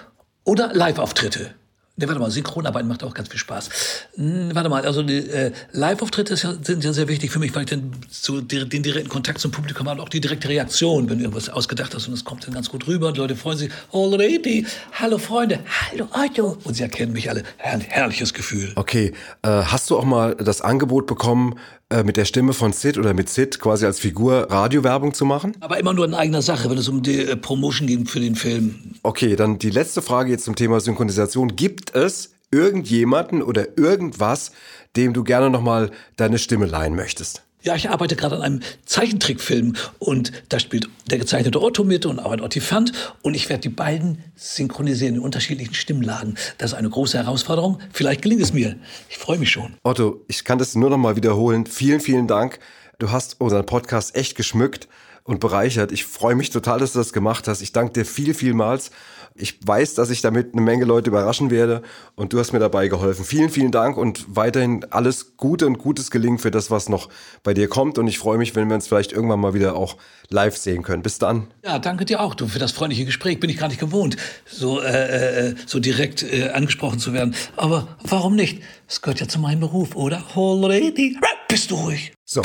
oder 0.43 0.73
Live-Auftritte. 0.73 1.55
Ne, 2.01 2.07
warte 2.07 2.19
mal, 2.19 2.31
Synchronarbeit 2.31 2.85
macht 2.85 3.03
auch 3.03 3.13
ganz 3.13 3.29
viel 3.29 3.39
Spaß. 3.39 3.69
Hm, 4.15 4.49
warte 4.53 4.69
mal, 4.69 4.83
also 4.85 5.03
die 5.03 5.17
äh, 5.17 5.51
Live-Auftritte 5.71 6.35
sind 6.35 6.83
ja 6.83 6.93
sehr 6.93 7.07
wichtig 7.07 7.29
für 7.29 7.37
mich, 7.37 7.53
weil 7.53 7.63
ich 7.63 7.69
dann 7.69 7.91
so 8.09 8.41
den 8.41 8.81
direkten 8.81 9.09
Kontakt 9.09 9.39
zum 9.39 9.51
Publikum 9.51 9.87
habe 9.87 9.99
und 9.99 10.07
auch 10.07 10.09
die 10.09 10.19
direkte 10.19 10.49
Reaktion, 10.49 11.09
wenn 11.09 11.19
irgendwas 11.19 11.49
ausgedacht 11.49 11.93
hast 11.93 12.07
und 12.07 12.13
es 12.15 12.25
kommt 12.25 12.47
dann 12.47 12.55
ganz 12.55 12.69
gut 12.69 12.87
rüber 12.87 13.09
und 13.09 13.17
die 13.17 13.21
Leute 13.21 13.35
freuen 13.35 13.59
sich, 13.59 13.71
Lady, 13.93 14.65
hallo 14.93 15.19
Freunde, 15.19 15.59
hallo 15.91 16.07
Otto. 16.11 16.57
Und 16.63 16.73
sie 16.73 16.81
erkennen 16.81 17.13
mich 17.13 17.29
alle. 17.29 17.43
Her 17.57 17.79
herrliches 17.79 18.33
Gefühl. 18.33 18.71
Okay, 18.75 19.13
äh, 19.43 19.47
hast 19.47 19.91
du 19.91 19.97
auch 19.97 20.05
mal 20.05 20.35
das 20.35 20.61
Angebot 20.61 21.05
bekommen, 21.05 21.59
äh, 21.91 22.04
mit 22.04 22.17
der 22.17 22.25
Stimme 22.25 22.54
von 22.54 22.73
Sid 22.73 22.97
oder 22.97 23.13
mit 23.13 23.30
Sid 23.30 23.60
quasi 23.60 23.86
als 23.86 23.99
Figur 23.99 24.47
Radiowerbung 24.49 25.13
zu 25.13 25.25
machen? 25.25 25.56
Aber 25.60 25.80
immer 25.80 25.93
nur 25.93 26.06
in 26.06 26.13
eigener 26.13 26.41
Sache, 26.41 26.69
wenn 26.69 26.77
es 26.77 26.89
um 26.89 27.04
die 27.04 27.19
äh, 27.19 27.36
Promotion 27.36 27.88
geht 27.88 28.10
für 28.10 28.19
den 28.19 28.36
Film. 28.36 28.75
Okay, 29.04 29.36
dann 29.36 29.60
die 29.60 29.69
letzte 29.69 30.01
Frage 30.01 30.32
jetzt 30.32 30.45
zum 30.45 30.56
Thema 30.56 30.80
Synchronisation. 30.80 31.56
Gibt 31.56 31.93
es 31.95 32.34
irgendjemanden 32.51 33.41
oder 33.41 33.77
irgendwas, 33.77 34.51
dem 34.95 35.13
du 35.13 35.23
gerne 35.23 35.49
nochmal 35.49 35.91
deine 36.17 36.39
Stimme 36.39 36.65
leihen 36.65 36.95
möchtest? 36.95 37.43
Ja, 37.63 37.76
ich 37.76 37.89
arbeite 37.91 38.15
gerade 38.15 38.38
an 38.38 38.41
einem 38.41 38.60
Zeichentrickfilm 38.86 39.76
und 40.00 40.32
da 40.50 40.60
spielt 40.60 40.89
der 41.12 41.19
gezeichnete 41.19 41.62
Otto 41.62 41.84
mit 41.84 42.08
und 42.08 42.19
auch 42.19 42.32
ein 42.32 42.41
Ottifant 42.41 42.91
und 43.21 43.36
ich 43.36 43.50
werde 43.50 43.62
die 43.62 43.69
beiden 43.69 44.24
synchronisieren 44.36 45.15
in 45.15 45.21
unterschiedlichen 45.21 45.76
Stimmlagen. 45.76 46.36
Das 46.58 46.71
ist 46.71 46.78
eine 46.78 46.89
große 46.89 47.19
Herausforderung. 47.19 47.78
Vielleicht 47.93 48.24
gelingt 48.24 48.41
es 48.41 48.52
mir. 48.52 48.78
Ich 49.10 49.19
freue 49.19 49.38
mich 49.38 49.52
schon. 49.52 49.76
Otto, 49.84 50.26
ich 50.28 50.43
kann 50.43 50.58
das 50.58 50.74
nur 50.74 50.89
noch 50.89 50.97
mal 50.97 51.15
wiederholen. 51.15 51.67
Vielen, 51.67 52.00
vielen 52.00 52.28
Dank. 52.28 52.58
Du 52.97 53.12
hast 53.12 53.39
unseren 53.39 53.65
Podcast 53.67 54.15
echt 54.15 54.36
geschmückt 54.36 54.88
und 55.24 55.39
bereichert. 55.39 55.91
Ich 55.91 56.06
freue 56.06 56.34
mich 56.34 56.50
total, 56.50 56.80
dass 56.80 56.93
du 56.93 57.00
das 57.00 57.13
gemacht 57.13 57.47
hast. 57.47 57.62
Ich 57.62 57.71
danke 57.74 57.93
dir 57.93 58.06
viel, 58.06 58.34
vielmals 58.34 58.89
ich 59.35 59.59
weiß, 59.65 59.95
dass 59.95 60.09
ich 60.09 60.21
damit 60.21 60.53
eine 60.53 60.61
Menge 60.61 60.85
Leute 60.85 61.09
überraschen 61.09 61.51
werde 61.51 61.81
und 62.15 62.33
du 62.33 62.39
hast 62.39 62.51
mir 62.51 62.59
dabei 62.59 62.87
geholfen. 62.87 63.25
Vielen, 63.25 63.49
vielen 63.49 63.71
Dank 63.71 63.97
und 63.97 64.25
weiterhin 64.27 64.85
alles 64.89 65.37
Gute 65.37 65.65
und 65.67 65.77
Gutes 65.77 66.11
gelingen 66.11 66.37
für 66.37 66.51
das, 66.51 66.69
was 66.69 66.89
noch 66.89 67.09
bei 67.43 67.53
dir 67.53 67.67
kommt. 67.67 67.97
Und 67.97 68.07
ich 68.07 68.19
freue 68.19 68.37
mich, 68.37 68.55
wenn 68.55 68.67
wir 68.67 68.75
uns 68.75 68.87
vielleicht 68.87 69.11
irgendwann 69.11 69.39
mal 69.39 69.53
wieder 69.53 69.75
auch 69.75 69.97
live 70.29 70.57
sehen 70.57 70.83
können. 70.83 71.01
Bis 71.01 71.17
dann. 71.17 71.47
Ja, 71.63 71.79
danke 71.79 72.05
dir 72.05 72.21
auch, 72.21 72.35
du, 72.35 72.47
für 72.47 72.59
das 72.59 72.71
freundliche 72.71 73.05
Gespräch. 73.05 73.39
Bin 73.39 73.49
ich 73.49 73.57
gar 73.57 73.67
nicht 73.67 73.79
gewohnt, 73.79 74.17
so, 74.45 74.81
äh, 74.81 75.49
äh, 75.49 75.55
so 75.65 75.79
direkt 75.79 76.23
äh, 76.23 76.49
angesprochen 76.49 76.99
zu 76.99 77.13
werden. 77.13 77.35
Aber 77.55 77.87
warum 78.03 78.35
nicht? 78.35 78.61
Es 78.87 79.01
gehört 79.01 79.19
ja 79.19 79.27
zu 79.27 79.39
meinem 79.39 79.61
Beruf, 79.61 79.95
oder? 79.95 80.23
Lady, 80.35 81.17
bist 81.47 81.71
du 81.71 81.75
ruhig. 81.75 82.13
So. 82.25 82.41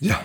Ja. 0.00 0.20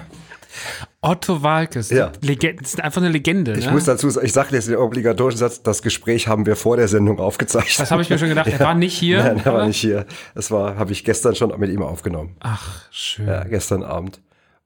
Otto 1.01 1.43
Walkes, 1.43 1.89
ja. 1.91 2.11
Legende, 2.21 2.61
das 2.61 2.73
ist 2.73 2.81
einfach 2.81 3.01
eine 3.01 3.09
Legende. 3.09 3.53
Ich 3.57 3.65
ne? 3.65 3.71
muss 3.71 3.85
dazu 3.85 4.09
sagen, 4.09 4.25
ich 4.25 4.33
sage 4.33 4.55
jetzt 4.55 4.67
den 4.67 4.75
obligatorischen 4.75 5.39
Satz, 5.39 5.63
das 5.63 5.81
Gespräch 5.81 6.27
haben 6.27 6.45
wir 6.45 6.55
vor 6.55 6.77
der 6.77 6.87
Sendung 6.87 7.19
aufgezeichnet. 7.19 7.79
Das 7.79 7.91
habe 7.91 8.01
ich 8.01 8.09
mir 8.09 8.17
schon 8.17 8.29
gedacht, 8.29 8.47
ja. 8.47 8.53
er 8.53 8.59
war 8.59 8.75
nicht 8.75 8.97
hier. 8.97 9.23
Nein, 9.23 9.41
er 9.43 9.53
war 9.53 9.65
nicht 9.65 9.79
hier. 9.79 10.05
Das 10.35 10.51
war, 10.51 10.77
habe 10.77 10.91
ich 10.91 11.03
gestern 11.03 11.35
schon 11.35 11.57
mit 11.59 11.69
ihm 11.71 11.81
aufgenommen. 11.81 12.35
Ach, 12.39 12.85
schön. 12.91 13.27
Ja, 13.27 13.43
gestern 13.43 13.83
Abend. 13.83 14.21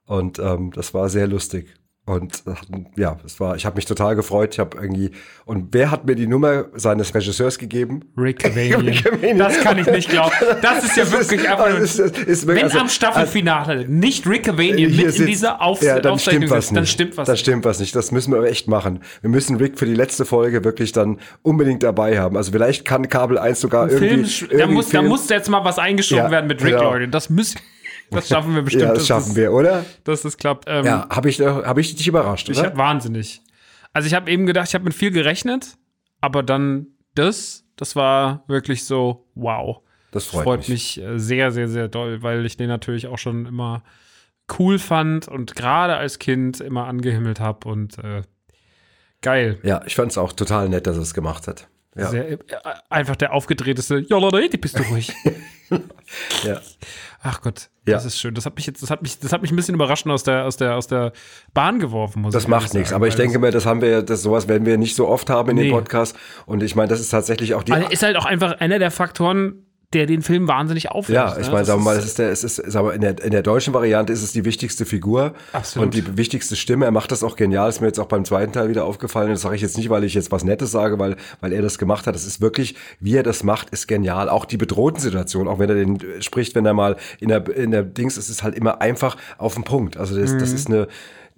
Und 0.05 0.39
ähm, 0.39 0.71
das 0.73 0.93
war 0.93 1.09
sehr 1.09 1.27
lustig. 1.27 1.73
Und 2.05 2.43
ja, 2.97 3.17
es 3.25 3.39
war, 3.39 3.55
ich 3.55 3.65
habe 3.65 3.77
mich 3.77 3.85
total 3.85 4.17
gefreut. 4.17 4.49
Ich 4.53 4.59
habe 4.59 4.77
irgendwie. 4.77 5.11
Und 5.45 5.69
wer 5.71 5.89
hat 5.89 6.05
mir 6.05 6.15
die 6.15 6.27
Nummer 6.27 6.65
seines 6.75 7.15
Regisseurs 7.15 7.57
gegeben? 7.57 8.01
Rick 8.17 8.45
Avanian. 8.45 9.37
Das 9.37 9.61
kann 9.61 9.77
ich 9.77 9.87
nicht 9.87 10.09
glauben. 10.09 10.33
Das 10.61 10.83
ist 10.83 10.97
ja 10.97 11.09
wirklich 11.13 11.49
einfach. 11.49 11.79
Ist, 11.79 11.99
ist, 11.99 12.17
ist 12.17 12.45
wenn 12.45 12.61
also, 12.61 12.79
am 12.79 12.89
Staffelfinale 12.89 13.83
also, 13.83 13.85
nicht 13.89 14.27
Rick 14.27 14.49
Avanian 14.49 14.91
mit 14.91 15.05
sitzt, 15.05 15.19
in 15.21 15.27
dieser 15.27 15.61
Auf 15.61 15.81
ja, 15.81 16.01
dann 16.01 16.13
Aufzeichnung 16.13 16.41
stimmt 16.41 16.51
was 16.51 16.65
ist, 16.65 16.75
dann 16.75 16.85
stimmt 16.85 17.17
was. 17.17 17.27
Dann 17.27 17.37
stimmt 17.37 17.63
was 17.63 17.79
nicht. 17.79 17.95
Das 17.95 18.11
müssen 18.11 18.33
wir 18.33 18.39
aber 18.39 18.49
echt 18.49 18.67
machen. 18.67 18.99
Wir 19.21 19.29
müssen 19.29 19.55
Rick 19.55 19.79
für 19.79 19.85
die 19.85 19.95
letzte 19.95 20.25
Folge 20.25 20.65
wirklich 20.65 20.91
dann 20.91 21.19
unbedingt 21.41 21.83
dabei 21.83 22.19
haben. 22.19 22.35
Also 22.35 22.51
vielleicht 22.51 22.83
kann 22.83 23.07
Kabel 23.07 23.37
1 23.37 23.61
sogar 23.61 23.89
irgendwie. 23.89 24.25
Film, 24.25 24.49
irgendwie 24.49 24.57
da, 24.57 24.67
muss, 24.67 24.89
da 24.89 25.01
muss 25.03 25.29
jetzt 25.29 25.49
mal 25.49 25.63
was 25.63 25.79
eingeschoben 25.79 26.25
ja, 26.25 26.31
werden 26.31 26.47
mit 26.47 26.61
Rick, 26.61 26.73
genau. 26.73 26.91
Leute. 26.91 27.07
Das 27.07 27.29
müssen. 27.29 27.61
Das 28.11 28.27
schaffen 28.27 28.53
wir 28.55 28.61
bestimmt. 28.61 28.83
Ja, 28.83 28.93
das 28.93 29.07
schaffen 29.07 29.35
wir, 29.35 29.51
oder? 29.51 29.85
Dass 30.03 30.21
das 30.21 30.37
klappt. 30.37 30.65
Ähm, 30.67 30.85
Ja, 30.85 31.07
habe 31.09 31.29
ich, 31.29 31.39
hab 31.41 31.77
ich 31.77 31.95
dich 31.95 32.07
überrascht, 32.07 32.49
Ich 32.49 32.59
oder? 32.59 32.67
hab 32.67 32.77
wahnsinnig. 32.77 33.41
Also 33.91 34.07
ich 34.07 34.13
habe 34.13 34.29
eben 34.31 34.45
gedacht, 34.45 34.67
ich 34.67 34.75
habe 34.75 34.83
mit 34.85 34.93
viel 34.93 35.11
gerechnet, 35.11 35.77
aber 36.21 36.43
dann 36.43 36.87
das, 37.15 37.63
das 37.75 37.95
war 37.95 38.43
wirklich 38.47 38.85
so, 38.85 39.27
wow. 39.35 39.81
Das 40.11 40.25
freut, 40.25 40.59
mich. 40.69 40.97
mich 40.97 41.01
äh, 41.01 41.17
sehr, 41.19 41.51
sehr, 41.51 41.67
sehr 41.67 41.87
doll, 41.87 42.21
weil 42.21 42.45
ich 42.45 42.55
den 42.57 42.67
natürlich 42.67 43.07
auch 43.07 43.17
schon 43.17 43.45
immer 43.47 43.83
cool 44.59 44.77
fand 44.77 45.27
und 45.27 45.55
gerade 45.55 45.95
als 45.95 46.19
Kind 46.19 46.59
immer 46.59 46.85
angehimmelt 46.85 47.39
habe 47.39 47.67
und 47.67 47.97
äh, 47.99 48.21
geil. 49.21 49.57
Ja, 49.63 49.81
ich 49.85 49.95
fand 49.95 50.11
es 50.11 50.17
auch 50.17 50.33
total 50.33 50.69
nett, 50.69 50.85
dass 50.85 50.97
er 50.97 51.01
es 51.03 51.13
gemacht 51.13 51.47
hat. 51.47 51.67
Ja, 51.95 52.09
Sehr, 52.09 52.31
äh, 52.31 52.37
einfach 52.89 53.15
der 53.15 53.33
aufgedrehteste, 53.33 53.99
ja 54.07 54.17
Leute, 54.17 54.49
die 54.49 54.57
bist 54.57 54.77
du 54.77 54.83
ruhig. 54.83 55.11
ja. 56.43 56.59
Ach 57.25 57.39
Gott, 57.41 57.69
Ja. 57.87 57.93
das 57.93 58.03
ist 58.05 58.19
schön. 58.19 58.33
Das 58.35 58.45
hat 58.45 58.55
mich 58.55 58.65
jetzt, 58.67 58.83
das 58.83 58.91
hat 58.91 59.01
mich, 59.01 59.17
das 59.17 59.31
hat 59.31 59.41
mich 59.41 59.49
ein 59.51 59.55
bisschen 59.55 59.75
überraschend 59.75 60.11
aus 60.11 60.23
der, 60.23 60.45
aus 60.45 60.57
der, 60.57 60.75
aus 60.75 60.87
der 60.87 61.13
Bahn 61.53 61.79
geworfen, 61.79 62.21
muss 62.21 62.33
Das 62.33 62.47
macht 62.49 62.73
nichts, 62.73 62.91
aber 62.91 63.07
ich 63.07 63.15
denke 63.15 63.39
mir, 63.39 63.51
das 63.51 63.65
haben 63.65 63.81
wir, 63.81 64.01
das 64.03 64.21
sowas 64.23 64.47
werden 64.49 64.65
wir 64.65 64.77
nicht 64.77 64.95
so 64.95 65.07
oft 65.07 65.29
haben 65.29 65.49
in 65.51 65.55
Nee. 65.55 65.63
dem 65.63 65.71
Podcast. 65.71 66.17
Und 66.45 66.61
ich 66.63 66.75
meine, 66.75 66.89
das 66.89 66.99
ist 66.99 67.09
tatsächlich 67.09 67.53
auch 67.55 67.63
die. 67.63 67.71
Also 67.71 67.87
ist 67.89 68.03
halt 68.03 68.17
auch 68.17 68.25
einfach 68.25 68.59
einer 68.59 68.77
der 68.77 68.91
Faktoren, 68.91 69.65
der 69.93 70.05
den 70.05 70.21
Film 70.21 70.47
wahnsinnig 70.47 70.89
aufhält. 70.91 71.15
Ja, 71.15 71.31
ich 71.37 71.45
ne? 71.47 71.53
meine, 71.53 71.57
Das 71.59 71.67
sagen 71.67 71.81
wir 71.81 71.85
mal, 71.85 71.97
ist- 71.97 72.03
es 72.03 72.05
ist 72.09 72.19
der, 72.19 72.29
es 72.31 72.43
ist, 72.43 72.55
sagen 72.71 72.87
wir, 72.87 72.93
in 72.93 73.01
der, 73.01 73.23
in 73.23 73.31
der 73.31 73.41
deutschen 73.43 73.73
Variante 73.73 74.11
ist 74.13 74.23
es 74.23 74.31
die 74.31 74.45
wichtigste 74.45 74.85
Figur 74.85 75.33
Absolut. 75.51 75.85
und 75.87 75.93
die 75.95 76.17
wichtigste 76.17 76.55
Stimme. 76.55 76.85
Er 76.85 76.91
macht 76.91 77.11
das 77.11 77.23
auch 77.23 77.35
genial. 77.35 77.69
Ist 77.69 77.81
mir 77.81 77.87
jetzt 77.87 77.99
auch 77.99 78.07
beim 78.07 78.25
zweiten 78.25 78.51
Teil 78.51 78.69
wieder 78.69 78.85
aufgefallen. 78.85 79.29
Das 79.29 79.41
sage 79.41 79.55
ich 79.55 79.61
jetzt 79.61 79.77
nicht, 79.77 79.89
weil 79.89 80.03
ich 80.03 80.13
jetzt 80.13 80.31
was 80.31 80.43
Nettes 80.43 80.71
sage, 80.71 80.99
weil, 80.99 81.15
weil 81.41 81.53
er 81.53 81.61
das 81.61 81.77
gemacht 81.77 82.07
hat. 82.07 82.15
Das 82.15 82.25
ist 82.25 82.41
wirklich, 82.41 82.75
wie 82.99 83.15
er 83.15 83.23
das 83.23 83.43
macht, 83.43 83.69
ist 83.69 83.87
genial. 83.87 84.29
Auch 84.29 84.45
die 84.45 84.57
bedrohten 84.57 84.99
Situation, 84.99 85.47
auch 85.47 85.59
wenn 85.59 85.69
er 85.69 85.75
den 85.75 85.95
äh, 85.99 86.21
spricht, 86.21 86.55
wenn 86.55 86.65
er 86.65 86.73
mal 86.73 86.97
in 87.19 87.29
der, 87.29 87.47
in 87.55 87.71
der 87.71 87.83
Dings, 87.83 88.17
es 88.17 88.29
ist 88.29 88.43
halt 88.43 88.55
immer 88.55 88.81
einfach 88.81 89.17
auf 89.37 89.53
den 89.55 89.63
Punkt. 89.63 89.97
Also 89.97 90.19
das, 90.19 90.31
Mhm. 90.33 90.39
das 90.39 90.51
ist 90.53 90.67
eine, 90.67 90.87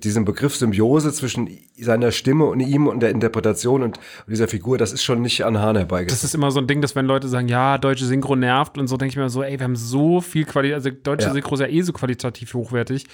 diesen 0.04 0.26
Begriff 0.26 0.56
Symbiose 0.56 1.12
zwischen 1.14 1.50
seiner 1.78 2.12
Stimme 2.12 2.46
und 2.46 2.60
ihm 2.60 2.88
und 2.88 3.00
der 3.00 3.12
Interpretation 3.12 3.84
und 3.84 4.00
dieser 4.28 4.48
Figur, 4.48 4.78
das 4.78 4.92
ist 4.92 5.04
schon 5.04 5.22
nicht 5.22 5.46
an 5.46 5.60
Hahn 5.60 5.76
herbeigesetzt. 5.76 6.24
Das 6.24 6.30
ist 6.30 6.36
immer 6.36 6.52
so 6.52 6.60
ein 6.60 6.68
Ding, 6.68 6.82
dass 6.82 6.96
wenn 6.96 7.06
Leute 7.06 7.28
sagen, 7.28 7.48
ja, 7.48 7.78
deutsche 7.78 8.06
Synchro 8.06 8.36
nervt 8.36 8.78
und 8.78 8.88
so, 8.88 8.98
denke 8.98 9.12
ich 9.12 9.18
mir 9.18 9.30
so, 9.30 9.44
ey, 9.44 9.60
wir 9.60 9.64
haben 9.64 9.76
so 9.76 10.22
viel 10.22 10.46
Qualität, 10.46 10.76
also 10.76 10.90
deutsche 10.90 11.28
Ja. 11.28 11.34
Synchro 11.34 11.56
ist 11.56 11.62
ja 11.62 11.68
eh 11.68 11.82
so 11.82 11.94
qualitativ 11.94 12.54
hochwertig 12.54 13.06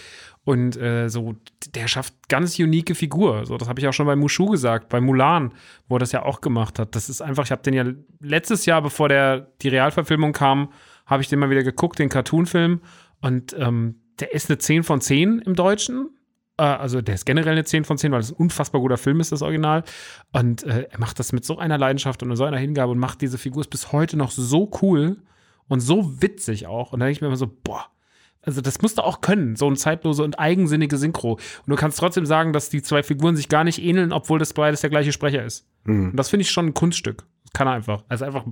und 0.43 0.75
äh, 0.77 1.07
so, 1.07 1.35
der 1.75 1.87
schafft 1.87 2.13
ganz 2.27 2.57
unique 2.57 2.95
Figur. 2.95 3.45
So, 3.45 3.57
das 3.57 3.69
habe 3.69 3.79
ich 3.79 3.87
auch 3.87 3.93
schon 3.93 4.07
bei 4.07 4.15
Mushu 4.15 4.47
gesagt, 4.47 4.89
bei 4.89 4.99
Mulan, 4.99 5.53
wo 5.87 5.97
er 5.97 5.99
das 5.99 6.11
ja 6.11 6.23
auch 6.23 6.41
gemacht 6.41 6.79
hat. 6.79 6.95
Das 6.95 7.09
ist 7.09 7.21
einfach, 7.21 7.45
ich 7.45 7.51
habe 7.51 7.61
den 7.61 7.73
ja 7.73 7.85
letztes 8.19 8.65
Jahr, 8.65 8.81
bevor 8.81 9.07
der 9.07 9.51
die 9.61 9.69
Realverfilmung 9.69 10.33
kam, 10.33 10.69
habe 11.05 11.21
ich 11.21 11.29
den 11.29 11.39
mal 11.39 11.49
wieder 11.49 11.63
geguckt, 11.63 11.99
den 11.99 12.09
Cartoonfilm 12.09 12.81
und 13.21 13.55
ähm, 13.57 13.95
der 14.19 14.33
ist 14.33 14.49
eine 14.49 14.57
10 14.57 14.83
von 14.83 15.01
10 15.01 15.39
im 15.39 15.55
Deutschen. 15.55 16.09
Äh, 16.61 16.65
Also 16.65 17.01
der 17.01 17.15
ist 17.15 17.25
generell 17.25 17.53
eine 17.53 17.63
10 17.63 17.83
von 17.85 17.97
10, 17.97 18.11
weil 18.11 18.19
es 18.19 18.31
ein 18.31 18.35
unfassbar 18.35 18.81
guter 18.81 18.97
Film 18.97 19.19
ist, 19.19 19.31
das 19.31 19.41
Original. 19.41 19.83
Und 20.31 20.63
äh, 20.63 20.87
er 20.89 20.99
macht 20.99 21.17
das 21.19 21.33
mit 21.33 21.43
so 21.43 21.57
einer 21.57 21.77
Leidenschaft 21.77 22.21
und 22.21 22.35
so 22.35 22.43
einer 22.45 22.57
Hingabe 22.57 22.91
und 22.91 22.99
macht 22.99 23.21
diese 23.21 23.37
Figur 23.37 23.65
bis 23.69 23.91
heute 23.91 24.17
noch 24.17 24.31
so 24.31 24.69
cool 24.81 25.17
und 25.67 25.79
so 25.79 26.21
witzig 26.21 26.67
auch. 26.67 26.93
Und 26.93 26.99
da 26.99 27.05
denke 27.05 27.17
ich 27.17 27.21
mir 27.21 27.27
immer 27.27 27.37
so, 27.37 27.51
boah, 27.63 27.87
also 28.43 28.61
das 28.61 28.81
musst 28.81 28.97
du 28.97 29.03
auch 29.03 29.21
können, 29.21 29.55
so 29.55 29.67
ein 29.69 29.75
zeitlose 29.75 30.23
und 30.23 30.39
eigensinnige 30.39 30.97
Synchro. 30.97 31.33
Und 31.33 31.67
du 31.67 31.75
kannst 31.75 31.99
trotzdem 31.99 32.25
sagen, 32.25 32.53
dass 32.53 32.69
die 32.69 32.81
zwei 32.81 33.03
Figuren 33.03 33.35
sich 33.35 33.49
gar 33.49 33.63
nicht 33.63 33.81
ähneln, 33.81 34.11
obwohl 34.11 34.39
das 34.39 34.53
beides 34.53 34.81
der 34.81 34.89
gleiche 34.89 35.11
Sprecher 35.11 35.43
ist. 35.45 35.67
Und 36.11 36.15
das 36.17 36.29
finde 36.29 36.41
ich 36.41 36.51
schon 36.51 36.67
ein 36.67 36.73
Kunststück. 36.73 37.25
Das 37.43 37.53
kann 37.53 37.67
er 37.67 37.73
einfach. 37.73 38.03
Also 38.09 38.25
einfach 38.25 38.45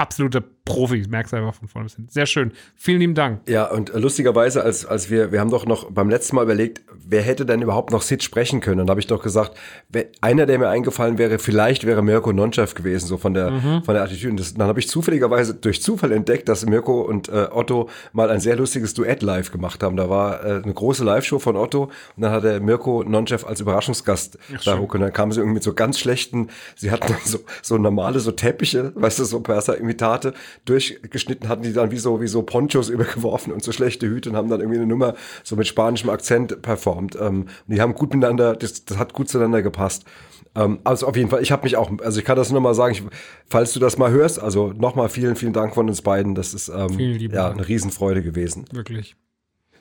ein 0.00 0.02
absoluter 0.02 0.42
Profi, 0.70 1.04
merkst 1.08 1.32
du 1.32 1.36
einfach 1.36 1.54
von 1.54 1.68
vorne 1.68 1.86
bis 1.86 1.96
hin. 1.96 2.06
Sehr 2.10 2.26
schön. 2.26 2.52
Vielen 2.76 3.00
lieben 3.00 3.14
Dank. 3.14 3.48
Ja, 3.48 3.68
und 3.70 3.92
äh, 3.92 3.98
lustigerweise, 3.98 4.62
als, 4.62 4.86
als 4.86 5.10
wir, 5.10 5.32
wir 5.32 5.40
haben 5.40 5.50
doch 5.50 5.66
noch 5.66 5.90
beim 5.90 6.08
letzten 6.08 6.36
Mal 6.36 6.44
überlegt, 6.44 6.82
wer 6.92 7.22
hätte 7.22 7.44
denn 7.44 7.60
überhaupt 7.60 7.90
noch 7.90 8.02
Sid 8.02 8.22
sprechen 8.22 8.60
können? 8.60 8.80
Und 8.80 8.86
da 8.86 8.92
habe 8.92 9.00
ich 9.00 9.06
doch 9.08 9.22
gesagt, 9.22 9.56
wer, 9.88 10.06
einer, 10.20 10.46
der 10.46 10.58
mir 10.58 10.68
eingefallen 10.68 11.18
wäre, 11.18 11.38
vielleicht 11.38 11.86
wäre 11.86 12.02
Mirko 12.02 12.32
Nonchev 12.32 12.74
gewesen, 12.74 13.06
so 13.06 13.16
von 13.18 13.34
der, 13.34 13.82
von 13.84 13.94
der 13.94 14.04
Attitüde. 14.04 14.30
Und 14.30 14.40
das, 14.40 14.54
dann 14.54 14.68
habe 14.68 14.78
ich 14.78 14.88
zufälligerweise 14.88 15.54
durch 15.54 15.82
Zufall 15.82 16.12
entdeckt, 16.12 16.48
dass 16.48 16.64
Mirko 16.64 17.00
und 17.00 17.28
äh, 17.28 17.48
Otto 17.50 17.88
mal 18.12 18.30
ein 18.30 18.40
sehr 18.40 18.54
lustiges 18.54 18.94
Duett 18.94 19.22
live 19.22 19.50
gemacht 19.50 19.82
haben. 19.82 19.96
Da 19.96 20.08
war 20.08 20.44
äh, 20.44 20.62
eine 20.62 20.74
große 20.74 21.02
Live-Show 21.02 21.40
von 21.40 21.56
Otto 21.56 21.84
und 21.84 22.22
dann 22.22 22.30
hat 22.30 22.44
der 22.44 22.60
Mirko 22.60 23.02
Nonchev 23.02 23.44
als 23.44 23.60
Überraschungsgast 23.60 24.38
da 24.64 24.78
hoch 24.78 24.94
und 24.94 25.00
dann 25.00 25.12
kamen 25.12 25.32
sie 25.32 25.40
irgendwie 25.40 25.54
mit 25.54 25.64
so 25.64 25.72
ganz 25.72 25.98
schlechten, 25.98 26.48
sie 26.76 26.90
hatten 26.92 27.12
so, 27.24 27.38
so 27.62 27.76
normale, 27.76 28.20
so 28.20 28.30
Teppiche, 28.30 28.92
weißt 28.94 29.18
du, 29.18 29.24
so 29.24 29.40
Perser-Imitate 29.94 30.34
durchgeschnitten, 30.64 31.48
hatten 31.48 31.62
die 31.62 31.72
dann 31.72 31.90
wie 31.90 31.98
so, 31.98 32.20
wie 32.20 32.28
so 32.28 32.42
Ponchos 32.42 32.88
übergeworfen 32.90 33.52
und 33.52 33.62
so 33.62 33.72
schlechte 33.72 34.06
Hüte 34.06 34.30
und 34.30 34.36
haben 34.36 34.48
dann 34.48 34.60
irgendwie 34.60 34.78
eine 34.78 34.86
Nummer 34.86 35.14
so 35.42 35.56
mit 35.56 35.66
spanischem 35.66 36.10
Akzent 36.10 36.62
performt. 36.62 37.16
Ähm, 37.20 37.46
die 37.66 37.80
haben 37.80 37.94
gut 37.94 38.14
miteinander, 38.14 38.56
das, 38.56 38.84
das 38.84 38.98
hat 38.98 39.12
gut 39.12 39.28
zueinander 39.28 39.62
gepasst. 39.62 40.04
Ähm, 40.54 40.80
also 40.84 41.06
auf 41.06 41.16
jeden 41.16 41.30
Fall, 41.30 41.42
ich 41.42 41.52
habe 41.52 41.64
mich 41.64 41.76
auch, 41.76 41.90
also 42.02 42.18
ich 42.18 42.24
kann 42.24 42.36
das 42.36 42.50
nur 42.50 42.60
mal 42.60 42.74
sagen, 42.74 42.92
ich, 42.92 43.02
falls 43.48 43.72
du 43.72 43.80
das 43.80 43.98
mal 43.98 44.10
hörst, 44.10 44.40
also 44.40 44.72
nochmal 44.72 45.08
vielen, 45.08 45.36
vielen 45.36 45.52
Dank 45.52 45.74
von 45.74 45.88
uns 45.88 46.02
beiden. 46.02 46.34
Das 46.34 46.54
ist 46.54 46.68
ähm, 46.68 46.98
ja 46.98 47.28
Dank. 47.28 47.58
eine 47.58 47.68
Riesenfreude 47.68 48.22
gewesen. 48.22 48.64
Wirklich. 48.72 49.16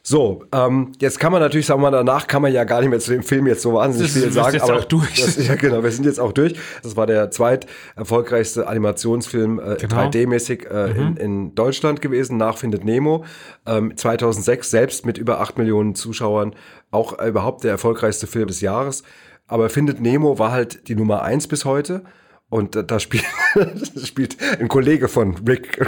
So, 0.10 0.44
ähm, 0.52 0.94
jetzt 1.00 1.20
kann 1.20 1.32
man 1.32 1.40
natürlich 1.40 1.68
sagen, 1.68 1.82
mal 1.82 1.92
danach 1.92 2.26
kann 2.26 2.42
man 2.42 2.52
ja 2.52 2.64
gar 2.64 2.80
nicht 2.82 2.90
mehr 2.90 2.98
zu 2.98 3.12
dem 3.12 3.22
Film 3.22 3.46
jetzt 3.46 3.62
so 3.62 3.74
wahnsinnig 3.74 4.12
Das 4.12 4.24
viel 4.24 4.32
sagen. 4.32 4.54
jetzt 4.56 4.64
aber 4.64 4.80
auch 4.80 4.86
durch. 4.86 5.22
Das, 5.24 5.48
ja, 5.48 5.54
genau, 5.54 5.84
wir 5.84 5.92
sind 5.92 6.04
jetzt 6.06 6.20
auch 6.20 6.32
durch. 6.32 6.56
Das 6.82 6.98
war 6.98 7.06
der 7.06 7.30
zweit 7.30 7.68
erfolgreichste 7.96 8.68
Animationsfilm 8.68 9.60
äh, 9.60 9.76
Genau. 9.80 9.96
3D-mäßig 9.98 10.66
äh, 10.68 10.92
in, 11.00 11.16
in 11.18 11.54
Deutschland 11.54 12.02
gewesen, 12.02 12.38
nach 12.38 12.58
Findet 12.58 12.86
Nemo. 12.86 13.24
Ähm, 13.68 13.96
2006 13.96 14.72
selbst 14.72 15.06
mit 15.06 15.20
über 15.20 15.42
8 15.42 15.60
Millionen 15.60 15.94
Zuschauern 15.94 16.56
auch 16.90 17.20
äh, 17.20 17.28
überhaupt 17.28 17.64
der 17.64 17.70
erfolgreichste 17.70 18.26
Film 18.26 18.48
des 18.48 18.62
Jahres. 18.62 19.04
Aber 19.46 19.70
Findet 19.70 20.02
Nemo 20.02 20.40
war 20.40 20.52
halt 20.52 20.88
die 20.88 20.96
Nummer 20.96 21.22
eins 21.22 21.46
bis 21.48 21.66
heute. 21.66 22.02
Und 22.50 22.76
da, 22.76 22.82
da 22.82 23.00
spielt, 23.00 23.26
spielt 24.04 24.38
ein 24.60 24.68
Kollege 24.68 25.08
von 25.08 25.36
Rick 25.48 25.80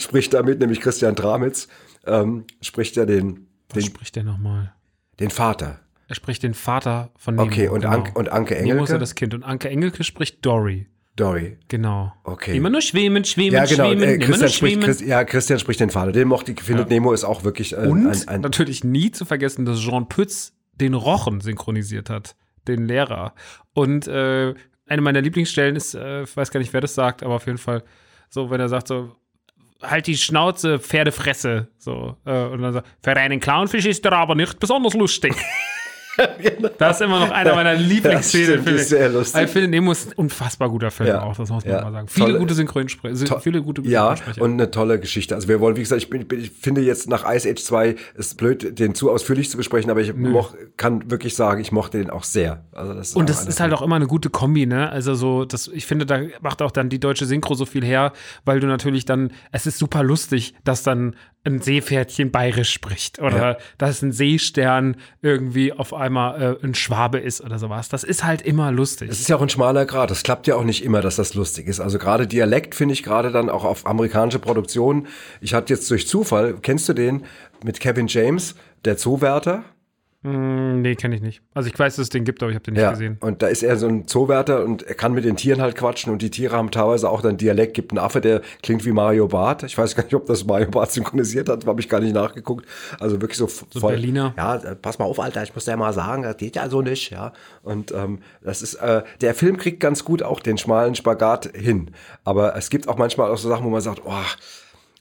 spricht 0.00 0.34
damit, 0.34 0.58
nämlich 0.60 0.80
Christian 0.80 1.14
Dramitz, 1.14 1.68
ähm, 2.06 2.44
spricht 2.60 2.96
ja 2.96 3.06
den, 3.06 3.46
Was 3.68 3.84
den, 3.84 3.92
spricht 3.92 4.16
der 4.16 4.24
nochmal? 4.24 4.72
den 5.20 5.30
Vater. 5.30 5.80
Er 6.08 6.14
spricht 6.14 6.42
den 6.42 6.54
Vater 6.54 7.10
von 7.16 7.34
Nemo. 7.34 7.46
Okay, 7.48 7.68
und, 7.68 7.80
genau. 7.80 7.92
Anke, 7.92 8.12
und 8.14 8.28
Anke 8.30 8.54
Nemo 8.54 8.64
ist 8.64 8.68
ja 8.68 8.74
Engelke? 8.76 8.98
das 8.98 9.14
Kind. 9.14 9.34
Und 9.34 9.42
Anke 9.42 9.68
Engelke 9.68 10.04
spricht 10.04 10.44
Dory. 10.44 10.86
Dory. 11.16 11.56
Genau. 11.68 12.12
Okay. 12.24 12.56
Immer 12.56 12.68
nur 12.70 12.82
schwimmen, 12.82 13.24
schwimmen, 13.24 13.54
Ja, 13.54 13.64
genau. 13.64 13.86
schwimmen, 13.86 14.02
Äh, 14.02 14.14
immer 14.14 14.18
nur 14.18 14.26
Christian, 14.26 14.48
spricht, 14.50 14.72
schwimmen. 14.74 14.84
Christ, 14.84 15.00
ja, 15.00 15.24
Christian 15.24 15.58
spricht 15.58 15.80
den 15.80 15.90
Vater. 15.90 16.12
Den 16.12 16.28
mochte 16.28 16.54
findet 16.60 16.90
Nemo 16.90 17.12
ist 17.12 17.24
auch 17.24 17.42
wirklich 17.42 17.72
äh, 17.72 17.76
Und 17.76 18.06
ein, 18.06 18.28
ein, 18.28 18.40
natürlich 18.42 18.84
nie 18.84 19.10
zu 19.10 19.24
vergessen, 19.24 19.64
dass 19.64 19.80
Jean 19.80 20.08
Pütz 20.08 20.52
den 20.74 20.94
Rochen 20.94 21.40
synchronisiert 21.40 22.10
hat, 22.10 22.36
den 22.68 22.86
Lehrer. 22.86 23.34
Und 23.72 24.06
äh, 24.06 24.54
eine 24.86 25.02
meiner 25.02 25.20
Lieblingsstellen 25.20 25.76
ist, 25.76 25.94
äh, 25.94 26.22
ich 26.22 26.36
weiß 26.36 26.50
gar 26.50 26.60
nicht, 26.60 26.72
wer 26.72 26.80
das 26.80 26.94
sagt, 26.94 27.22
aber 27.22 27.34
auf 27.34 27.46
jeden 27.46 27.58
Fall 27.58 27.82
so, 28.28 28.50
wenn 28.50 28.60
er 28.60 28.68
sagt 28.68 28.88
so, 28.88 29.14
halt 29.82 30.06
die 30.06 30.16
Schnauze, 30.16 30.78
Pferdefresse, 30.78 31.68
so. 31.78 32.16
Äh, 32.24 32.44
und 32.46 32.62
dann 32.62 32.72
sagt, 32.72 32.88
für 33.02 33.16
einen 33.16 33.40
Clownfisch 33.40 33.86
ist 33.86 34.04
der 34.04 34.12
aber 34.12 34.34
nicht 34.34 34.58
besonders 34.58 34.94
lustig. 34.94 35.34
Das 36.78 36.96
ist 36.96 37.02
immer 37.02 37.20
noch 37.20 37.30
einer 37.30 37.54
meiner 37.54 37.74
Lieblingsszenen. 37.74 38.62
stimmt, 38.62 38.68
ist 38.80 38.88
sehr 38.88 39.08
lustig. 39.08 39.42
Ich 39.44 39.50
finde, 39.50 39.68
Nemo 39.68 39.92
ist 39.92 40.08
ein 40.08 40.12
unfassbar 40.14 40.68
guter 40.70 40.90
Film 40.90 41.08
Ja. 41.08 41.22
auch, 41.22 41.36
das 41.36 41.50
muss 41.50 41.64
man 41.64 41.74
Ja. 41.74 41.82
mal 41.82 41.92
sagen. 41.92 42.08
Viele 42.08 42.26
Tolle- 42.26 42.38
gute 42.38 42.54
Synchronsprecher, 42.54 43.40
viele 43.40 43.62
gute 43.62 43.82
Ja, 43.82 44.08
Synchronsprecher. 44.08 44.42
und 44.42 44.52
eine 44.52 44.70
tolle 44.70 44.98
Geschichte. 45.00 45.34
Also 45.34 45.48
wir 45.48 45.60
wollen, 45.60 45.76
wie 45.76 45.80
gesagt, 45.80 46.00
ich, 46.02 46.10
bin, 46.10 46.26
ich 46.38 46.50
finde 46.50 46.80
jetzt 46.80 47.08
nach 47.08 47.24
Ice 47.32 47.48
Age 47.50 47.62
2 47.62 47.96
ist 48.16 48.36
blöd, 48.36 48.78
den 48.78 48.94
zu 48.94 49.10
ausführlich 49.10 49.50
zu 49.50 49.56
besprechen, 49.56 49.90
aber 49.90 50.00
ich 50.00 50.14
moch, 50.14 50.54
kann 50.76 51.10
wirklich 51.10 51.34
sagen, 51.36 51.60
ich 51.60 51.72
mochte 51.72 51.98
den 51.98 52.10
auch 52.10 52.24
sehr. 52.24 52.64
Also 52.72 52.94
das 52.94 53.14
Und 53.14 53.28
das 53.28 53.46
ist 53.46 53.60
halt 53.60 53.72
auch 53.72 53.82
immer 53.82 53.96
eine 53.96 54.06
gute 54.06 54.30
Kombi, 54.30 54.66
ne? 54.66 54.90
Also 54.90 55.14
so, 55.14 55.44
das, 55.44 55.68
ich 55.68 55.86
finde, 55.86 56.06
da 56.06 56.20
macht 56.40 56.62
auch 56.62 56.70
dann 56.70 56.88
die 56.88 56.98
deutsche 57.00 57.26
Synchro 57.26 57.54
so 57.54 57.66
viel 57.66 57.84
her, 57.84 58.12
weil 58.44 58.60
du 58.60 58.66
natürlich 58.66 59.04
dann, 59.04 59.32
es 59.52 59.66
ist 59.66 59.78
super 59.78 60.02
lustig, 60.02 60.54
dass 60.64 60.82
dann 60.82 61.14
ein 61.46 61.60
Seepferdchen 61.60 62.30
bayerisch 62.30 62.70
spricht 62.70 63.18
oder 63.20 63.58
dass 63.78 64.02
ein 64.02 64.12
Seestern 64.12 64.96
irgendwie 65.22 65.72
auf 65.72 65.94
einmal 65.94 66.58
äh, 66.62 66.64
ein 66.66 66.74
Schwabe 66.74 67.18
ist 67.18 67.40
oder 67.40 67.58
sowas. 67.58 67.88
Das 67.88 68.04
ist 68.04 68.24
halt 68.24 68.42
immer 68.42 68.72
lustig. 68.72 69.08
Es 69.10 69.20
ist 69.20 69.28
ja 69.28 69.36
auch 69.36 69.42
ein 69.42 69.48
schmaler 69.48 69.86
Grad. 69.86 70.10
Das 70.10 70.22
klappt 70.22 70.46
ja 70.46 70.56
auch 70.56 70.64
nicht 70.64 70.84
immer, 70.84 71.00
dass 71.00 71.16
das 71.16 71.34
lustig 71.34 71.68
ist. 71.68 71.80
Also 71.80 71.98
gerade 71.98 72.26
Dialekt 72.26 72.74
finde 72.74 72.94
ich 72.94 73.02
gerade 73.02 73.30
dann 73.30 73.48
auch 73.48 73.64
auf 73.64 73.86
amerikanische 73.86 74.38
Produktionen. 74.38 75.06
Ich 75.40 75.54
hatte 75.54 75.72
jetzt 75.72 75.90
durch 75.90 76.08
Zufall, 76.08 76.54
kennst 76.60 76.88
du 76.88 76.92
den 76.92 77.24
mit 77.64 77.80
Kevin 77.80 78.08
James, 78.08 78.56
der 78.84 78.96
Zoowärter? 78.96 79.64
Hm, 80.26 80.82
nee, 80.82 80.96
kenne 80.96 81.14
ich 81.14 81.22
nicht. 81.22 81.40
Also 81.54 81.68
ich 81.68 81.78
weiß, 81.78 81.94
dass 81.96 82.02
es 82.04 82.08
den 82.08 82.24
gibt, 82.24 82.42
aber 82.42 82.50
ich 82.50 82.56
habe 82.56 82.64
den 82.64 82.74
nicht 82.74 82.82
Ja, 82.82 82.90
gesehen. 82.90 83.16
und 83.20 83.42
da 83.42 83.46
ist 83.46 83.62
er 83.62 83.76
so 83.76 83.86
ein 83.86 84.08
Zoowärter 84.08 84.64
und 84.64 84.82
er 84.82 84.94
kann 84.96 85.12
mit 85.12 85.24
den 85.24 85.36
Tieren 85.36 85.60
halt 85.62 85.76
quatschen 85.76 86.12
und 86.12 86.20
die 86.20 86.30
Tiere 86.30 86.56
haben 86.56 86.72
teilweise 86.72 87.08
auch 87.08 87.22
dann 87.22 87.36
Dialekt. 87.36 87.74
Gibt 87.74 87.92
einen 87.92 87.98
Affe, 88.00 88.20
der 88.20 88.40
klingt 88.62 88.84
wie 88.84 88.90
Mario 88.90 89.28
Barth. 89.28 89.62
Ich 89.62 89.78
weiß 89.78 89.94
gar 89.94 90.02
nicht, 90.02 90.14
ob 90.14 90.26
das 90.26 90.44
Mario 90.44 90.68
Barth 90.68 90.90
synchronisiert 90.92 91.48
hat, 91.48 91.64
habe 91.64 91.80
ich 91.80 91.88
gar 91.88 92.00
nicht 92.00 92.14
nachgeguckt. 92.14 92.66
Also 92.98 93.20
wirklich 93.20 93.38
so, 93.38 93.46
So 93.46 93.86
Berliner. 93.86 94.34
Ja, 94.36 94.56
äh, 94.56 94.74
pass 94.74 94.98
mal 94.98 95.04
auf, 95.04 95.20
Alter, 95.20 95.44
ich 95.44 95.54
muss 95.54 95.64
dir 95.64 95.76
mal 95.76 95.92
sagen, 95.92 96.24
das 96.24 96.36
geht 96.38 96.56
ja 96.56 96.68
so 96.68 96.82
nicht, 96.82 97.10
ja. 97.10 97.32
Und 97.62 97.92
ähm, 97.92 98.18
das 98.42 98.62
ist, 98.62 98.74
äh, 98.74 99.02
der 99.20 99.34
Film 99.34 99.56
kriegt 99.58 99.78
ganz 99.78 100.04
gut 100.04 100.22
auch 100.24 100.40
den 100.40 100.58
schmalen 100.58 100.96
Spagat 100.96 101.50
hin. 101.54 101.92
Aber 102.24 102.56
es 102.56 102.68
gibt 102.70 102.88
auch 102.88 102.98
manchmal 102.98 103.30
auch 103.30 103.38
so 103.38 103.48
Sachen, 103.48 103.64
wo 103.64 103.70
man 103.70 103.80
sagt, 103.80 104.02
oh, 104.04 104.12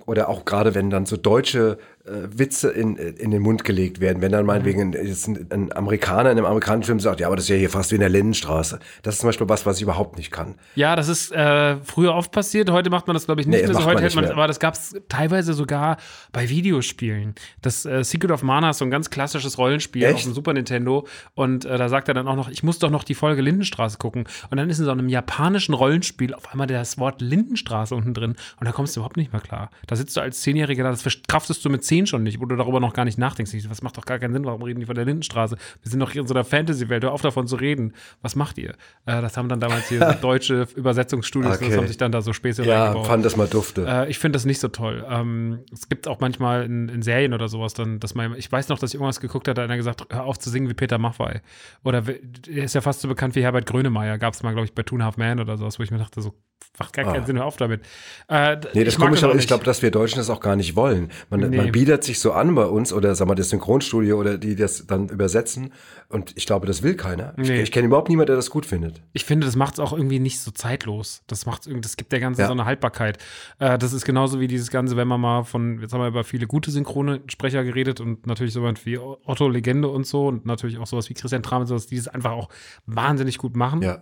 oder 0.06 0.30
auch 0.30 0.46
gerade 0.46 0.76
wenn 0.76 0.92
dann 0.92 1.08
so 1.08 1.18
deutsche 1.18 1.80
Witze 2.06 2.70
in, 2.70 2.98
in 2.98 3.32
den 3.32 3.42
Mund 3.42 3.64
gelegt 3.64 4.00
werden. 4.00 4.22
Wenn 4.22 4.32
dann 4.32 4.46
meinetwegen 4.46 4.94
jetzt 4.94 5.28
ein, 5.28 5.48
ein 5.52 5.76
Amerikaner 5.76 6.32
in 6.32 6.38
einem 6.38 6.46
amerikanischen 6.46 6.86
Film 6.86 7.00
sagt, 7.00 7.20
ja, 7.20 7.28
aber 7.28 7.36
das 7.36 7.46
ist 7.46 7.50
ja 7.50 7.56
hier 7.56 7.70
fast 7.70 7.92
wie 7.92 7.96
in 7.96 8.02
der 8.02 8.10
Lindenstraße. 8.10 8.80
Das 9.02 9.16
ist 9.16 9.22
zum 9.22 9.30
Beispiel 9.30 9.50
was, 9.50 9.66
was 9.66 9.78
ich 9.78 9.84
überhaupt 9.84 10.18
nicht 10.18 10.32
kann. 10.32 10.56
Ja, 10.76 10.96
das 10.96 11.08
ist 11.08 11.32
äh, 11.32 11.78
früher 11.78 12.14
oft 12.14 12.32
passiert. 12.32 12.70
Heute 12.70 12.90
macht 12.90 13.08
man 13.08 13.16
das, 13.16 13.26
glaube 13.26 13.42
ich, 13.42 13.48
nicht 13.48 13.60
Nee, 13.62 13.68
mehr. 13.68 13.74
So 13.74 13.86
heute 13.86 14.04
nicht 14.04 14.16
man, 14.16 14.26
aber 14.26 14.48
das 14.48 14.60
gab 14.60 14.76
es 14.76 14.96
teilweise 15.10 15.54
sogar 15.54 15.98
bei 16.32 16.48
Videospielen. 16.50 17.34
Das 17.62 17.86
äh, 17.86 18.04
Secret 18.04 18.32
of 18.32 18.44
Mana 18.44 18.70
ist 18.70 18.78
so 18.78 18.86
ein 18.86 18.92
ganz 18.92 19.10
klassisches 19.10 19.58
Rollenspiel 19.58 20.04
Echt? 20.04 20.16
auf 20.16 20.24
dem 20.24 20.34
Super 20.34 20.54
Nintendo. 20.54 21.08
Und 21.34 21.66
äh, 21.66 21.78
da 21.78 21.90
sagt 21.90 22.08
er 22.08 22.14
dann 22.14 22.28
auch 22.28 22.36
noch, 22.36 22.50
ich 22.50 22.62
muss 22.62 22.78
doch 22.78 22.92
noch 22.92 23.04
die 23.04 23.16
Folge 23.16 23.42
Lindenstraße 23.42 23.98
gucken. 23.98 24.26
Und 24.52 24.58
dann 24.58 24.70
ist 24.70 24.78
in 24.78 24.86
so 24.86 24.92
einem 24.92 25.10
japanischen 25.10 25.74
Rollenspiel 25.74 26.34
auf 26.36 26.52
einmal 26.52 26.68
das 26.68 27.00
Wort 27.00 27.22
Lindenstraße 27.22 27.96
unten 27.96 28.14
drin. 28.14 28.36
Und 28.60 28.68
da 28.68 28.72
kommst 28.72 28.96
du 28.96 29.00
überhaupt 29.00 29.18
nicht 29.18 29.32
mehr 29.32 29.42
klar. 29.42 29.72
Da 29.88 29.96
sitzt 29.96 30.16
du 30.18 30.22
als 30.22 30.42
Zehnjähriger 30.42 30.84
da, 30.84 30.92
das 30.92 31.02
verkraftest 31.02 31.66
du 31.66 31.70
mit 31.70 31.84
zehn 31.84 31.95
schon 32.06 32.24
nicht, 32.24 32.42
wo 32.42 32.46
du 32.46 32.56
darüber 32.58 32.80
noch 32.82 32.94
gar 32.94 33.06
nicht 33.06 33.18
nachdenkst. 33.18 33.54
Was 33.70 33.82
macht 33.82 33.96
doch 33.98 34.06
gar 34.06 34.20
keinen 34.20 34.34
Sinn, 34.34 34.44
warum 34.46 34.62
reden 34.62 34.82
die 34.82 34.86
von 34.86 34.96
der 34.96 35.06
Lindenstraße? 35.06 35.56
Wir 35.82 35.90
sind 35.90 36.00
doch 36.02 36.12
hier 36.12 36.22
in 36.22 36.28
so 36.28 36.34
einer 36.34 36.44
Fantasy-Welt, 36.44 37.04
hör 37.04 37.14
auf 37.14 37.22
davon 37.22 37.48
zu 37.48 37.56
reden. 37.56 37.94
Was 38.22 38.36
macht 38.36 38.58
ihr? 38.58 38.72
Äh, 39.06 39.22
das 39.22 39.38
haben 39.38 39.48
dann 39.48 39.62
damals 39.62 39.88
hier 39.88 40.00
so 40.06 40.14
deutsche 40.22 40.68
Übersetzungsstudios, 40.76 41.60
das 41.60 41.62
Okay. 41.68 41.78
haben 41.78 41.88
sich 41.88 41.98
dann 41.98 42.12
da 42.12 42.22
so 42.22 42.34
Späße 42.34 42.64
Ja, 42.64 42.84
reingebaut. 42.84 43.08
fand 43.08 43.24
das 43.26 43.38
mal 43.38 43.48
dufte. 43.48 43.86
Äh, 43.88 44.10
ich 44.10 44.20
finde 44.20 44.36
das 44.36 44.46
nicht 44.46 44.60
so 44.60 44.68
toll. 44.68 45.06
Ähm, 45.10 45.60
es 45.72 45.88
gibt 45.88 46.08
auch 46.08 46.20
manchmal 46.20 46.64
in, 46.66 46.90
in 46.90 47.02
Serien 47.02 47.34
oder 47.34 47.48
sowas 47.48 47.74
dann, 47.74 48.00
dass 48.02 48.16
man, 48.16 48.36
ich 48.36 48.52
weiß 48.52 48.68
noch, 48.70 48.80
dass 48.80 48.90
ich 48.92 48.96
irgendwas 48.96 49.20
geguckt 49.20 49.48
hat, 49.48 49.58
da 49.58 49.62
hat 49.64 49.70
einer 49.70 49.78
gesagt, 49.78 50.06
hör 50.10 50.26
auf 50.26 50.38
zu 50.40 50.50
singen 50.50 50.70
wie 50.70 50.74
Peter 50.74 50.98
Maffay. 50.98 51.40
Oder 51.84 52.04
er 52.50 52.64
ist 52.64 52.76
ja 52.76 52.82
fast 52.82 53.02
so 53.02 53.08
bekannt 53.08 53.36
wie 53.36 53.44
Herbert 53.44 53.66
Grönemeyer, 53.68 54.18
gab 54.18 54.34
es 54.34 54.44
mal, 54.44 54.52
glaube 54.54 54.66
ich, 54.66 54.74
bei 54.74 54.84
a 54.84 55.04
Half 55.04 55.18
Man 55.18 55.40
oder 55.40 55.58
sowas, 55.58 55.78
wo 55.80 55.84
ich 55.84 55.92
mir 55.92 55.98
dachte, 56.00 56.22
so, 56.22 56.34
macht 56.78 56.92
gar 56.94 57.06
keinen 57.06 57.24
Ah. 57.24 57.26
Sinn, 57.26 57.38
hör 57.38 57.46
auf 57.46 57.56
damit. 57.56 57.82
Äh, 58.28 58.58
Nee, 58.74 58.84
das 58.84 58.96
ich 58.96 59.00
mag 59.00 59.08
komisch, 59.08 59.24
auch 59.24 59.30
aber 59.30 59.40
ich 59.40 59.48
glaube, 59.48 59.64
dass 59.64 59.82
wir 59.82 59.92
Deutschen 59.92 60.18
das 60.18 60.30
auch 60.30 60.42
gar 60.42 60.58
nicht 60.58 60.76
wollen. 60.76 61.10
Man, 61.30 61.50
Nee. 61.50 61.56
man 61.58 61.72
bietet 61.72 62.04
sich 62.04 62.20
so 62.20 62.34
an 62.34 62.54
bei 62.54 62.66
uns 62.66 62.92
oder 62.92 63.16
sag 63.16 63.28
mal 63.30 63.36
das 63.36 63.50
Synchronstudio 63.50 64.20
oder 64.20 64.38
die 64.38 64.58
das 64.58 64.86
dann 64.86 65.08
übersetzen 65.08 65.72
und 66.10 66.34
ich 66.36 66.46
glaube, 66.46 66.68
das 66.68 66.84
will 66.84 66.96
keiner. 66.96 67.34
Ich, 67.38 67.48
Nee. 67.48 67.62
ich 67.62 67.72
kenne 67.72 67.88
überhaupt 67.88 68.10
niemanden, 68.10 68.28
der 68.28 68.36
das 68.36 68.50
gut 68.50 68.66
findet. 68.66 69.02
Ich 69.14 69.24
finde, 69.24 69.46
das 69.46 69.56
macht 69.56 69.76
es 69.76 69.80
auch 69.80 69.94
irgendwie 69.94 70.20
nicht 70.20 70.40
so 70.42 70.52
zeitlos. 70.52 71.24
Das 71.28 71.46
macht 71.46 71.66
irgendwie, 71.66 71.82
das 71.82 71.96
gibt 71.96 72.12
der 72.12 72.20
ganzen 72.20 72.42
Ja. 72.42 72.48
so 72.48 72.54
eine 72.54 72.66
Haltbarkeit. 72.66 73.20
Äh, 73.60 73.78
das 73.78 73.94
ist 73.94 74.04
genauso 74.04 74.42
wie 74.42 74.48
dieses 74.48 74.70
Ganze, 74.70 74.98
wenn 74.98 75.08
man 75.08 75.22
mal 75.22 75.44
von, 75.44 75.80
jetzt 75.80 75.94
haben 75.94 76.02
wir 76.02 76.08
über 76.10 76.26
viele 76.26 76.46
gute 76.46 76.72
Synchronsprecher 76.72 77.64
geredet 77.64 78.02
und 78.02 78.28
natürlich 78.28 78.52
so 78.52 78.60
jemand 78.60 78.86
wie 78.86 78.98
Otto 78.98 79.48
Legende 79.48 79.88
und 79.88 80.06
so 80.06 80.28
und 80.28 80.46
natürlich 80.46 80.78
auch 80.78 80.88
sowas 80.88 81.10
wie 81.10 81.14
Christian 81.14 81.42
Tram 81.42 81.62
und 81.62 81.68
sowas, 81.68 81.88
die 81.88 81.96
es 81.96 82.10
einfach 82.10 82.32
auch 82.32 82.50
wahnsinnig 82.86 83.38
gut 83.38 83.56
machen. 83.56 83.82
Ja. 83.82 84.02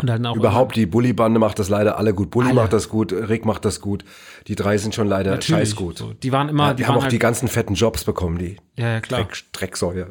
Und 0.00 0.08
dann 0.08 0.26
auch 0.26 0.34
Überhaupt, 0.34 0.74
die 0.74 0.86
Bully-Bande 0.86 1.38
macht 1.38 1.60
das 1.60 1.68
leider 1.68 1.98
alle 1.98 2.14
gut. 2.14 2.30
Bully 2.30 2.48
Alle. 2.48 2.56
macht 2.56 2.72
das 2.72 2.88
gut, 2.88 3.12
Rick 3.12 3.44
macht 3.44 3.64
das 3.64 3.80
gut. 3.80 4.04
Die 4.48 4.56
drei 4.56 4.76
sind 4.76 4.92
schon 4.94 5.06
leider 5.06 5.30
Natürlich. 5.32 5.68
scheiß 5.68 5.76
gut. 5.76 5.98
So, 5.98 6.12
die 6.12 6.32
waren 6.32 6.48
immer, 6.48 6.66
Ja, 6.66 6.74
die, 6.74 6.78
die 6.78 6.86
haben 6.86 6.94
waren 6.94 6.98
auch 6.98 7.02
halt, 7.04 7.12
die 7.12 7.20
ganzen 7.20 7.46
fetten 7.46 7.74
Jobs 7.74 8.02
bekommen, 8.02 8.38
die 8.38 8.56
ja, 8.76 8.94
ja, 8.94 9.00
klar. 9.00 9.20
Dreck, 9.20 9.44
Drecksäue. 9.52 10.08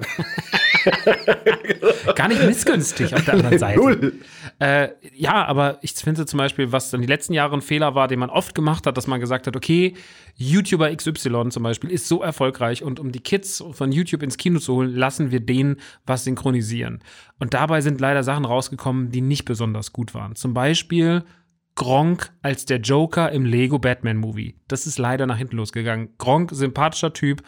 Gar 2.15 2.29
nicht 2.29 2.43
missgünstig 2.45 3.13
auf 3.13 3.25
der 3.25 3.33
anderen 3.33 3.59
Seite. 3.59 3.79
Null. 3.79 4.13
Äh, 4.59 4.89
ja, 5.13 5.45
aber 5.45 5.79
ich 5.81 5.91
finde 5.93 6.25
zum 6.25 6.37
Beispiel, 6.37 6.71
was 6.71 6.89
dann 6.89 7.01
die 7.01 7.07
letzten 7.07 7.33
Jahre 7.33 7.55
ein 7.55 7.61
Fehler 7.61 7.93
war, 7.93 8.07
den 8.07 8.19
man 8.19 8.29
oft 8.29 8.55
gemacht 8.55 8.87
hat, 8.87 8.95
dass 8.95 9.07
man 9.07 9.19
gesagt 9.19 9.47
hat, 9.47 9.57
okay, 9.57 9.95
YouTuber 10.35 10.95
XY 10.95 11.49
zum 11.49 11.63
Beispiel 11.63 11.91
ist 11.91 12.07
so 12.07 12.21
erfolgreich 12.21 12.83
und 12.83 13.01
um 13.01 13.11
die 13.11 13.19
Kids 13.19 13.63
von 13.73 13.91
YouTube 13.91 14.23
ins 14.23 14.37
Kino 14.37 14.59
zu 14.59 14.75
holen, 14.75 14.95
lassen 14.95 15.31
wir 15.31 15.41
denen 15.41 15.77
was 16.05 16.23
synchronisieren. 16.23 17.03
Und 17.43 17.53
dabei 17.53 17.81
sind 17.81 17.99
leider 17.99 18.23
Sachen 18.23 18.45
rausgekommen, 18.45 19.11
die 19.11 19.19
nicht 19.19 19.43
besonders 19.43 19.91
gut 19.91 20.13
waren. 20.13 20.37
Zum 20.37 20.53
Beispiel 20.53 21.25
Gronk 21.75 22.31
als 22.41 22.63
der 22.63 22.79
Joker 22.79 23.33
im 23.33 23.43
Lego 23.43 23.79
Batman 23.79 24.15
Movie. 24.15 24.55
Das 24.69 24.87
ist 24.87 24.97
leider 24.97 25.27
nach 25.27 25.35
hinten 25.35 25.57
losgegangen. 25.57 26.07
Gronk, 26.17 26.51
sympathischer 26.53 27.11
Typ, 27.11 27.43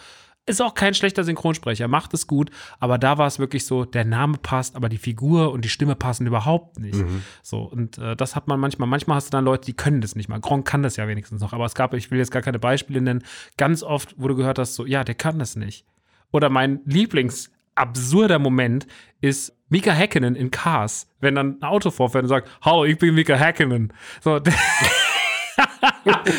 ist 0.47 0.61
auch 0.61 0.73
kein 0.73 0.95
schlechter 0.95 1.23
Synchronsprecher, 1.23 1.87
macht 1.87 2.13
es 2.13 2.27
gut, 2.27 2.51
aber 2.81 2.97
da 2.97 3.17
war 3.17 3.25
es 3.25 3.39
wirklich 3.39 3.65
so, 3.65 3.85
der 3.85 4.03
Name 4.03 4.37
passt, 4.37 4.75
aber 4.75 4.89
die 4.89 4.97
Figur 4.97 5.53
und 5.53 5.63
die 5.63 5.69
Stimme 5.69 5.95
passen 5.95 6.27
überhaupt 6.27 6.77
nicht. 6.77 6.95
So, 7.41 7.59
und 7.59 7.97
äh, 7.97 8.17
das 8.17 8.35
hat 8.35 8.49
man 8.49 8.59
manchmal, 8.59 8.89
manchmal 8.89 9.15
hast 9.15 9.27
du 9.27 9.31
dann 9.31 9.45
Leute, 9.45 9.65
die 9.65 9.77
können 9.77 10.01
das 10.01 10.17
nicht 10.17 10.27
mal. 10.27 10.41
Gronk 10.41 10.67
kann 10.67 10.83
das 10.83 10.97
ja 10.97 11.07
wenigstens 11.07 11.39
noch, 11.39 11.53
aber 11.53 11.63
es 11.63 11.73
gab, 11.73 11.93
ich 11.93 12.11
will 12.11 12.19
jetzt 12.19 12.31
gar 12.31 12.41
keine 12.41 12.59
Beispiele 12.59 12.99
nennen, 12.99 13.23
ganz 13.55 13.81
oft, 13.81 14.13
wo 14.17 14.27
du 14.27 14.35
gehört 14.35 14.59
hast, 14.59 14.75
so, 14.75 14.85
ja, 14.85 15.05
der 15.05 15.15
kann 15.15 15.39
das 15.39 15.55
nicht. 15.55 15.85
Oder 16.33 16.49
mein 16.49 16.81
Lieblings 16.83 17.49
absurder 17.75 18.39
Moment 18.39 18.87
ist 19.21 19.54
Mika 19.75 19.91
Häkkinen 19.91 20.37
in 20.37 20.51
Cars, 20.51 21.11
wenn 21.19 21.35
dann 21.35 21.59
ein 21.59 21.63
Auto 21.63 21.91
vorfährt 21.91 22.23
und 22.23 22.29
sagt, 22.29 22.49
hallo, 22.61 22.85
ich 22.85 22.97
bin 22.97 23.13
Mika 23.13 23.35
Häkkinen. 23.35 23.91
So, 24.21 24.39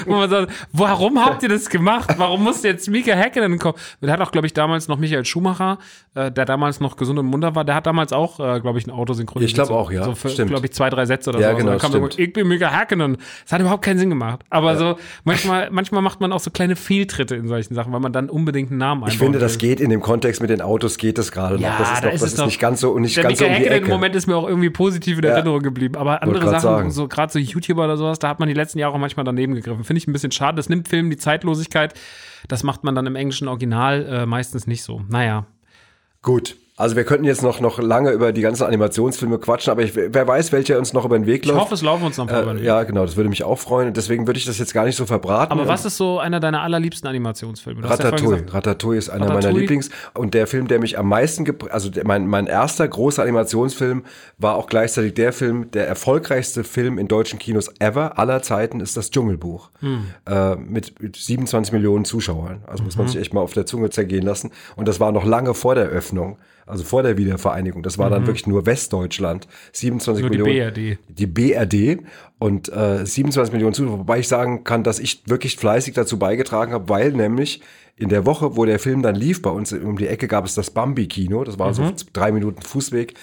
wo 0.06 0.12
man 0.14 0.30
sagt, 0.30 0.52
warum 0.72 1.24
habt 1.24 1.42
ihr 1.42 1.48
das 1.48 1.68
gemacht? 1.68 2.14
Warum 2.16 2.44
musste 2.44 2.68
jetzt 2.68 2.88
Mika 2.88 3.12
Häkkinen 3.12 3.58
kommen? 3.58 3.74
Der 4.00 4.12
hat 4.12 4.20
auch, 4.20 4.30
glaube 4.32 4.46
ich, 4.46 4.52
damals 4.54 4.88
noch 4.88 4.98
Michael 4.98 5.24
Schumacher, 5.24 5.78
äh, 6.14 6.30
der 6.30 6.44
damals 6.44 6.80
noch 6.80 6.96
gesund 6.96 7.18
und 7.18 7.26
munter 7.26 7.54
war, 7.54 7.64
der 7.64 7.74
hat 7.74 7.86
damals 7.86 8.12
auch, 8.12 8.38
äh, 8.40 8.60
glaube 8.60 8.78
ich, 8.78 8.86
ein 8.86 8.90
Auto 8.90 9.12
synchronisiert. 9.12 9.50
Ich 9.50 9.54
glaub 9.54 9.68
So- 9.68 9.74
auch, 9.74 9.90
ja. 9.90 10.04
So 10.04 10.44
glaube 10.44 10.66
ich, 10.66 10.72
zwei, 10.72 10.90
drei 10.90 11.06
Sätze 11.06 11.30
oder 11.30 11.40
Ja, 11.40 11.50
so. 11.52 11.56
Genau, 11.58 11.70
dann 11.70 11.78
kam 11.80 11.90
stimmt. 11.90 12.14
immer, 12.18 12.26
ich 12.26 12.32
bin 12.32 12.48
Mika 12.48 12.68
Häkkinen. 12.70 13.16
Das 13.44 13.52
hat 13.52 13.60
überhaupt 13.60 13.84
keinen 13.84 13.98
Sinn 13.98 14.08
gemacht. 14.10 14.40
Aber 14.50 14.76
so, 14.76 14.96
manchmal, 15.24 15.70
manchmal 15.70 16.02
macht 16.02 16.20
man 16.20 16.32
auch 16.32 16.40
so 16.40 16.50
kleine 16.50 16.76
Fehltritte 16.76 17.34
in 17.34 17.48
solchen 17.48 17.74
Sachen, 17.74 17.92
weil 17.92 18.00
man 18.00 18.12
dann 18.12 18.30
unbedingt 18.30 18.70
einen 18.70 18.78
Namen 18.78 19.02
Ich 19.06 19.14
einbauen 19.14 19.26
finde, 19.32 19.38
das 19.40 19.58
geht 19.58 19.80
in 19.80 19.90
dem 19.90 20.00
Kontext 20.00 20.40
mit 20.40 20.50
den 20.50 20.60
Autos, 20.60 20.98
geht 20.98 21.18
das 21.18 21.32
gerade 21.32 21.56
Ja, 21.56 21.70
noch. 21.70 21.78
Das 21.78 21.92
ist, 21.92 22.00
da 22.02 22.06
noch, 22.06 22.14
ist 22.14 22.22
das 22.22 22.32
ist 22.32 22.38
noch- 22.38 22.46
nicht 22.46 22.60
ganz 22.60 22.80
so 22.80 22.90
und 22.92 23.02
nicht 23.02 23.16
Der 23.16 23.24
ganz 23.24 23.40
Mika 23.40 23.50
so 23.52 23.56
um 23.56 23.62
die 23.62 23.68
Ecke. 23.68 23.88
Moment 23.88 24.14
ist 24.14 24.26
mir 24.26 24.36
auch 24.36 24.48
irgendwie 24.48 24.70
positiv 24.70 25.18
in 25.18 25.24
Ja. 25.24 25.30
Erinnerung 25.30 25.60
geblieben. 25.62 25.96
Aber 25.96 26.22
andere 26.22 26.44
Sachen, 26.46 26.60
sagen. 26.60 26.90
so 26.90 27.08
gerade 27.08 27.32
so 27.32 27.38
YouTuber 27.38 27.84
oder 27.84 27.96
sowas, 27.96 28.18
da 28.18 28.28
hat 28.28 28.38
man 28.38 28.48
die 28.48 28.54
letzten 28.54 28.78
Jahre 28.78 28.94
auch 28.94 28.98
manchmal 28.98 29.24
daneben 29.24 29.54
gegriffen. 29.56 29.84
Finde 29.84 29.98
ich 29.98 30.06
ein 30.06 30.12
bisschen 30.12 30.32
schade. 30.32 30.56
Das 30.56 30.68
nimmt 30.68 30.88
Filmen 30.88 31.10
die 31.10 31.16
Zeitlosigkeit. 31.16 31.94
Das 32.48 32.62
macht 32.62 32.84
man 32.84 32.94
dann 32.94 33.06
im 33.06 33.16
englischen 33.16 33.48
Original 33.48 34.06
äh, 34.06 34.26
meistens 34.26 34.66
nicht 34.66 34.82
so. 34.82 35.02
Naja. 35.08 35.46
Gut. 36.22 36.56
Also 36.78 36.94
wir 36.94 37.04
könnten 37.04 37.24
jetzt 37.24 37.42
noch, 37.42 37.60
noch 37.60 37.78
lange 37.78 38.10
über 38.10 38.32
die 38.32 38.42
ganzen 38.42 38.64
Animationsfilme 38.64 39.38
quatschen, 39.38 39.70
aber 39.70 39.82
ich, 39.82 39.96
wer 39.96 40.28
weiß, 40.28 40.52
welcher 40.52 40.76
uns 40.78 40.92
noch 40.92 41.06
über 41.06 41.18
den 41.18 41.24
Weg 41.24 41.42
Ich 41.44 41.48
läuft. 41.48 41.60
hoffe, 41.62 41.74
es 41.74 41.80
laufen 41.80 42.04
uns 42.04 42.18
noch 42.18 42.26
ein 42.26 42.28
paar 42.28 42.42
über 42.42 42.52
den 42.52 42.58
äh, 42.58 42.60
Weg. 42.60 42.66
ja, 42.66 42.82
genau, 42.84 43.06
das 43.06 43.16
würde 43.16 43.30
mich 43.30 43.44
auch 43.44 43.58
freuen. 43.58 43.88
Und 43.88 43.96
deswegen 43.96 44.26
würde 44.26 44.38
ich 44.38 44.44
das 44.44 44.58
jetzt 44.58 44.74
gar 44.74 44.84
nicht 44.84 44.94
so 44.96 45.06
verbraten. 45.06 45.52
Aber 45.52 45.66
was 45.68 45.86
ist 45.86 45.96
so 45.96 46.18
einer 46.18 46.38
deiner 46.38 46.60
allerliebsten 46.60 47.08
Animationsfilme? 47.08 47.80
Du 47.80 47.88
hast 47.88 48.00
ja 48.02 48.10
Ratatouille. 48.10 48.44
Ratatouille 48.52 48.98
ist 48.98 49.08
einer 49.08 49.20
meiner 49.24 49.36
Ratatouille. 49.36 49.60
Lieblings. 49.60 49.88
Und 50.12 50.34
der 50.34 50.46
Film, 50.46 50.68
der 50.68 50.78
mich 50.78 50.98
am 50.98 51.08
meisten, 51.08 51.46
also 51.70 51.88
der, 51.88 52.06
mein, 52.06 52.26
mein 52.26 52.46
erster 52.46 52.86
großer 52.86 53.22
Animationsfilm, 53.22 54.04
war 54.36 54.56
auch 54.56 54.66
gleichzeitig 54.66 55.14
der 55.14 55.32
Film, 55.32 55.70
der 55.70 55.88
erfolgreichste 55.88 56.62
Film 56.62 56.98
in 56.98 57.08
deutschen 57.08 57.38
Kinos 57.38 57.70
ever 57.78 58.18
aller 58.18 58.42
Zeiten 58.42 58.80
ist 58.80 58.98
das 58.98 59.10
Dschungelbuch. 59.10 59.70
Hm. 59.80 60.08
Äh, 60.28 60.56
mit, 60.56 61.00
mit 61.00 61.16
27 61.16 61.72
Millionen 61.72 62.04
Zuschauern. 62.04 62.64
Also 62.66 62.84
muss 62.84 62.96
Mhm. 62.96 63.02
man 63.04 63.08
sich 63.08 63.18
echt 63.20 63.32
mal 63.32 63.40
auf 63.40 63.54
der 63.54 63.64
Zunge 63.64 63.88
zergehen 63.88 64.24
lassen. 64.26 64.50
Und 64.76 64.88
das 64.88 65.00
war 65.00 65.10
noch 65.10 65.24
lange 65.24 65.54
vor 65.54 65.74
der 65.74 65.86
Öffnung. 65.86 66.36
Also 66.66 66.82
vor 66.82 67.02
der 67.04 67.16
Wiedervereinigung. 67.16 67.82
Das 67.82 67.96
war 67.96 68.10
dann 68.10 68.26
wirklich 68.26 68.46
nur 68.46 68.66
Westdeutschland. 68.66 69.46
27 69.72 70.24
Mhm. 70.24 70.28
Nur 70.28 70.36
die 70.36 70.42
Millionen. 70.42 70.74
BRD. 70.74 70.98
Die 71.08 71.26
BRD 71.26 72.02
und 72.38 72.68
äh, 72.72 73.06
27 73.06 73.52
Millionen 73.52 73.72
Zuschauer, 73.74 74.00
wobei 74.00 74.18
ich 74.18 74.28
sagen 74.28 74.64
kann, 74.64 74.82
dass 74.82 74.98
ich 74.98 75.22
wirklich 75.26 75.56
fleißig 75.56 75.94
dazu 75.94 76.18
beigetragen 76.18 76.72
habe, 76.72 76.88
weil 76.88 77.12
nämlich 77.12 77.62
in 77.96 78.08
der 78.08 78.26
Woche, 78.26 78.56
wo 78.56 78.64
der 78.64 78.78
Film 78.78 79.02
dann 79.02 79.14
lief, 79.14 79.40
bei 79.40 79.50
uns 79.50 79.72
um 79.72 79.96
die 79.96 80.08
Ecke 80.08 80.28
gab 80.28 80.44
es 80.44 80.54
das 80.54 80.70
Bambi-Kino, 80.70 81.44
das 81.44 81.58
war 81.58 81.72
so 81.72 81.90
drei 82.12 82.30
Minuten 82.30 82.60
Fußweg, 82.60 83.14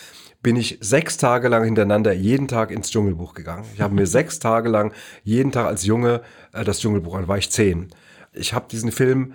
bin 0.41 0.55
ich 0.55 0.77
sechs 0.81 1.17
Tage 1.17 1.47
lang 1.47 1.63
hintereinander 1.63 2.11
jeden 2.11 2.47
Tag 2.47 2.71
ins 2.71 2.89
Dschungelbuch 2.91 3.33
gegangen. 3.33 3.65
Ich 3.75 3.81
habe 3.81 3.93
mir 3.93 4.07
sechs 4.19 4.39
Tage 4.39 4.69
lang 4.69 4.91
jeden 5.23 5.51
Tag 5.51 5.67
als 5.67 5.85
Junge 5.85 6.21
äh, 6.53 6.63
das 6.63 6.79
Dschungelbuch 6.79 7.15
an, 7.15 7.27
war 7.27 7.37
ich 7.37 7.49
zehn. 7.51 7.89
Ich 8.33 8.53
habe 8.53 8.65
diesen 8.69 8.91
Film 8.91 9.33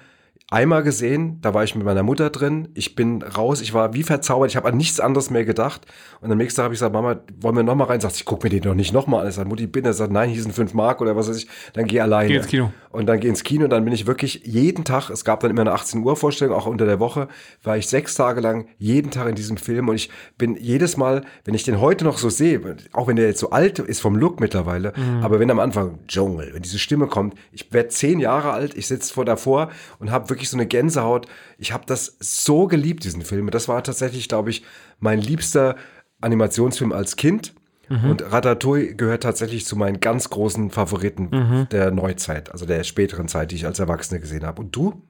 einmal 0.51 0.83
gesehen, 0.83 1.39
da 1.43 1.53
war 1.53 1.63
ich 1.63 1.75
mit 1.75 1.85
meiner 1.85 2.03
Mutter 2.03 2.31
drin, 2.31 2.69
ich 2.75 2.95
bin 2.95 3.23
raus, 3.23 3.61
ich 3.61 3.75
war 3.75 3.93
wie 3.93 4.03
verzaubert, 4.03 4.51
ich 4.51 4.57
habe 4.57 4.69
an 4.69 4.79
nichts 4.79 4.99
anderes 4.99 5.29
mehr 5.29 5.45
gedacht 5.45 5.87
und 6.23 6.33
am 6.33 6.39
nächsten 6.39 6.57
Tag 6.57 6.65
habe 6.65 6.75
ich 6.75 6.81
gesagt, 6.81 6.95
Mama, 6.95 7.21
wollen 7.41 7.57
wir 7.57 7.63
noch 7.63 7.75
mal 7.75 7.85
rein? 7.85 8.01
Sagt, 8.01 8.17
ich 8.17 8.25
guck 8.25 8.43
mir 8.43 8.49
den 8.49 8.63
doch 8.63 8.75
nicht 8.75 8.93
noch 8.93 9.07
mal 9.07 9.21
an. 9.21 9.29
Ich 9.29 9.35
sage, 9.35 9.49
Mutti, 9.49 9.67
bitte, 9.67 9.93
sagt, 9.93 10.11
nein, 10.11 10.31
hier 10.31 10.41
sind 10.41 10.53
fünf 10.53 10.73
Mark 10.73 11.03
oder 11.03 11.17
was 11.17 11.29
weiß 11.29 11.37
ich, 11.37 11.49
dann 11.75 11.87
geh 11.87 12.01
alleine. 12.01 12.29
Geh 12.29 12.37
ins 12.37 12.47
Kino. 12.47 12.73
Und 12.91 13.07
dann 13.07 13.21
geh 13.21 13.29
ins 13.29 13.45
Kino 13.45 13.65
und 13.65 13.71
dann 13.71 13.85
bin 13.85 13.93
ich 13.93 14.07
wirklich 14.07 14.43
jeden 14.45 14.85
Tag, 14.85 15.11
es 15.11 15.25
gab 15.25 15.41
dann 15.41 15.51
immer 15.51 15.61
eine 15.61 15.73
18 15.73 16.03
Uhr 16.03 16.17
Vorstellung, 16.17 16.55
auch 16.55 16.67
unter 16.67 16.87
der 16.87 16.99
Woche, 16.99 17.29
war 17.63 17.77
ich 17.77 17.87
sechs 17.87 18.15
Tage 18.15 18.41
lang 18.41 18.69
jeden 18.79 19.11
Tag 19.11 19.29
in 19.29 19.35
diesem 19.35 19.59
Film 19.59 19.89
und 19.91 19.97
ich 19.97 20.09
bin 20.39 20.57
jedes 20.57 20.97
Mal, 20.97 21.25
wenn 21.45 21.53
ich 21.53 21.65
den 21.65 21.81
heute 21.81 22.07
noch 22.07 22.17
so 22.17 22.31
sehe, 22.31 22.77
auch 22.93 23.07
wenn 23.07 23.17
der 23.17 23.27
jetzt 23.27 23.41
so 23.41 23.51
alt 23.51 23.79
ist 23.81 24.01
vom 24.01 24.17
Look 24.17 24.41
mittlerweile, 24.41 24.95
aber 25.23 25.39
wenn 25.39 25.51
am 25.51 25.61
Anfang 25.61 25.99
Dschungel, 26.09 26.55
wenn 26.55 26.63
diese 26.63 26.79
Stimme 26.79 27.07
kommt, 27.07 27.35
ich 27.53 27.71
werde 27.73 27.91
zehn 27.91 28.19
Jahre 28.21 28.53
alt, 28.53 28.75
ich 28.75 28.87
sitze 28.87 29.13
vor 29.13 29.27
davor 29.27 29.69
und 29.99 30.11
habe 30.11 30.31
wirklich 30.31 30.38
so 30.47 30.57
eine 30.57 30.67
Gänsehaut. 30.67 31.27
Ich 31.59 31.73
habe 31.73 31.85
das 31.87 32.17
so 32.21 32.67
geliebt, 32.67 33.05
diesen 33.05 33.23
Film. 33.23 33.51
Das 33.51 33.69
war 33.69 33.83
tatsächlich, 33.83 34.29
glaube 34.29 34.51
ich, 34.51 34.63
mein 35.01 35.21
liebster 35.21 35.77
Animationsfilm 36.21 36.93
als 36.93 37.17
Kind. 37.17 37.55
Und 37.91 38.21
Ratatouille 38.31 38.95
gehört 38.95 39.23
tatsächlich 39.23 39.65
zu 39.65 39.75
meinen 39.75 39.99
ganz 39.99 40.29
großen 40.29 40.71
Favoriten 40.71 41.67
der 41.71 41.91
Neuzeit, 41.91 42.53
also 42.53 42.67
der 42.67 42.85
späteren 42.85 43.29
Zeit, 43.29 43.51
die 43.51 43.57
ich 43.57 43.65
als 43.65 43.79
Erwachsene 43.79 44.21
gesehen 44.21 44.45
habe. 44.45 44.61
Und 44.61 44.77
du? 44.77 45.03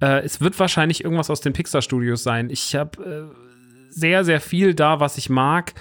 Äh, 0.00 0.20
es 0.20 0.40
wird 0.40 0.56
wahrscheinlich 0.60 1.02
irgendwas 1.02 1.30
aus 1.30 1.40
den 1.40 1.52
Pixar-Studios 1.52 2.22
sein. 2.22 2.48
Ich 2.48 2.76
habe 2.76 3.32
äh, 3.32 3.90
sehr, 3.90 4.24
sehr 4.24 4.40
viel 4.40 4.74
da, 4.74 5.00
was 5.00 5.18
ich 5.18 5.30
mag. 5.30 5.74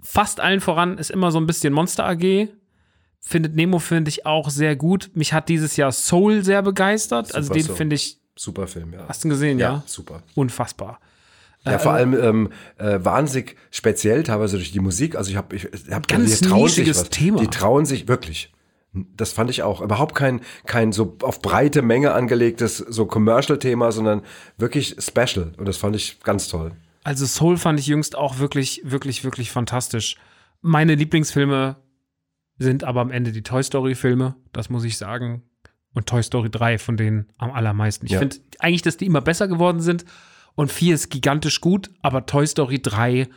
Fast 0.00 0.40
allen 0.40 0.60
voran 0.60 0.98
ist 0.98 1.10
immer 1.10 1.30
so 1.30 1.38
ein 1.38 1.46
bisschen 1.46 1.72
Monster 1.72 2.06
AG. 2.06 2.48
Findet 3.24 3.54
Nemo 3.54 3.78
finde 3.78 4.08
ich 4.08 4.26
auch 4.26 4.50
sehr 4.50 4.74
gut. 4.74 5.10
Mich 5.14 5.32
hat 5.32 5.48
dieses 5.48 5.76
Jahr 5.76 5.92
Soul 5.92 6.44
sehr 6.44 6.60
begeistert. 6.60 7.34
also 7.34 7.46
Super 7.46 7.54
den 7.54 7.66
Soul. 7.66 7.76
finde 7.76 7.96
ich 7.96 8.18
super 8.34 8.66
Film, 8.66 8.92
ja. 8.92 9.06
Hast 9.08 9.22
du 9.22 9.28
ihn 9.28 9.30
gesehen, 9.30 9.58
ja? 9.60 9.82
super. 9.86 10.22
Unfassbar. 10.34 10.98
Ja, 11.64 11.78
vor 11.78 11.92
allem 11.92 12.18
ähm, 12.20 12.50
äh, 12.78 12.98
wahnsinnig 13.04 13.56
speziell 13.70 14.24
teilweise 14.24 14.56
durch 14.56 14.72
die 14.72 14.80
Musik. 14.80 15.14
Also 15.14 15.30
ich 15.30 15.36
habe, 15.36 15.54
ich 15.54 15.68
hab 15.92 16.08
Ganz 16.08 16.40
die 16.40 16.46
trauen 16.48 16.68
sich 16.68 16.90
was. 16.90 17.08
Thema. 17.10 17.38
Die 17.38 17.46
trauen 17.46 17.86
sich 17.86 18.08
wirklich. 18.08 18.52
Das 18.92 19.32
fand 19.32 19.48
ich 19.48 19.62
auch. 19.62 19.80
Überhaupt 19.80 20.16
kein, 20.16 20.40
kein 20.66 20.90
so 20.90 21.16
auf 21.22 21.40
breite 21.40 21.82
Menge 21.82 22.12
angelegtes 22.12 22.78
so 22.78 23.06
Commercial-Thema, 23.06 23.92
sondern 23.92 24.22
wirklich 24.58 24.96
special. 24.98 25.52
Und 25.56 25.68
das 25.68 25.76
fand 25.76 25.94
ich 25.94 26.20
ganz 26.24 26.48
toll. 26.48 26.72
Also 27.04 27.26
Soul 27.26 27.56
fand 27.56 27.78
ich 27.78 27.86
jüngst 27.86 28.16
auch 28.16 28.38
wirklich, 28.38 28.82
wirklich, 28.84 29.22
wirklich 29.22 29.52
fantastisch. 29.52 30.16
Meine 30.62 30.96
Lieblingsfilme 30.96 31.76
sind 32.58 32.84
aber 32.84 33.00
am 33.00 33.10
Ende 33.10 33.32
die 33.32 33.42
Toy 33.42 33.62
Story-Filme, 33.62 34.34
das 34.52 34.70
muss 34.70 34.84
ich 34.84 34.96
sagen. 34.98 35.42
Und 35.94 36.06
Toy 36.06 36.22
Story 36.22 36.50
3 36.50 36.78
von 36.78 36.96
denen 36.96 37.26
am 37.38 37.50
allermeisten. 37.50 38.06
Ich 38.06 38.12
Ja. 38.12 38.18
finde 38.20 38.36
eigentlich, 38.60 38.82
dass 38.82 38.96
die 38.96 39.06
immer 39.06 39.20
besser 39.20 39.46
geworden 39.48 39.80
sind. 39.80 40.04
Und 40.54 40.70
4 40.72 40.94
ist 40.94 41.10
gigantisch 41.10 41.60
gut, 41.60 41.90
aber 42.02 42.26
Toy 42.26 42.46
Story 42.46 42.80
3 42.80 43.28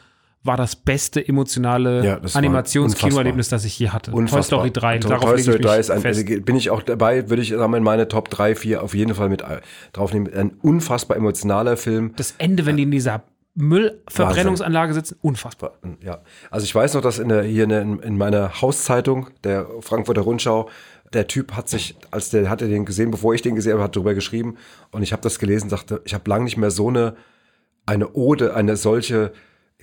war 0.43 0.57
das 0.57 0.76
beste 0.76 1.28
emotionale 1.28 2.05
Ja, 2.05 2.20
Animationskinoerlebnis, 2.34 3.49
das 3.49 3.66
ich 3.66 3.80
je 3.80 3.89
hatte. 3.89 4.11
Unfassbar. 4.11 4.59
Toy 4.61 4.70
Story 4.70 4.72
3, 4.72 4.97
Toy 4.99 5.09
darauf 5.09 5.30
Toy 5.32 5.39
Story 5.41 5.57
ich 5.57 5.61
mich 5.63 5.68
3 5.72 5.80
ist 5.80 5.91
ein, 5.91 6.01
fest. 6.01 6.30
also 6.30 6.41
bin 6.41 6.55
ich 6.55 6.70
auch 6.70 6.84
dabei, 6.84 7.30
würde 7.30 7.41
ich 7.41 7.49
sagen, 7.49 7.74
in 7.74 7.84
meine 7.84 8.07
Top 8.07 8.30
3, 8.30 8.55
4 8.55 8.84
auf 8.84 8.93
jeden 8.93 9.16
Fall 9.16 9.30
mit 9.30 9.41
äh, 9.41 9.61
draufnehmen. 9.93 10.32
Ein 10.34 10.51
unfassbar 10.61 11.18
emotionaler 11.18 11.78
Film. 11.78 12.13
das 12.16 12.36
Ende, 12.38 12.66
wenn 12.66 12.78
die 12.78 12.84
in 12.84 12.91
dieser 12.91 13.24
Müllverbrennungsanlage 13.56 14.93
sitzen, 14.93 15.18
unfassbar. 15.22 15.74
Ja, 16.01 16.22
also 16.51 16.66
ich 16.66 16.76
weiß 16.76 16.93
noch, 16.93 17.01
dass 17.01 17.20
in 17.20 17.30
der, 17.30 17.43
hier 17.43 17.64
in, 17.64 17.99
in 17.99 18.18
meiner 18.18 18.62
Hauszeitung, 18.62 19.30
der 19.43 19.68
Frankfurter 19.80 20.22
Rundschau, 20.22 20.70
der 21.14 21.28
Typ 21.28 21.53
hat 21.53 21.70
sich, 21.70 21.95
als 22.12 22.30
der 22.30 22.49
hatte 22.49 22.68
den 22.68 22.86
gesehen, 22.86 23.12
bevor 23.12 23.34
ich 23.34 23.41
den 23.41 23.56
gesehen 23.56 23.74
habe, 23.74 23.84
hat 23.84 23.95
darüber 23.95 24.14
geschrieben. 24.14 24.58
Und 24.91 25.03
ich 25.03 25.14
habe 25.14 25.22
das 25.22 25.39
gelesen, 25.39 25.70
sagte, 25.70 26.01
ich 26.03 26.14
habe 26.14 26.30
lange 26.30 26.43
nicht 26.43 26.58
mehr 26.58 26.72
so 26.72 26.89
eine 26.89 27.16
eine 27.86 28.14
Ode, 28.14 28.53
eine 28.56 28.78
solche 28.78 29.32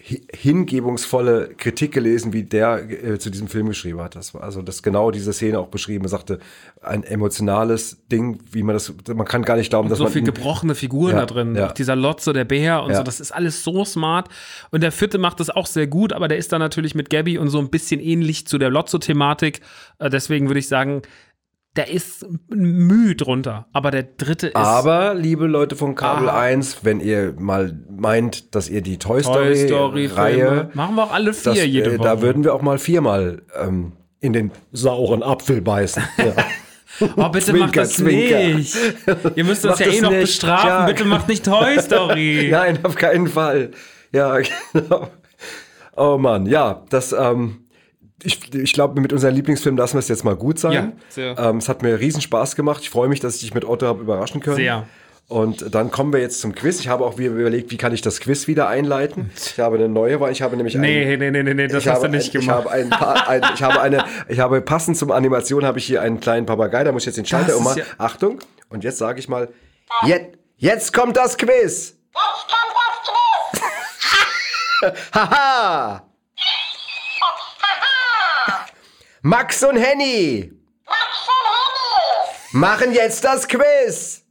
hingebungsvolle 0.02 1.50
Kritik 1.56 1.92
gelesen, 1.92 2.32
wie 2.32 2.42
der 2.42 2.90
äh, 2.90 3.18
zu 3.18 3.30
diesem 3.30 3.48
Film 3.48 3.68
geschrieben 3.68 4.00
hat. 4.00 4.16
Das 4.16 4.34
war 4.34 4.42
also 4.42 4.60
das 4.62 4.82
genau 4.82 5.10
diese 5.10 5.32
Szene 5.32 5.58
auch 5.58 5.68
beschrieben. 5.68 6.04
Er 6.04 6.08
sagte, 6.08 6.38
ein 6.82 7.04
emotionales 7.04 7.98
Ding, 8.10 8.40
wie 8.50 8.62
man 8.62 8.74
das, 8.74 8.92
man 9.14 9.26
kann 9.26 9.42
gar 9.42 9.56
nicht 9.56 9.70
glauben, 9.70 9.88
dass 9.88 9.98
so 9.98 10.04
man 10.04 10.12
viel 10.12 10.22
gebrochene 10.22 10.74
Figuren 10.74 11.12
Ja, 11.14 11.20
da 11.20 11.26
drin. 11.26 11.54
ja. 11.54 11.68
Auch 11.68 11.72
dieser 11.72 11.96
Lotso, 11.96 12.32
der 12.32 12.44
Bär 12.44 12.82
und 12.82 12.90
Ja. 12.90 12.96
so, 12.98 13.02
das 13.02 13.20
ist 13.20 13.32
alles 13.32 13.62
so 13.62 13.84
smart. 13.84 14.28
Und 14.70 14.82
der 14.82 14.92
vierte 14.92 15.18
macht 15.18 15.40
das 15.40 15.50
auch 15.50 15.66
sehr 15.66 15.86
gut, 15.86 16.12
aber 16.12 16.28
der 16.28 16.38
ist 16.38 16.52
dann 16.52 16.60
natürlich 16.60 16.94
mit 16.94 17.08
Gabby 17.10 17.38
und 17.38 17.48
so 17.48 17.58
ein 17.58 17.70
bisschen 17.70 18.00
ähnlich 18.00 18.46
zu 18.46 18.58
der 18.58 18.70
Lotso-Thematik. 18.70 19.60
Äh, 19.98 20.10
Deswegen 20.10 20.48
würde 20.48 20.60
ich 20.60 20.68
sagen, 20.68 21.02
der 21.76 21.90
ist 21.90 22.26
Mühe 22.48 23.14
drunter. 23.16 23.66
Aber 23.72 23.90
der 23.90 24.02
dritte 24.02 24.48
ist 24.48 24.56
Aber, 24.56 25.14
liebe 25.14 25.46
Leute 25.46 25.74
von 25.74 25.94
Kabel 25.94 26.28
Aha. 26.28 26.40
1, 26.40 26.84
wenn 26.84 27.00
ihr 27.00 27.34
mal 27.38 27.78
meint, 27.90 28.54
dass 28.54 28.68
ihr 28.68 28.82
die 28.82 28.98
Toy 28.98 29.22
Toy 29.22 29.56
Story, 29.56 29.66
Story 29.68 30.06
Reihe, 30.06 30.36
Filme. 30.36 30.70
Machen 30.74 30.94
wir 30.96 31.04
auch 31.04 31.12
alle 31.12 31.32
vier 31.32 31.52
das, 31.54 31.66
jede 31.66 31.94
äh, 31.94 31.98
Woche. 31.98 32.08
da 32.08 32.20
würden 32.20 32.44
wir 32.44 32.54
auch 32.54 32.62
mal 32.62 32.78
viermal 32.78 33.42
ähm, 33.58 33.92
in 34.20 34.32
den 34.32 34.50
sauren 34.72 35.22
Apfel 35.22 35.60
beißen. 35.60 36.02
Ja. 37.00 37.06
oh, 37.16 37.28
bitte 37.30 37.46
Zwinker, 37.46 37.64
macht 37.64 37.76
das 37.78 37.94
Zwinker. 37.94 38.38
nicht. 38.48 38.76
Ihr 39.34 39.44
müsst 39.44 39.64
das 39.64 39.78
ja 39.78 39.86
eh 39.86 40.00
noch 40.02 40.10
nicht. 40.10 40.20
bestrafen. 40.20 40.68
Ja. 40.68 40.84
Bitte 40.84 41.06
macht 41.06 41.26
nicht 41.26 41.42
Toy 41.42 41.80
Story. 41.80 42.48
Nein, 42.52 42.80
auf 42.82 42.96
keinen 42.96 43.28
Fall. 43.28 43.70
Ja, 44.12 44.36
genau. 44.74 45.08
Oh 45.96 46.18
Mann, 46.18 46.44
ja, 46.44 46.84
das, 46.90 47.12
ähm, 47.12 47.61
ich, 48.24 48.54
ich 48.54 48.72
glaube, 48.72 49.00
mit 49.00 49.12
unserem 49.12 49.34
Lieblingsfilm 49.34 49.76
lassen 49.76 49.94
wir 49.94 50.00
es 50.00 50.08
jetzt 50.08 50.24
mal 50.24 50.36
gut 50.36 50.58
sein. 50.58 50.72
Ja, 50.72 50.92
sehr. 51.08 51.38
Ähm, 51.38 51.56
es 51.58 51.68
hat 51.68 51.82
mir 51.82 51.98
riesen 52.00 52.20
Spaß 52.20 52.56
gemacht. 52.56 52.80
Ich 52.82 52.90
freue 52.90 53.08
mich, 53.08 53.20
dass 53.20 53.34
ich 53.36 53.40
dich 53.42 53.54
mit 53.54 53.64
Otto 53.64 53.86
habe 53.86 54.00
überraschen 54.02 54.40
können. 54.40 54.56
Sehr. 54.56 54.86
Und 55.28 55.74
dann 55.74 55.90
kommen 55.90 56.12
wir 56.12 56.20
jetzt 56.20 56.40
zum 56.40 56.54
Quiz. 56.54 56.80
Ich 56.80 56.88
habe 56.88 57.06
auch 57.06 57.16
wieder 57.16 57.30
überlegt, 57.32 57.70
wie 57.70 57.78
kann 57.78 57.94
ich 57.94 58.02
das 58.02 58.20
Quiz 58.20 58.48
wieder 58.48 58.68
einleiten. 58.68 59.30
Ich 59.36 59.58
habe 59.58 59.76
eine 59.76 59.88
neue, 59.88 60.20
weil 60.20 60.30
ich 60.32 60.42
habe 60.42 60.56
nämlich 60.56 60.74
Nee, 60.74 61.10
ein, 61.14 61.18
nee, 61.20 61.30
nee, 61.30 61.42
nee, 61.42 61.54
nee, 61.54 61.68
das 61.68 61.86
hast 61.86 62.02
du 62.02 62.08
nicht 62.08 62.34
ein, 62.34 62.40
gemacht. 62.40 62.66
Ich 62.66 62.90
habe, 62.90 63.28
ein, 63.28 63.42
ich 63.54 63.62
habe 63.62 63.80
eine, 63.80 64.04
ich 64.28 64.38
habe 64.40 64.60
passend 64.60 64.98
zum 64.98 65.10
Animation 65.10 65.64
habe 65.64 65.78
ich 65.78 65.86
hier 65.86 66.02
einen 66.02 66.20
kleinen 66.20 66.44
Papagei. 66.44 66.84
Da 66.84 66.92
muss 66.92 67.02
ich 67.02 67.06
jetzt 67.06 67.16
den 67.16 67.24
Schalter 67.24 67.46
Das 67.48 67.56
ummachen. 67.56 67.78
ja- 67.78 67.84
Achtung. 67.96 68.40
Und 68.68 68.84
jetzt 68.84 68.98
sage 68.98 69.20
ich 69.20 69.28
mal, 69.28 69.48
jetzt, 70.04 70.36
jetzt 70.58 70.92
kommt 70.92 71.16
das 71.16 71.38
Quiz. 71.38 71.96
Haha! 75.14 76.02
Max 79.24 79.62
und 79.62 79.76
Henny 79.76 80.52
machen 82.50 82.92
jetzt 82.92 83.22
das 83.22 83.46
Quiz. 83.46 84.24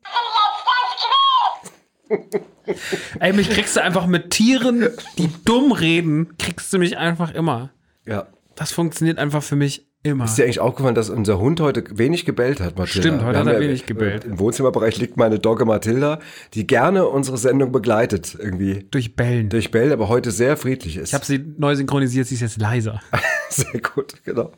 Ey, 3.21 3.31
mich 3.31 3.49
kriegst 3.49 3.77
du 3.77 3.81
einfach 3.81 4.05
mit 4.05 4.31
Tieren, 4.31 4.89
die 5.17 5.29
dumm 5.45 5.71
reden, 5.71 6.35
kriegst 6.37 6.73
du 6.73 6.77
mich 6.77 6.97
einfach 6.97 7.31
immer. 7.31 7.71
Ja. 8.05 8.27
Das 8.55 8.73
funktioniert 8.73 9.17
einfach 9.17 9.41
für 9.41 9.55
mich 9.55 9.87
immer. 10.03 10.25
Ist 10.25 10.35
dir 10.37 10.43
eigentlich 10.43 10.59
aufgefallen, 10.59 10.95
dass 10.95 11.09
unser 11.09 11.39
Hund 11.39 11.59
heute 11.61 11.83
wenig 11.97 12.25
gebellt 12.25 12.59
hat, 12.59 12.77
Mathilda? 12.77 13.07
Stimmt, 13.09 13.23
heute 13.23 13.39
hat 13.39 13.47
er 13.47 13.59
wenig 13.59 13.85
gebellt. 13.85 14.25
Im 14.25 14.39
Wohnzimmerbereich 14.39 14.97
liegt 14.97 15.17
meine 15.17 15.39
Dogge 15.39 15.65
Mathilda, 15.65 16.19
die 16.53 16.65
gerne 16.67 17.07
unsere 17.07 17.37
Sendung 17.37 17.71
begleitet, 17.71 18.35
irgendwie 18.39 18.85
Durch 18.91 19.15
Bellen. 19.15 19.49
durch 19.49 19.71
Bell, 19.71 19.91
aber 19.91 20.09
heute 20.09 20.31
sehr 20.31 20.57
friedlich 20.57 20.97
ist. 20.97 21.09
ich 21.09 21.13
habe 21.13 21.25
sie 21.25 21.43
neu 21.57 21.75
synchronisiert, 21.75 22.27
sie 22.27 22.35
ist 22.35 22.41
jetzt 22.41 22.59
leiser. 22.59 23.01
Sehr 23.49 23.81
gut, 23.81 24.13
genau. 24.23 24.53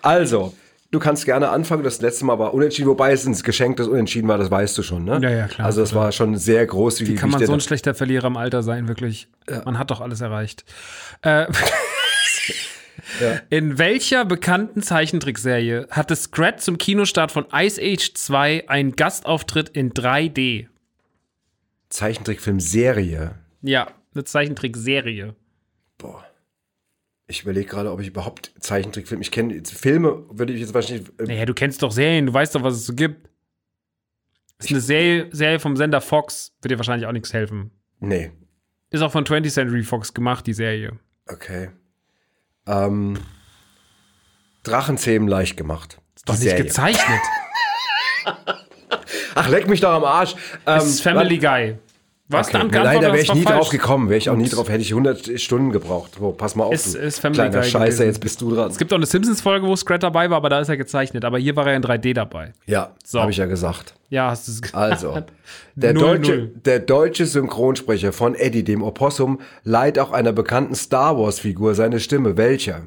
Also, 0.00 0.54
du 0.90 0.98
kannst 0.98 1.26
gerne 1.26 1.50
anfangen. 1.50 1.82
Das 1.84 2.00
letzte 2.00 2.24
Mal 2.24 2.38
war 2.38 2.54
unentschieden, 2.54 2.88
wobei 2.88 3.12
es 3.12 3.26
ein 3.26 3.34
Geschenk 3.34 3.76
des 3.76 3.88
Unentschieden 3.88 4.26
war, 4.26 4.38
das 4.38 4.50
weißt 4.50 4.78
du 4.78 4.82
schon, 4.82 5.04
ne? 5.04 5.20
Ja, 5.22 5.28
ja, 5.28 5.48
klar. 5.48 5.66
Also, 5.66 5.82
es 5.82 5.94
war 5.94 6.12
schon 6.12 6.34
sehr 6.38 6.64
groß. 6.64 7.02
Wie, 7.02 7.08
Wie 7.08 7.14
kann 7.14 7.28
man 7.28 7.44
so 7.44 7.52
ein 7.52 7.60
schlechter 7.60 7.94
Verlierer 7.94 8.28
im 8.28 8.38
Alter 8.38 8.62
sein, 8.62 8.88
wirklich? 8.88 9.28
Man 9.66 9.78
hat 9.78 9.90
doch 9.90 10.00
alles 10.00 10.22
erreicht. 10.22 10.64
Äh, 11.20 11.44
In 13.50 13.78
welcher 13.78 14.24
bekannten 14.24 14.82
Zeichentrickserie 14.82 15.86
hatte 15.90 16.14
Scrat 16.16 16.60
zum 16.60 16.78
Kinostart 16.78 17.32
von 17.32 17.46
Ice 17.52 17.80
Age 17.82 18.12
2 18.14 18.68
einen 18.68 18.96
Gastauftritt 18.96 19.70
in 19.70 19.92
3D? 19.92 20.66
Zeichentrickfilm-Serie. 21.88 23.34
Ja, 23.62 23.88
eine 24.14 24.24
Zeichentrickserie. 24.24 25.34
Boah. 25.96 26.24
Ich 27.26 27.42
überlege 27.42 27.66
gerade, 27.66 27.90
ob 27.92 28.00
ich 28.00 28.08
überhaupt 28.08 28.52
Zeichentrickfilm. 28.58 29.20
Ich 29.20 29.30
kenne 29.30 29.62
Filme, 29.64 30.24
würde 30.30 30.52
ich 30.52 30.60
jetzt 30.60 30.72
wahrscheinlich. 30.74 31.08
Äh, 31.18 31.24
Naja, 31.24 31.44
du 31.44 31.54
kennst 31.54 31.82
doch 31.82 31.92
Serien, 31.92 32.26
du 32.26 32.32
weißt 32.34 32.54
doch, 32.54 32.62
was 32.62 32.74
es 32.74 32.86
so 32.86 32.94
gibt. 32.94 33.28
Ist 34.58 34.70
eine 34.70 34.80
Serie, 34.80 35.28
Serie 35.30 35.60
vom 35.60 35.76
Sender 35.76 36.00
Fox, 36.00 36.52
wird 36.62 36.72
dir 36.72 36.78
wahrscheinlich 36.78 37.06
auch 37.06 37.12
nichts 37.12 37.32
helfen. 37.32 37.70
nee. 38.00 38.30
Ist 38.90 39.02
auch 39.02 39.12
von 39.12 39.24
20th 39.26 39.50
Century 39.52 39.82
Fox 39.82 40.14
gemacht, 40.14 40.46
die 40.46 40.54
Serie. 40.54 40.98
Okay. 41.26 41.68
Ähm, 42.68 43.18
Drachenzähmen 44.62 45.26
leicht 45.28 45.56
gemacht. 45.56 45.98
Doch 46.26 46.34
Die 46.34 46.40
nicht 46.40 46.50
Serie. 46.50 46.64
gezeichnet. 46.64 47.20
Ach, 49.34 49.48
leck 49.48 49.68
mich 49.68 49.80
doch 49.80 49.92
am 49.92 50.04
Arsch. 50.04 50.34
Ähm, 50.66 50.76
Es 50.78 50.84
ist 50.86 51.00
Family 51.02 51.38
Guy. 51.38 51.78
Was 52.30 52.48
Okay. 52.48 52.58
dann 52.58 52.66
Nein, 52.84 53.00
da 53.00 53.06
wäre 53.08 53.20
ich 53.20 53.32
nie 53.32 53.40
falsch. 53.42 53.56
drauf 53.56 53.68
gekommen. 53.70 54.10
Wäre 54.10 54.18
ich 54.18 54.28
auch 54.28 54.36
nie 54.36 54.50
drauf. 54.50 54.68
Hätte 54.68 54.82
ich 54.82 54.90
100 54.92 55.40
Stunden 55.40 55.70
gebraucht. 55.72 56.16
So, 56.18 56.32
pass 56.32 56.54
mal 56.56 56.64
auf. 56.64 56.74
Ist- 56.74 56.94
ist 56.94 57.20
Family 57.20 57.36
kleiner 57.40 57.60
Guy 57.62 57.70
Scheiße, 57.70 57.84
gewesen. 57.86 58.06
jetzt 58.06 58.20
bist 58.20 58.40
du 58.42 58.54
dran. 58.54 58.70
Es 58.70 58.76
gibt 58.76 58.92
auch 58.92 58.98
eine 58.98 59.06
Simpsons-Folge, 59.06 59.66
wo 59.66 59.74
Scrat 59.76 60.02
dabei 60.02 60.28
war, 60.28 60.36
aber 60.36 60.50
da 60.50 60.60
ist 60.60 60.68
er 60.68 60.76
gezeichnet. 60.76 61.24
Aber 61.24 61.38
hier 61.38 61.56
war 61.56 61.66
er 61.66 61.74
in 61.76 61.82
3D 61.82 62.12
dabei. 62.12 62.52
Ja, 62.66 62.94
So. 63.02 63.20
habe 63.22 63.30
ich 63.30 63.38
ja 63.38 63.46
gesagt. 63.46 63.94
Ja, 64.10 64.30
hast 64.30 64.46
du 64.46 64.52
es 64.52 64.60
gesagt. 64.60 64.76
Also, 64.76 65.22
der, 65.74 65.94
Null, 65.94 66.02
deutsche, 66.18 66.36
null. 66.36 66.52
der 66.66 66.80
deutsche 66.80 67.24
Synchronsprecher 67.24 68.12
von 68.12 68.34
Eddie, 68.34 68.62
dem 68.62 68.82
Opossum, 68.82 69.40
leiht 69.64 69.98
auch 69.98 70.12
einer 70.12 70.32
bekannten 70.32 70.74
Star 70.74 71.16
Wars-Figur 71.18 71.74
seine 71.74 71.98
Stimme. 71.98 72.36
Welcher? 72.36 72.82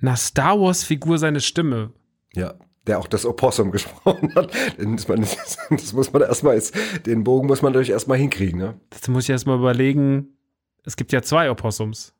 Na, 0.00 0.14
Star 0.16 0.60
Wars-Figur 0.60 1.18
seine 1.18 1.40
Stimme. 1.40 1.90
Ja, 2.34 2.54
der 2.88 2.98
auch 2.98 3.06
das 3.06 3.24
Opossum 3.24 3.70
gesprochen 3.72 4.34
hat. 4.34 4.52
Das 4.76 4.86
muss 4.86 5.08
man, 5.08 5.20
das 5.70 5.92
muss 5.92 6.12
man 6.12 6.22
erstmal 6.22 6.54
jetzt, 6.54 6.74
den 7.06 7.24
Bogen 7.24 7.46
muss 7.46 7.62
man 7.62 7.72
natürlich 7.72 7.90
erstmal 7.90 8.18
hinkriegen, 8.18 8.58
ne? 8.58 8.80
Das 8.90 9.06
muss 9.08 9.24
ich 9.24 9.30
erst 9.30 9.46
mal 9.46 9.56
überlegen. 9.58 10.36
Es 10.84 10.96
gibt 10.96 11.12
ja 11.12 11.22
zwei 11.22 11.50
Opossums. 11.50 12.14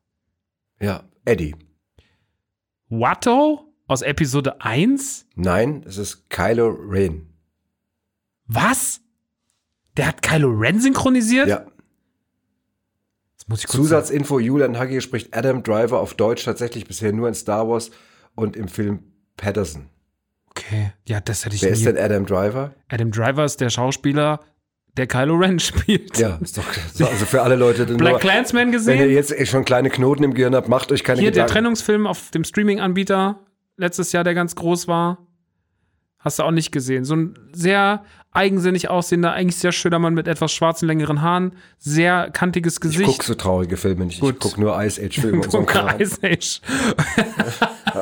Ja, 0.81 1.05
Eddie. 1.25 1.57
Watto 2.89 3.65
aus 3.87 4.03
Episode 4.03 4.61
1? 4.61 5.27
Nein, 5.35 5.83
es 5.87 5.97
ist 5.97 6.31
Kylo 6.31 6.69
Ren. 6.69 7.27
Was? 8.47 9.01
Der 9.97 10.07
hat 10.07 10.23
Kylo 10.23 10.51
Ren 10.51 10.81
synchronisiert? 10.81 11.49
Ja. 11.49 11.67
Zusatzinfo, 13.57 14.39
Julian 14.39 14.79
Hagge 14.79 15.01
spricht 15.01 15.35
Adam 15.35 15.63
Driver 15.63 16.01
auf 16.01 16.15
Deutsch 16.15 16.45
tatsächlich 16.45 16.87
bisher 16.87 17.13
nur 17.13 17.29
in 17.29 17.35
Star 17.35 17.67
Wars 17.69 17.91
und 18.35 18.57
im 18.57 18.69
Film 18.69 19.05
Patterson. 19.37 19.89
Okay, 20.69 20.93
ja, 21.07 21.21
das 21.21 21.45
hätte 21.45 21.57
ich 21.57 21.63
Wer 21.63 21.71
nie. 21.71 21.77
ist 21.79 21.87
denn 21.87 21.97
Adam 21.97 22.27
Driver? 22.27 22.75
Adam 22.89 23.11
Driver 23.11 23.45
ist 23.45 23.61
der 23.61 23.71
Schauspieler, 23.71 24.41
der 24.97 25.07
Kylo 25.07 25.37
Ren 25.37 25.59
spielt. 25.61 26.19
Ja, 26.19 26.39
ist 26.43 26.59
doch 26.59 26.65
also 27.01 27.25
für 27.25 27.43
alle 27.43 27.57
Leute. 27.57 27.87
die 27.87 27.95
Black 27.95 28.13
nur- 28.13 28.21
Clansman 28.21 28.67
Wenn 28.67 28.73
ihr 28.73 28.79
gesehen? 29.09 29.11
jetzt 29.11 29.49
schon 29.49 29.65
kleine 29.65 29.89
Knoten 29.91 30.25
im 30.25 30.35
Gehirn 30.35 30.55
habt, 30.55 30.69
macht 30.69 30.93
euch 30.93 31.05
keine 31.05 31.21
Hier 31.21 31.31
der 31.31 31.45
Gedanken. 31.45 31.53
Trennungsfilm 31.53 32.07
auf 32.07 32.31
dem 32.31 32.45
Streaming-Anbieter 32.45 33.41
letztes 33.77 34.13
Jahr, 34.13 34.25
der 34.25 34.35
ganz 34.35 34.55
groß 34.57 34.89
war. 34.89 35.19
Hast 36.19 36.41
du 36.41 36.43
auch 36.43 36.51
nicht 36.51 36.73
gesehen. 36.73 37.05
So 37.05 37.15
ein 37.15 37.35
sehr 37.53 38.03
eigensinnig 38.33 38.91
aussehender, 38.91 39.33
eigentlich 39.33 39.57
sehr 39.57 39.71
schöner 39.73 40.01
Mann 40.01 40.15
mit 40.15 40.27
etwas 40.29 40.53
schwarzen, 40.53 40.87
längeren 40.87 41.23
Haaren, 41.23 41.53
sehr 41.79 42.31
kantiges 42.31 42.75
Ich 42.75 42.81
Gesicht. 42.81 43.05
gucke 43.09 43.25
so 43.25 43.35
traurige 43.37 43.77
Filme 43.77 44.05
nicht. 44.05 44.21
Gut. 44.21 44.35
Ich 44.35 44.41
gucke 44.41 44.61
nur 44.61 44.83
Ice 44.83 45.01
Age 45.01 45.21
Filme 45.21 45.43
und 45.43 45.51
so 45.53 45.63
Kram. 45.63 45.99
Ice 46.01 46.19
Age. 46.23 46.61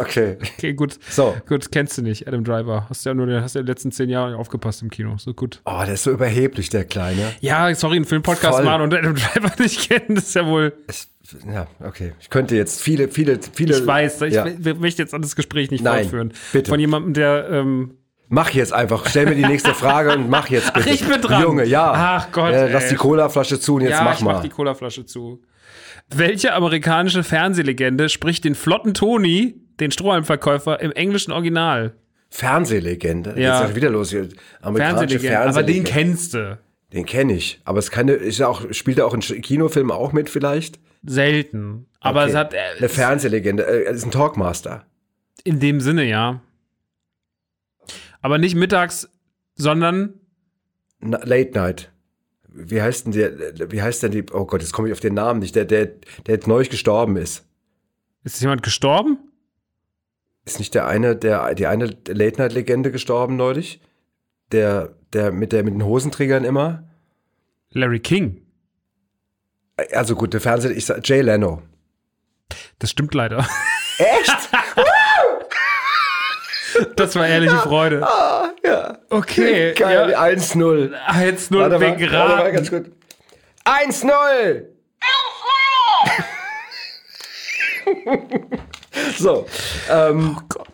Okay. 0.00 0.36
Okay, 0.56 0.72
gut. 0.74 0.98
So. 1.08 1.36
Gut, 1.48 1.70
kennst 1.72 1.96
du 1.98 2.02
nicht, 2.02 2.26
Adam 2.28 2.44
Driver. 2.44 2.86
Hast 2.88 3.04
ja 3.04 3.14
nur 3.14 3.26
hast 3.42 3.54
ja 3.54 3.62
die 3.62 3.68
letzten 3.68 3.92
zehn 3.92 4.08
Jahre 4.08 4.30
nicht 4.30 4.38
aufgepasst 4.38 4.82
im 4.82 4.90
Kino. 4.90 5.16
So 5.18 5.34
gut. 5.34 5.60
Oh, 5.64 5.82
der 5.84 5.94
ist 5.94 6.04
so 6.04 6.10
überheblich, 6.12 6.68
der 6.70 6.84
Kleine. 6.84 7.32
Ja, 7.40 7.74
sorry, 7.74 7.96
einen 7.96 8.04
Filmpodcast 8.04 8.62
machen 8.64 8.82
und 8.82 8.94
Adam 8.94 9.14
Driver 9.14 9.52
nicht 9.62 9.88
kennen, 9.88 10.14
das 10.16 10.24
ist 10.28 10.34
ja 10.34 10.46
wohl. 10.46 10.72
Es, 10.86 11.08
ja, 11.52 11.66
okay. 11.84 12.12
Ich 12.20 12.30
könnte 12.30 12.54
jetzt 12.56 12.80
viele, 12.80 13.08
viele, 13.08 13.38
viele. 13.52 13.76
Ich 13.78 13.86
weiß, 13.86 14.22
ich 14.22 14.34
ja. 14.34 14.44
will- 14.64 14.74
möchte 14.74 15.02
jetzt 15.02 15.12
an 15.14 15.22
das 15.22 15.34
Gespräch 15.36 15.70
nicht 15.70 15.82
Nein, 15.82 16.02
fortführen. 16.04 16.32
bitte. 16.52 16.68
Von 16.70 16.80
jemandem, 16.80 17.14
der. 17.14 17.48
Ähm, 17.50 17.94
Mach 18.28 18.50
jetzt 18.50 18.72
einfach. 18.72 19.06
Stell 19.08 19.26
mir 19.26 19.34
die 19.36 19.44
nächste 19.46 19.72
Frage 19.74 20.12
und 20.12 20.28
mach 20.28 20.48
jetzt 20.48 20.72
bitte. 20.74 20.90
ich 20.90 21.06
bin 21.06 21.20
dran. 21.20 21.42
Junge, 21.42 21.64
ja. 21.64 21.92
Ach 21.94 22.32
Gott, 22.32 22.52
Äh, 22.52 22.72
lass 22.72 22.84
ey. 22.84 22.90
die 22.90 22.96
Colaflasche 22.96 23.60
zu 23.60 23.76
und 23.76 23.82
jetzt 23.82 23.90
ja, 23.92 24.02
mach 24.02 24.14
ich 24.14 24.20
mach 24.24 24.32
mal. 24.34 24.42
die 24.42 24.48
Colaflasche 24.48 25.06
zu. 25.06 25.42
Welche 26.14 26.52
amerikanische 26.54 27.22
Fernsehlegende 27.24 28.08
spricht 28.08 28.44
den 28.44 28.54
flotten 28.54 28.94
Tony, 28.94 29.54
den 29.80 29.90
Strohhalmverkäufer, 29.90 30.80
im 30.80 30.92
englischen 30.92 31.32
Original? 31.32 31.94
Fernsehlegende. 32.30 33.34
Ja. 33.40 33.60
Jetzt 33.60 33.70
ist 33.70 33.76
wieder 33.76 33.90
los 33.90 34.10
hier. 34.10 34.28
Amerikanische 34.60 35.18
Fernsehlegende. 35.20 35.38
Aber 35.40 35.62
den 35.62 35.86
Fernsehlegende. 35.86 35.90
kennst 35.90 36.34
du. 36.34 36.58
Den 36.92 37.04
kenne 37.06 37.32
ich. 37.34 37.60
Aber 37.64 37.78
es 37.78 37.90
kann, 37.90 38.08
ist 38.08 38.38
ja 38.38 38.46
auch, 38.48 38.62
spielt 38.72 38.98
er 38.98 39.06
auch 39.06 39.14
in 39.14 39.20
Kinofilmen 39.20 39.90
auch 39.90 40.12
mit 40.12 40.30
vielleicht? 40.30 40.78
Selten. 41.04 41.86
Aber 42.00 42.22
Okay. 42.22 42.30
es 42.30 42.36
hat. 42.36 42.54
Eine 42.54 42.86
Äh, 42.86 42.88
Fernsehlegende. 42.88 43.64
Äh, 43.86 43.92
ist 43.92 44.04
ein 44.04 44.10
Talkmaster. 44.10 44.84
in 45.44 45.60
dem 45.60 45.80
Sinne, 45.80 46.04
ja. 46.04 46.40
Aber 48.20 48.38
nicht 48.38 48.54
mittags, 48.54 49.08
sondern. 49.54 50.14
Na, 51.00 51.18
Late 51.24 51.52
Night. 51.52 51.92
Wie 52.48 52.80
heißt 52.80 53.06
denn 53.06 53.12
der, 53.12 53.70
wie 53.70 53.82
heißt 53.82 54.02
denn 54.02 54.12
die, 54.12 54.24
oh 54.32 54.46
Gott, 54.46 54.62
jetzt 54.62 54.72
komme 54.72 54.88
ich 54.88 54.92
auf 54.92 55.00
den 55.00 55.14
Namen 55.14 55.40
nicht, 55.40 55.54
der, 55.54 55.66
der, 55.66 55.86
der 55.86 56.34
jetzt 56.34 56.46
neu 56.46 56.64
gestorben 56.64 57.16
ist. 57.16 57.44
Ist 58.24 58.40
jemand 58.40 58.62
gestorben? 58.62 59.18
Ist 60.46 60.58
nicht 60.58 60.74
der 60.74 60.86
eine, 60.86 61.16
der, 61.16 61.54
die 61.54 61.66
eine 61.66 61.96
Late 62.08 62.40
Night 62.40 62.52
Legende 62.52 62.90
gestorben 62.90 63.36
neulich? 63.36 63.80
Der, 64.52 64.94
der 65.12 65.32
mit 65.32 65.52
der, 65.52 65.64
mit 65.64 65.74
den 65.74 65.84
Hosenträgern 65.84 66.44
immer? 66.44 66.88
Larry 67.70 68.00
King. 68.00 68.42
Also 69.92 70.14
gut, 70.14 70.32
der 70.32 70.40
Fernseher, 70.40 70.70
ich 70.70 70.86
sag, 70.86 71.06
Jay 71.06 71.20
Leno. 71.20 71.62
Das 72.78 72.90
stimmt 72.90 73.12
leider. 73.12 73.46
Echt? 73.98 74.50
Das 76.96 77.14
war 77.16 77.26
ehrliche 77.26 77.56
Freude. 77.58 78.02
ah, 78.06 78.50
ja. 78.64 78.98
Okay. 79.10 79.72
Geil, 79.74 80.10
Ja. 80.10 80.20
1-0. 80.22 80.92
1-0 81.06 81.58
Warte 81.58 81.78
mal, 81.78 81.80
wegen 81.80 81.96
geraten. 81.98 82.54
ganz 82.54 82.70
gut. 82.70 82.90
1-0! 83.64 84.66
so, 89.18 89.46
ähm, 89.90 90.36
Oh 90.38 90.42
Gott. 90.48 90.68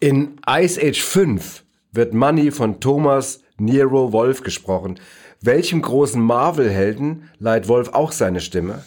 in 0.00 0.36
Ice 0.48 0.80
Age 0.80 1.02
5 1.02 1.64
wird 1.92 2.14
Money 2.14 2.50
von 2.50 2.80
Thomas 2.80 3.42
Nero 3.58 4.12
Wolf 4.12 4.42
gesprochen. 4.42 4.98
Welchem 5.42 5.82
großen 5.82 6.20
Marvel-Helden 6.20 7.30
leiht 7.38 7.68
Wolf 7.68 7.88
auch 7.90 8.12
seine 8.12 8.40
Stimme? 8.40 8.84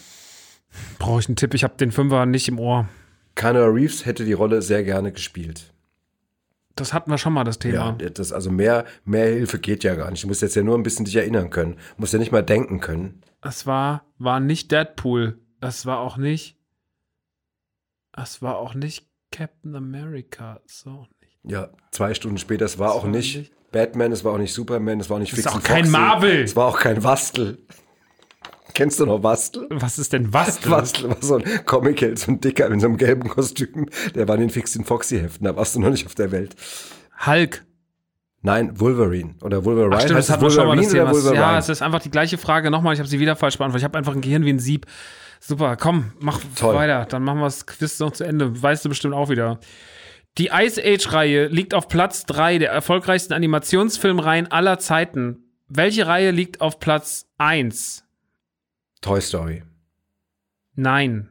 Brauche 0.98 1.20
ich 1.20 1.28
einen 1.28 1.36
Tipp? 1.36 1.54
Ich 1.54 1.64
habe 1.64 1.74
den 1.76 1.92
Fünfer 1.92 2.26
nicht 2.26 2.48
im 2.48 2.58
Ohr. 2.58 2.88
Keanu 3.36 3.64
Reeves 3.66 4.04
hätte 4.06 4.24
die 4.24 4.32
Rolle 4.32 4.62
sehr 4.62 4.82
gerne 4.84 5.12
gespielt. 5.12 5.72
Das 6.76 6.92
hatten 6.92 7.10
wir 7.10 7.18
schon 7.18 7.32
mal, 7.32 7.44
das 7.44 7.56
Ja, 7.62 7.92
Thema. 7.92 7.92
das, 7.92 8.32
also 8.32 8.50
mehr, 8.50 8.84
mehr 9.04 9.26
Hilfe 9.26 9.58
geht 9.60 9.84
ja 9.84 9.94
gar 9.94 10.10
nicht. 10.10 10.24
Du 10.24 10.28
musst 10.28 10.42
jetzt 10.42 10.56
ja 10.56 10.62
nur 10.62 10.76
ein 10.76 10.82
bisschen 10.82 11.04
dich 11.04 11.14
erinnern 11.16 11.50
können. 11.50 11.74
Du 11.74 11.78
musst 11.98 12.12
ja 12.12 12.18
nicht 12.18 12.32
mal 12.32 12.42
denken 12.42 12.80
können. 12.80 13.20
Es 13.42 13.66
war, 13.66 14.04
war 14.18 14.40
nicht 14.40 14.72
Deadpool. 14.72 15.38
Es 15.60 15.86
war 15.86 15.98
auch 16.00 16.16
nicht. 16.16 16.56
Es 18.16 18.42
war 18.42 18.58
auch 18.58 18.74
nicht 18.74 19.06
Captain 19.30 19.74
America. 19.74 20.60
So 20.66 21.06
nicht. 21.20 21.38
Ja, 21.44 21.70
zwei 21.90 22.14
Stunden 22.14 22.38
später, 22.38 22.64
es 22.64 22.78
war 22.78 22.92
auch 22.92 23.04
war 23.04 23.10
nicht, 23.10 23.36
nicht- 23.36 23.52
Batman, 23.72 24.12
es 24.12 24.24
war 24.24 24.32
auch 24.32 24.38
nicht 24.38 24.52
Superman, 24.54 25.00
es 25.00 25.10
war 25.10 25.16
auch 25.16 25.20
nicht 25.20 25.32
Das 25.32 25.38
ist 25.40 25.44
Fix 25.44 25.52
auch 25.52 25.56
and 25.58 25.64
kein 25.64 25.84
Foxy, 25.84 25.90
Marvel. 25.92 26.42
Es 26.42 26.54
war 26.56 26.66
auch 26.66 26.78
kein 26.78 27.02
Wastel. 27.02 27.58
Kennst 28.74 28.98
du 29.00 29.06
noch 29.06 29.22
Wastel? 29.22 29.66
Was 29.70 29.98
ist 29.98 30.12
denn 30.12 30.32
was? 30.32 30.68
Wastel 30.68 31.08
war 31.10 31.16
so 31.20 31.36
ein 31.36 31.44
Comic-Held, 31.64 32.18
so 32.18 32.32
ein 32.32 32.40
Dicker 32.40 32.66
in 32.66 32.80
so 32.80 32.88
einem 32.88 32.96
gelben 32.96 33.28
Kostüm. 33.28 33.88
Der 34.14 34.26
war 34.28 34.34
in 34.34 34.42
den 34.42 34.50
Fix 34.50 34.76
and 34.76 34.86
Foxy-Heften, 34.86 35.44
da 35.44 35.56
warst 35.56 35.76
du 35.76 35.80
noch 35.80 35.90
nicht 35.90 36.06
auf 36.06 36.14
der 36.14 36.32
Welt. 36.32 36.56
Hulk. 37.24 37.64
Nein, 38.42 38.78
Wolverine. 38.78 39.36
Oder 39.42 39.64
Wolverine. 39.64 39.96
Ach 39.96 40.00
stimmt, 40.00 40.18
Heißt 40.18 40.28
das 40.28 40.34
hatten 40.34 40.44
wir 40.44 40.50
schon 40.50 40.66
mal 40.66 40.76
das 40.76 40.86
Wolverine 40.92 41.22
Thema. 41.22 41.52
Ja, 41.52 41.58
es 41.58 41.68
ist 41.70 41.80
einfach 41.80 42.02
die 42.02 42.10
gleiche 42.10 42.36
Frage 42.36 42.70
nochmal. 42.70 42.92
Ich 42.92 43.00
habe 43.00 43.08
sie 43.08 43.18
wieder 43.18 43.36
falsch 43.36 43.56
beantwortet. 43.56 43.80
Ich 43.80 43.84
habe 43.84 43.96
einfach 43.96 44.14
ein 44.14 44.20
Gehirn 44.20 44.44
wie 44.44 44.52
ein 44.52 44.58
Sieb. 44.58 44.86
Super, 45.40 45.76
komm, 45.76 46.12
mach 46.20 46.40
Toll. 46.56 46.74
weiter. 46.74 47.06
Dann 47.06 47.22
machen 47.22 47.38
wir 47.38 47.44
das 47.44 47.64
Quiz 47.64 47.98
noch 48.00 48.12
zu 48.12 48.24
Ende. 48.24 48.62
Weißt 48.62 48.84
du 48.84 48.90
bestimmt 48.90 49.14
auch 49.14 49.30
wieder. 49.30 49.60
Die 50.36 50.50
Ice 50.52 50.82
Age-Reihe 50.82 51.46
liegt 51.46 51.74
auf 51.74 51.88
Platz 51.88 52.26
3 52.26 52.58
der 52.58 52.70
erfolgreichsten 52.70 53.32
Animationsfilmreihen 53.32 54.50
aller 54.50 54.78
Zeiten. 54.78 55.44
Welche 55.68 56.06
Reihe 56.06 56.30
liegt 56.30 56.60
auf 56.60 56.80
Platz 56.80 57.26
1? 57.38 58.03
Toy 59.04 59.20
Story. 59.20 59.62
Nein. 60.76 61.28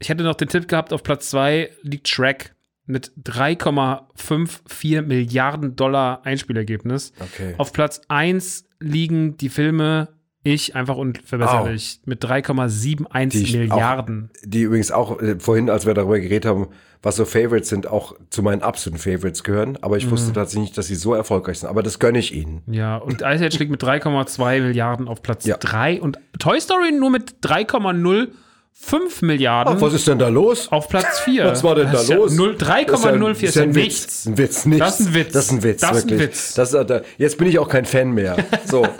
Ich 0.00 0.08
hätte 0.08 0.24
noch 0.24 0.34
den 0.34 0.48
Tipp 0.48 0.66
gehabt, 0.66 0.92
auf 0.92 1.04
Platz 1.04 1.30
2 1.30 1.70
liegt 1.82 2.08
Shrek 2.08 2.56
mit 2.84 3.12
3,54 3.22 5.02
Milliarden 5.02 5.76
Dollar 5.76 6.26
Einspielergebnis. 6.26 7.12
Okay. 7.20 7.54
Auf 7.58 7.72
Platz 7.72 8.00
1 8.08 8.64
liegen 8.80 9.36
die 9.36 9.50
Filme 9.50 10.08
Ich 10.42 10.74
einfach 10.74 10.96
unverbesserlich 10.96 12.00
mit 12.06 12.24
3,71 12.24 13.28
Die 13.28 13.42
ich 13.44 13.56
Milliarden. 13.56 14.30
Die 14.42 14.62
übrigens 14.62 14.90
auch 14.90 15.22
äh, 15.22 15.38
vorhin, 15.38 15.70
als 15.70 15.86
wir 15.86 15.94
darüber 15.94 16.18
geredet 16.18 16.46
haben, 16.46 16.70
was 17.02 17.16
so 17.16 17.24
Favorites 17.24 17.68
sind, 17.68 17.86
auch 17.88 18.14
zu 18.30 18.42
meinen 18.42 18.62
absoluten 18.62 19.00
Favorites 19.02 19.42
gehören. 19.42 19.76
Aber 19.80 19.96
ich 19.96 20.06
Mhm. 20.06 20.12
wusste 20.12 20.32
tatsächlich 20.32 20.62
nicht, 20.70 20.78
dass 20.78 20.86
sie 20.86 20.94
so 20.94 21.14
erfolgreich 21.14 21.58
sind. 21.58 21.68
Aber 21.68 21.82
das 21.82 21.98
gönne 21.98 22.18
ich 22.18 22.32
ihnen. 22.32 22.62
Ja, 22.66 22.96
und 22.96 23.22
Ice 23.22 23.44
Age 23.44 23.58
liegt 23.58 23.70
mit 23.70 23.82
3,2 23.82 24.60
Milliarden 24.60 25.08
auf 25.08 25.22
Platz 25.22 25.44
Ja. 25.44 25.56
3 25.56 26.00
und 26.00 26.18
Toy 26.38 26.60
Story 26.60 26.92
nur 26.92 27.10
mit 27.10 27.34
3,05 27.42 29.22
Milliarden 29.22 29.74
Ach, 29.76 29.80
was 29.80 29.92
ist 29.94 30.06
denn 30.08 30.18
da 30.18 30.28
los? 30.28 30.70
auf 30.70 30.88
Platz 30.88 31.20
4. 31.20 31.44
Was 31.46 31.62
war 31.64 31.74
denn 31.74 31.86
da 31.86 31.92
Das 31.92 32.02
ist 32.04 32.14
los? 32.14 32.32
null- 32.34 32.56
3,04 32.56 33.48
ist 33.48 33.54
ja, 33.56 33.62
ein 33.64 33.70
nichts. 33.70 34.26
Witz. 34.26 34.26
Ein 34.26 34.38
Witz, 34.38 34.64
nichts. 34.66 34.84
Das 34.86 35.00
ist 35.00 35.06
ein 35.08 35.14
Witz. 35.14 35.32
Das 35.32 35.44
ist 35.46 35.52
ein 35.52 35.62
Witz, 35.62 35.80
Das 35.80 35.96
ist 35.96 36.10
ein. 36.12 36.18
Witz. 36.18 36.54
Das, 36.54 36.72
ist, 36.72 36.90
äh, 36.90 37.02
jetzt 37.18 37.38
bin 37.38 37.48
ich 37.48 37.58
auch 37.58 37.68
kein 37.68 37.84
Fan 37.84 38.12
mehr. 38.12 38.36
So. 38.64 38.86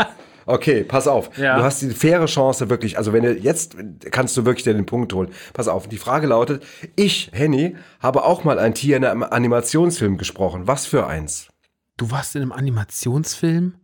Okay, 0.46 0.84
pass 0.84 1.06
auf. 1.06 1.36
Ja. 1.38 1.56
Du 1.56 1.62
hast 1.62 1.82
die 1.82 1.90
faire 1.90 2.26
Chance 2.26 2.68
wirklich, 2.70 2.98
also 2.98 3.12
wenn 3.12 3.22
du 3.22 3.32
jetzt 3.32 3.76
kannst 4.10 4.36
du 4.36 4.44
wirklich 4.44 4.64
dir 4.64 4.74
den 4.74 4.86
Punkt 4.86 5.12
holen. 5.12 5.28
Pass 5.52 5.68
auf, 5.68 5.88
die 5.88 5.98
Frage 5.98 6.26
lautet, 6.26 6.64
ich, 6.96 7.30
Henny, 7.32 7.76
habe 8.00 8.24
auch 8.24 8.44
mal 8.44 8.58
ein 8.58 8.74
Tier 8.74 8.96
in 8.96 9.04
einem 9.04 9.22
Animationsfilm 9.22 10.18
gesprochen. 10.18 10.66
Was 10.66 10.86
für 10.86 11.06
eins? 11.06 11.48
Du 11.96 12.10
warst 12.10 12.34
in 12.36 12.42
einem 12.42 12.52
Animationsfilm? 12.52 13.74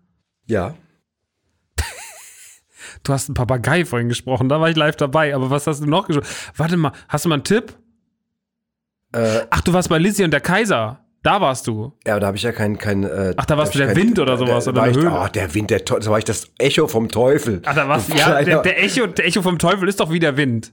Ja. 0.47 0.75
Du 3.03 3.13
hast 3.13 3.29
einen 3.29 3.35
Papagei 3.35 3.85
vorhin 3.85 4.09
gesprochen, 4.09 4.49
da 4.49 4.61
war 4.61 4.71
ich 4.71 4.77
live 4.77 4.97
dabei. 4.97 5.35
Aber 5.35 5.51
was 5.51 5.67
hast 5.67 5.81
du 5.83 5.87
noch 5.87 6.07
gesprochen? 6.07 6.29
Warte 6.57 6.77
mal, 6.77 6.93
hast 7.09 7.25
du 7.25 7.29
mal 7.29 7.37
einen 7.37 7.45
Tipp? 7.45 7.77
Äh, 9.13 9.43
Ach, 9.51 9.61
du 9.61 9.73
warst 9.73 9.89
bei 9.89 9.99
Lizzie 9.99 10.25
und 10.25 10.31
der 10.31 10.41
Kaiser. 10.41 11.05
Da 11.23 11.41
warst 11.41 11.67
du. 11.67 11.93
Ja, 12.07 12.21
da 12.21 12.29
habe 12.29 12.37
ich 12.37 12.43
ja 12.45 12.53
kein, 12.53 12.79
kein 12.79 13.03
äh, 13.03 13.35
Ach, 13.37 13.45
da 13.45 13.57
warst 13.59 13.71
hab 13.71 13.73
du 13.73 13.79
der 13.79 13.87
kein- 13.89 13.97
Wind 13.97 14.19
oder 14.21 14.39
sowas, 14.39 14.65
da 14.67 14.71
oder 14.71 14.83
eine 14.83 14.93
ich, 14.93 14.97
Höhle. 14.99 15.11
Oh, 15.13 15.27
der 15.27 15.53
Wind, 15.55 15.71
der 15.71 15.85
Teufel, 15.85 16.05
da 16.05 16.11
war 16.13 16.19
ich 16.19 16.25
das 16.25 16.49
Echo 16.59 16.87
vom 16.87 17.09
Teufel. 17.09 17.61
Ach, 17.65 17.75
da 17.75 17.89
warst 17.89 18.13
du. 18.13 18.17
Ja, 18.17 18.43
der, 18.43 18.63
der, 18.63 18.83
Echo, 18.83 19.07
der 19.07 19.27
Echo 19.27 19.43
vom 19.43 19.59
Teufel 19.59 19.89
ist 19.89 19.99
doch 20.01 20.11
wie 20.13 20.21
der 20.21 20.37
Wind. 20.37 20.73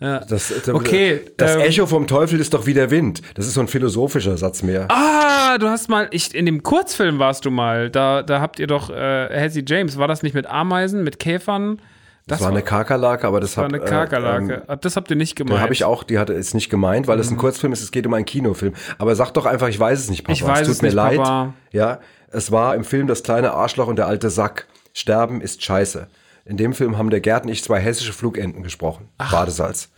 Das, 0.00 0.26
das, 0.28 0.68
Okay, 0.68 1.20
Das 1.36 1.54
ähm, 1.54 1.60
Echo 1.60 1.86
vom 1.86 2.08
Teufel 2.08 2.40
ist 2.40 2.52
doch 2.54 2.66
wie 2.66 2.74
der 2.74 2.90
Wind. 2.90 3.22
Das 3.34 3.46
ist 3.46 3.54
so 3.54 3.60
ein 3.60 3.68
philosophischer 3.68 4.36
Satz 4.36 4.64
mehr. 4.64 4.88
Ah, 4.90 5.58
du 5.58 5.68
hast 5.68 5.88
mal, 5.88 6.08
ich, 6.10 6.34
in 6.34 6.44
dem 6.44 6.64
Kurzfilm 6.64 7.20
warst 7.20 7.44
du 7.44 7.52
mal. 7.52 7.88
Da, 7.88 8.22
da 8.24 8.40
habt 8.40 8.58
ihr 8.58 8.66
doch 8.66 8.90
äh, 8.90 9.28
Hezzy 9.30 9.62
James. 9.66 9.98
War 9.98 10.08
das 10.08 10.24
nicht 10.24 10.34
mit 10.34 10.46
Ameisen, 10.46 11.04
mit 11.04 11.20
Käfern? 11.20 11.80
Das 12.26 12.40
war 12.40 12.50
eine 12.50 12.62
Kakerlake, 12.62 13.26
aber 13.26 13.40
das 13.40 13.56
war 13.56 13.64
hab, 13.64 13.72
eine 13.72 13.82
äh, 13.82 13.86
Kakerlake. 13.86 14.54
ähm, 14.54 14.62
Ah, 14.68 14.76
das 14.76 14.96
habt 14.96 15.10
ihr 15.10 15.16
nicht 15.16 15.34
gemeint. 15.34 15.56
Da 15.56 15.60
habe 15.62 15.72
ich 15.72 15.84
auch, 15.84 16.04
die 16.04 16.18
hatte 16.18 16.32
es 16.34 16.54
nicht 16.54 16.70
gemeint, 16.70 17.08
weil 17.08 17.18
es 17.18 17.30
ein 17.30 17.36
Kurzfilm 17.36 17.72
ist, 17.72 17.82
es 17.82 17.90
geht 17.90 18.06
um 18.06 18.14
einen 18.14 18.24
Kinofilm. 18.24 18.74
Aber 18.98 19.14
sag 19.16 19.32
doch 19.32 19.44
einfach, 19.44 19.68
ich 19.68 19.78
weiß 19.78 19.98
es 19.98 20.08
nicht, 20.08 20.22
Papa. 20.24 20.32
Ich 20.32 20.46
weiß 20.46 20.60
es 20.60 20.66
tut 20.66 20.76
es 20.76 20.82
mir 20.82 20.88
nicht, 20.88 20.94
leid. 20.94 21.16
Papa. 21.18 21.54
Ja, 21.72 21.98
es 22.30 22.52
war 22.52 22.74
im 22.76 22.84
Film 22.84 23.08
Das 23.08 23.22
kleine 23.22 23.52
Arschloch 23.52 23.88
und 23.88 23.96
der 23.96 24.06
alte 24.06 24.30
Sack. 24.30 24.66
Sterben 24.94 25.40
ist 25.40 25.62
scheiße. 25.64 26.08
In 26.44 26.56
dem 26.56 26.74
Film 26.74 26.98
haben 26.98 27.10
der 27.10 27.20
Gerd 27.20 27.44
und 27.44 27.50
ich 27.50 27.62
zwei 27.64 27.80
hessische 27.80 28.12
Flugenten 28.12 28.62
gesprochen. 28.62 29.08
Badesalz. 29.18 29.90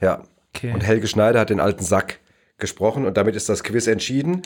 Ja. 0.00 0.22
Okay. 0.54 0.72
Und 0.72 0.80
Helge 0.80 1.06
Schneider 1.06 1.38
hat 1.40 1.50
den 1.50 1.60
alten 1.60 1.84
Sack 1.84 2.18
gesprochen 2.56 3.04
und 3.06 3.16
damit 3.16 3.36
ist 3.36 3.48
das 3.48 3.62
Quiz 3.62 3.86
entschieden. 3.86 4.42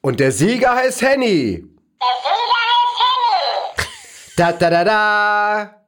Und 0.00 0.18
der 0.18 0.32
Sieger 0.32 0.74
heißt 0.74 1.02
Henny. 1.02 1.64
Da 4.36 4.52
da 4.52 4.70
da 4.70 4.84
da. 4.84 5.83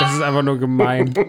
Das 0.00 0.12
ist 0.14 0.22
einfach 0.22 0.42
nur 0.42 0.58
gemein. 0.58 1.12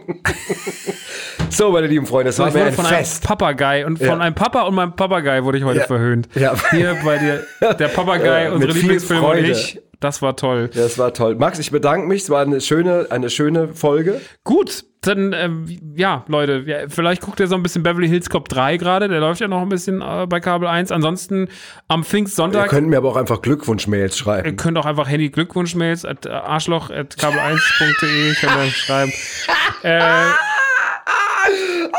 So, 1.49 1.71
meine 1.71 1.85
lieben 1.85 2.07
Freunde, 2.07 2.29
das 2.29 2.37
So, 2.37 2.43
war 2.45 2.51
mir 2.51 2.63
ein 2.65 2.73
von 2.73 2.85
Fest. 2.85 3.23
einem 3.23 3.27
Papagei 3.27 3.85
und 3.85 3.97
von 3.99 4.07
Ja. 4.07 4.17
einem 4.17 4.33
Papa 4.33 4.61
und 4.63 4.73
meinem 4.73 4.95
Papagei 4.95 5.43
wurde 5.43 5.59
ich 5.59 5.63
heute 5.63 5.81
Ja. 5.81 5.85
verhöhnt. 5.85 6.27
Ja. 6.33 6.53
Hier 6.71 6.97
bei 7.05 7.19
dir, 7.19 7.45
der 7.75 7.89
Papagei, 7.89 8.45
mit 8.49 8.53
unsere 8.55 8.71
Lieblingsfilme 8.73 9.27
und 9.27 9.37
ich. 9.37 9.79
Das 10.03 10.21
war 10.21 10.35
toll. 10.35 10.69
Das 10.73 10.97
war 10.97 11.13
toll. 11.13 11.35
Max, 11.35 11.59
ich 11.59 11.71
bedanke 11.71 12.07
mich. 12.07 12.23
Es 12.23 12.29
war 12.29 12.41
eine 12.41 12.59
schöne, 12.59 13.07
eine 13.09 13.29
schöne 13.29 13.69
Folge. 13.69 14.19
Gut, 14.43 14.83
dann, 14.99 15.31
ähm, 15.31 15.65
ja, 15.95 16.25
Leute, 16.27 16.63
ja, 16.65 16.89
vielleicht 16.89 17.21
guckt 17.21 17.39
ihr 17.39 17.47
so 17.47 17.55
ein 17.55 17.63
bisschen 17.63 17.83
Beverly 17.83 18.09
Hills 18.09 18.29
Cop 18.29 18.49
3 18.49 18.75
gerade. 18.75 19.07
Der 19.07 19.21
läuft 19.21 19.39
ja 19.39 19.47
noch 19.47 19.61
ein 19.61 19.69
bisschen 19.69 20.01
äh, 20.01 20.25
bei 20.27 20.41
Kabel 20.41 20.67
1. 20.67 20.91
Ansonsten 20.91 21.47
am 21.87 22.01
Ihr 22.01 22.05
Pfingstsonntag. 22.05 22.69
könnt 22.69 22.89
mir 22.89 22.97
aber 22.97 23.07
auch 23.09 23.15
einfach 23.15 23.41
Glückwunsch-Mails 23.41 24.15
Ihr 24.15 24.17
schreiben. 24.23 24.57
könnt 24.57 24.77
auch 24.77 24.85
einfach 24.85 25.07
Handy 25.07 25.29
Glückwunschmails 25.29 26.03
at 26.03 26.25
äh, 26.25 26.31
arschloch 26.31 26.89
at 26.89 27.15
kabel1.de 27.15 28.33
könnt 28.41 28.55
ihr 28.65 28.71
schreiben. 28.71 29.13
äh, 29.83 30.25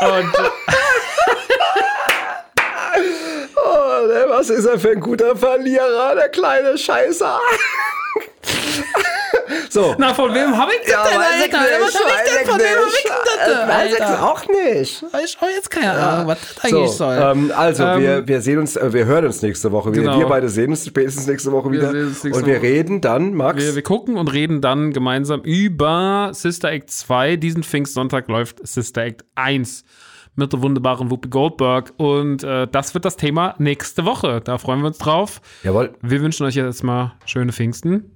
und 0.01 0.31
Oh, 4.05 4.07
ne, 4.07 4.25
was 4.29 4.49
ist 4.49 4.65
er 4.65 4.79
für 4.79 4.91
ein 4.91 4.99
guter 4.99 5.35
Verlierer, 5.35 6.15
der 6.15 6.29
kleine 6.29 6.77
Scheißer. 6.77 7.39
so. 9.69 9.95
na, 9.97 10.13
von 10.13 10.33
wem 10.33 10.57
habe 10.57 10.71
ich 10.73 10.91
das 10.91 11.09
denn, 11.09 11.19
Alter? 11.19 11.57
Was 11.81 11.95
hab 11.95 12.25
ich 12.25 12.31
denn 12.37 12.47
von 12.47 12.59
wem 12.59 12.77
hab 12.77 12.87
ich 12.87 13.03
denn 13.03 13.11
das? 13.49 13.67
Weiß 13.67 13.93
ich 13.93 14.01
Alter? 14.03 14.23
auch 14.23 14.47
nicht. 14.47 15.03
Ich 15.25 15.37
habe 15.41 15.51
jetzt 15.51 15.69
keine 15.71 15.91
Ahnung, 15.93 16.27
was 16.27 16.37
das 16.55 16.63
eigentlich 16.65 16.89
So, 16.91 16.97
soll. 16.97 17.17
ähm, 17.19 17.51
also 17.55 17.83
Ähm, 17.83 18.01
wir, 18.01 18.27
wir 18.27 18.41
sehen 18.41 18.59
uns, 18.59 18.75
äh, 18.75 18.93
wir 18.93 19.05
hören 19.05 19.25
uns 19.25 19.41
nächste 19.41 19.71
Woche 19.71 19.91
wieder. 19.91 20.03
Genau. 20.03 20.19
Wir 20.19 20.27
beide 20.27 20.49
sehen 20.49 20.69
uns 20.71 20.85
spätestens 20.85 21.25
nächste 21.27 21.51
Woche 21.51 21.71
wieder. 21.71 21.91
sehen 21.91 22.07
uns 22.07 22.23
nächste 22.23 22.41
Und 22.41 22.47
wir 22.47 22.55
Woche. 22.57 22.63
reden 22.63 23.01
dann, 23.01 23.33
Max. 23.33 23.63
Wir, 23.63 23.75
wir 23.75 23.83
gucken 23.83 24.17
und 24.17 24.27
reden 24.31 24.61
dann 24.61 24.93
gemeinsam 24.93 25.41
über 25.41 26.29
Sister 26.33 26.71
Act 26.71 26.89
2. 26.91 27.35
Diesen 27.37 27.63
Pfingstsonntag 27.63 28.27
läuft 28.27 28.65
Sister 28.67 29.03
Act 29.03 29.23
1 29.35 29.83
mit 30.35 30.51
der 30.53 30.61
wunderbaren 30.61 31.09
Whoopi 31.09 31.29
Goldberg. 31.29 31.93
Und 31.97 32.43
äh, 32.43 32.67
das 32.71 32.93
wird 32.93 33.05
das 33.05 33.15
Thema 33.15 33.55
nächste 33.57 34.05
Woche. 34.05 34.41
Da 34.41 34.57
freuen 34.57 34.81
wir 34.81 34.87
uns 34.87 34.97
drauf. 34.97 35.41
Jawohl, 35.63 35.93
Wir 36.01 36.21
wünschen 36.21 36.45
euch 36.45 36.55
jetzt 36.55 36.83
mal 36.83 37.13
schöne 37.25 37.51
Pfingsten. 37.53 38.11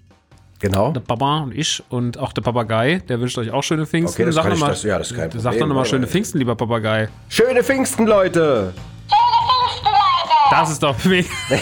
genau. 0.59 0.91
Der 0.91 0.99
Papa 0.99 1.39
und 1.39 1.55
ich 1.55 1.81
und 1.89 2.17
auch 2.17 2.33
der 2.33 2.41
Papagei, 2.41 3.01
der 3.07 3.19
wünscht 3.21 3.37
euch 3.37 3.51
auch 3.51 3.63
schöne 3.63 3.85
Pfingsten. 3.85 4.21
Okay, 4.21 4.25
das 4.25 4.35
Sag 4.35 4.41
kann 4.43 4.49
noch 4.51 4.57
ich- 4.57 4.61
mal, 4.61 4.69
das- 4.69 4.83
ja, 4.83 4.97
das 4.97 5.11
ist 5.11 5.17
kein 5.17 5.31
Sag 5.31 5.41
Problem, 5.43 5.59
doch 5.61 5.67
nochmal 5.67 5.85
schöne 5.85 6.07
Pfingsten, 6.07 6.37
lieber 6.39 6.55
Papagei. 6.55 7.07
Schöne 7.29 7.63
Pfingsten, 7.63 8.05
Leute. 8.05 8.73
Das 10.51 10.71
ist 10.71 10.81
doch 10.81 10.95
mega. 11.05 11.27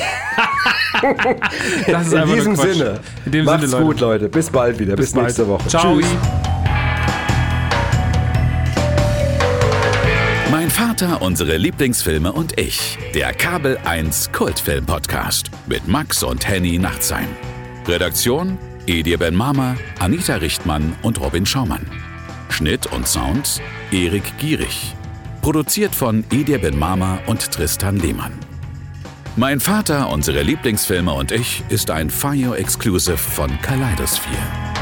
das 1.87 2.07
ist 2.07 2.13
In 2.13 2.25
diesem. 2.33 2.55
Sinne. 2.55 2.99
In 3.25 3.31
dem 3.33 3.45
Macht's 3.45 3.61
Sinne, 3.69 3.71
Leute. 3.73 3.85
gut, 3.85 3.99
Leute. 3.99 4.29
Bis 4.29 4.49
bald 4.49 4.79
wieder. 4.79 4.95
Bis, 4.95 5.11
bald. 5.11 5.25
nächste 5.25 5.47
Woche. 5.47 5.67
Ciao. 5.67 5.97
Tschüss. 5.99 6.07
Vater, 10.97 11.21
unsere 11.21 11.57
Lieblingsfilme 11.57 12.31
und 12.31 12.59
ich. 12.59 12.97
Der 13.13 13.31
Kabel 13.31 13.77
1 13.85 14.31
Kultfilm 14.31 14.83
Podcast 14.83 15.51
mit 15.67 15.87
Max 15.87 16.23
und 16.23 16.47
Henny 16.47 16.79
Nachtsheim. 16.79 17.27
Redaktion: 17.87 18.57
Edir 18.87 19.19
Ben 19.19 19.35
Mama, 19.35 19.75
Anita 19.99 20.37
Richtmann 20.37 20.95
und 21.03 21.19
Robin 21.21 21.45
Schaumann. 21.45 21.85
Schnitt 22.49 22.87
und 22.87 23.07
Sound: 23.07 23.61
Erik 23.91 24.39
Gierig. 24.39 24.95
Produziert 25.43 25.93
von 25.93 26.23
Edir 26.31 26.57
Ben 26.57 26.79
Mama 26.79 27.19
und 27.27 27.51
Tristan 27.51 27.97
Lehmann. 27.97 28.33
Mein 29.35 29.59
Vater, 29.59 30.09
unsere 30.09 30.41
Lieblingsfilme 30.41 31.13
und 31.13 31.31
ich 31.31 31.63
ist 31.69 31.91
ein 31.91 32.09
Fire 32.09 32.57
Exclusive 32.57 33.19
von 33.19 33.51
Kaleidosphere. 33.61 34.76